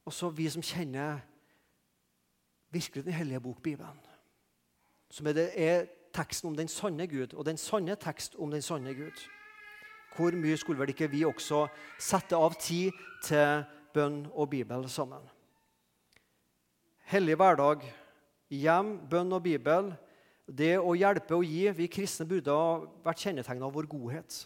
og 0.05 0.13
så 0.13 0.29
vi 0.29 0.49
som 0.53 0.65
kjenner 0.65 1.23
virkelig 2.75 3.05
Den 3.05 3.15
hellige 3.15 3.41
bok, 3.41 3.63
Bibelen, 3.63 4.01
som 5.11 5.27
er, 5.27 5.33
det, 5.33 5.51
er 5.55 5.87
teksten 6.13 6.49
om 6.49 6.57
den 6.57 6.69
sanne 6.69 7.07
Gud, 7.07 7.35
og 7.35 7.47
den 7.47 7.57
sanne 7.57 7.95
tekst 7.95 8.35
om 8.35 8.51
den 8.51 8.63
sanne 8.63 8.95
Gud. 8.95 9.21
Hvor 10.17 10.35
mye 10.35 10.57
skulle 10.57 10.81
vel 10.81 10.91
ikke 10.91 11.11
vi 11.11 11.25
også 11.25 11.69
sette 11.99 12.37
av 12.37 12.55
tid 12.59 12.91
til 13.23 13.63
bønn 13.95 14.25
og 14.33 14.51
Bibel 14.51 14.89
sammen? 14.91 15.23
Hellig 17.11 17.37
hverdag, 17.39 17.87
hjem, 18.51 18.97
bønn 19.11 19.33
og 19.37 19.43
Bibel. 19.43 19.93
Det 20.45 20.75
å 20.77 20.93
hjelpe 20.97 21.37
og 21.37 21.47
gi. 21.49 21.69
Vi 21.73 21.89
kristne 21.89 22.27
burde 22.29 22.53
ha 22.53 22.81
vært 23.05 23.23
kjennetegna 23.25 23.69
av 23.69 23.75
vår 23.75 23.89
godhet. 23.89 24.43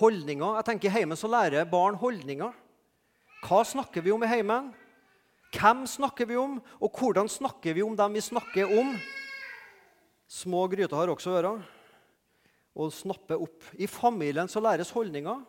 Holdninger. 0.00 0.58
Jeg 0.58 0.68
tenker 0.68 0.98
Hjemme 0.98 1.16
så 1.16 1.30
lærer 1.30 1.68
barn 1.70 1.96
holdninger. 2.00 2.52
Hva 3.44 3.60
snakker 3.64 4.04
vi 4.04 4.12
om 4.12 4.24
i 4.24 4.28
heimen? 4.28 4.72
Hvem 5.54 5.84
snakker 5.86 6.26
vi 6.26 6.36
om, 6.40 6.56
og 6.82 6.96
hvordan 6.98 7.28
snakker 7.30 7.76
vi 7.76 7.84
om 7.84 7.94
dem 7.94 8.16
vi 8.16 8.22
snakker 8.24 8.72
om? 8.74 8.94
Små 10.26 10.64
gryter 10.72 10.98
har 10.98 11.12
også 11.12 11.36
ører. 11.38 11.60
Å 12.74 12.88
snappe 12.90 13.38
opp. 13.38 13.68
I 13.78 13.86
familien 13.86 14.50
så 14.50 14.62
læres 14.64 14.90
holdninger. 14.90 15.44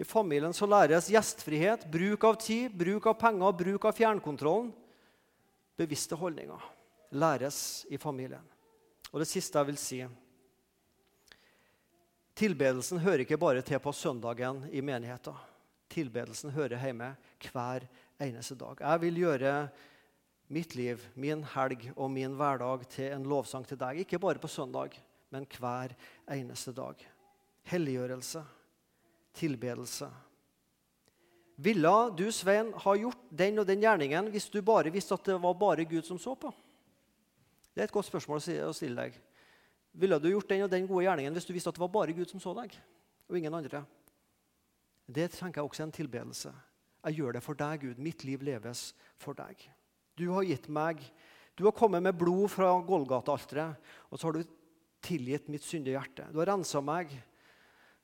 I 0.00 0.06
familien 0.08 0.54
så 0.56 0.64
læres 0.64 1.10
gjestfrihet, 1.12 1.84
bruk 1.92 2.24
av 2.24 2.38
tid, 2.40 2.72
bruk 2.72 3.10
av 3.10 3.18
penger, 3.20 3.52
bruk 3.52 3.84
av 3.90 3.98
fjernkontrollen. 3.98 4.70
Bevisste 5.76 6.16
holdninger 6.16 6.70
læres 7.10 7.86
i 7.90 7.98
familien. 7.98 8.42
Og 9.10 9.22
det 9.22 9.28
siste 9.28 9.58
jeg 9.58 9.70
vil 9.72 9.80
si 9.80 10.02
Tilbedelsen 12.40 13.02
hører 13.02 13.26
ikke 13.26 13.40
bare 13.40 13.62
til 13.66 13.80
på 13.82 13.92
søndagen 13.92 14.62
i 14.72 14.80
menigheten 14.80 15.36
tilbedelsen 15.90 16.54
hører 16.54 16.80
hjemme 16.80 17.14
hver 17.50 17.86
eneste 18.22 18.56
dag. 18.58 18.78
Jeg 18.80 19.02
vil 19.04 19.20
gjøre 19.24 19.54
mitt 20.50 20.74
liv, 20.78 21.02
min 21.14 21.44
helg 21.54 21.90
og 21.96 22.10
min 22.12 22.34
hverdag 22.38 22.86
til 22.90 23.12
en 23.14 23.26
lovsang 23.30 23.66
til 23.66 23.78
deg. 23.80 24.02
Ikke 24.02 24.20
bare 24.22 24.42
på 24.42 24.50
søndag, 24.50 24.96
men 25.30 25.46
hver 25.58 25.94
eneste 26.30 26.74
dag. 26.76 26.98
Helliggjørelse, 27.70 28.42
tilbedelse. 29.36 30.10
Ville 31.60 31.94
du, 32.16 32.30
Svein, 32.32 32.72
ha 32.72 32.96
gjort 32.96 33.26
den 33.28 33.60
og 33.60 33.66
den 33.68 33.82
gjerningen 33.84 34.30
hvis 34.32 34.48
du 34.48 34.62
bare 34.64 34.92
visste 34.92 35.14
at 35.14 35.26
det 35.28 35.36
var 35.42 35.58
bare 35.58 35.84
Gud 35.84 36.06
som 36.06 36.18
så 36.18 36.34
på? 36.34 36.52
Det 37.80 37.86
er 37.86 37.88
et 37.88 37.94
godt 37.96 38.10
spørsmål 38.10 38.42
å 38.68 38.72
stille 38.76 39.04
deg. 39.06 39.14
Ville 39.96 40.18
du 40.20 40.26
gjort 40.28 40.50
den 40.50 40.66
og 40.66 40.68
den 40.68 40.84
gode 40.84 41.06
gjerningen 41.06 41.32
hvis 41.32 41.46
du 41.48 41.54
visste 41.56 41.70
at 41.72 41.78
det 41.78 41.80
var 41.80 41.88
bare 41.94 42.12
Gud 42.12 42.28
som 42.28 42.42
så 42.42 42.52
deg, 42.58 42.74
og 43.24 43.38
ingen 43.38 43.56
andre? 43.56 43.80
Det 45.08 45.30
tenker 45.32 45.62
jeg 45.62 45.70
også 45.70 45.80
er 45.80 45.86
en 45.88 45.94
tilbedelse. 45.96 46.52
Jeg 47.08 47.16
gjør 47.16 47.38
det 47.38 47.42
for 47.46 47.56
deg, 47.56 47.86
Gud. 47.86 48.02
Mitt 48.04 48.26
liv 48.28 48.44
leves 48.44 48.90
for 49.16 49.32
deg. 49.38 49.64
Du 50.12 50.26
har 50.34 50.44
gitt 50.44 50.68
meg 50.68 51.00
Du 51.56 51.64
har 51.64 51.72
kommet 51.72 52.04
med 52.04 52.20
blod 52.20 52.50
fra 52.52 52.68
Golgata-alteret, 52.84 53.80
og 54.12 54.20
så 54.20 54.28
har 54.28 54.36
du 54.36 54.52
tilgitt 55.04 55.48
mitt 55.48 55.64
syndige 55.64 55.96
hjerte. 55.96 56.28
Du 56.32 56.38
har 56.40 56.52
rensa 56.52 56.80
meg, 56.84 57.10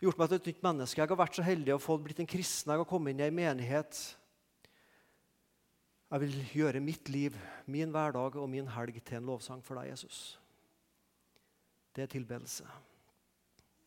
gjort 0.00 0.18
meg 0.20 0.32
til 0.32 0.40
et 0.40 0.48
nytt 0.50 0.64
menneske. 0.64 1.00
Jeg 1.00 1.12
har 1.12 1.20
vært 1.20 1.36
så 1.36 1.44
heldig 1.44 1.76
å 1.76 1.80
få 1.80 1.98
blitt 2.00 2.24
en 2.24 2.28
kristen. 2.28 2.72
Jeg 2.72 2.80
har 2.80 2.88
kommet 2.88 3.12
inn 3.12 3.20
i 3.20 3.28
en 3.28 3.38
menighet. 3.38 4.00
Jeg 6.06 6.22
vil 6.22 6.34
gjøre 6.54 6.80
mitt 6.80 7.08
liv, 7.10 7.34
min 7.66 7.90
hverdag 7.90 8.36
og 8.38 8.50
min 8.50 8.68
helg 8.70 9.00
til 9.02 9.18
en 9.18 9.30
lovsang 9.32 9.62
for 9.66 9.80
deg, 9.80 9.90
Jesus. 9.90 10.38
Det 11.96 12.04
er 12.04 12.12
tilbedelse. 12.12 12.66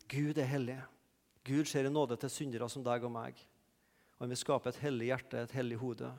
Gud 0.09 0.37
er 0.37 0.49
hellig. 0.49 0.79
Gud 1.47 1.69
ser 1.69 1.87
i 1.87 1.93
nåde 1.93 2.17
til 2.19 2.33
syndere 2.33 2.67
som 2.69 2.83
deg 2.83 3.07
og 3.07 3.13
meg. 3.15 3.39
Og 4.17 4.25
han 4.25 4.33
vil 4.33 4.41
skape 4.41 4.73
et 4.73 4.81
hellig 4.83 5.13
hjerte, 5.13 5.45
et 5.45 5.55
hellig 5.55 5.79
hode, 5.79 6.11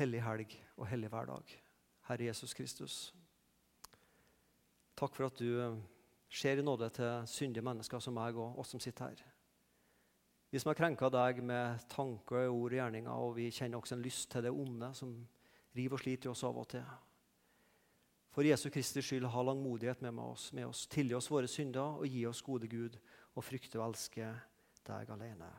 hellig 0.00 0.22
helg 0.24 0.56
og 0.78 0.86
hellig 0.88 1.12
hverdag. 1.12 1.52
Herre 2.08 2.30
Jesus 2.30 2.56
Kristus. 2.56 3.00
Takk 4.96 5.12
for 5.14 5.28
at 5.28 5.36
du 5.36 5.50
eh, 5.60 5.80
ser 6.32 6.58
i 6.58 6.64
nåde 6.64 6.88
til 6.96 7.28
syndige 7.28 7.66
mennesker 7.66 8.00
som 8.00 8.16
meg 8.16 8.40
og 8.40 8.56
oss 8.62 8.72
som 8.72 8.80
sitter 8.80 9.12
her. 9.12 9.37
Vi 10.50 10.60
som 10.60 10.70
har 10.70 10.78
krenka 10.78 11.10
deg 11.12 11.42
med 11.44 11.82
tanker, 11.92 12.48
ord 12.48 12.72
og 12.72 12.78
gjerninger, 12.78 13.12
og 13.12 13.34
vi 13.36 13.50
kjenner 13.52 13.82
også 13.82 13.98
en 13.98 14.04
lyst 14.04 14.30
til 14.32 14.46
det 14.46 14.52
onde 14.54 14.88
som 14.96 15.12
river 15.76 15.98
og 15.98 16.00
sliter 16.00 16.30
i 16.30 16.32
oss 16.32 16.44
av 16.48 16.56
og 16.56 16.68
til. 16.72 16.86
For 18.32 18.46
Jesu 18.46 18.68
Kristi 18.72 19.02
skyld, 19.04 19.28
ha 19.28 19.42
langmodighet 19.44 20.00
med 20.06 20.22
oss, 20.22 20.52
med 20.56 20.70
oss. 20.70 20.86
Tilgi 20.88 21.16
oss 21.18 21.28
våre 21.30 21.50
synder 21.50 22.00
og 22.00 22.08
gi 22.08 22.24
oss 22.28 22.40
gode 22.46 22.68
Gud 22.70 22.96
og 23.34 23.44
frykte 23.44 23.80
og 23.80 23.90
elske 23.90 24.32
deg 24.88 25.10
alene. 25.12 25.50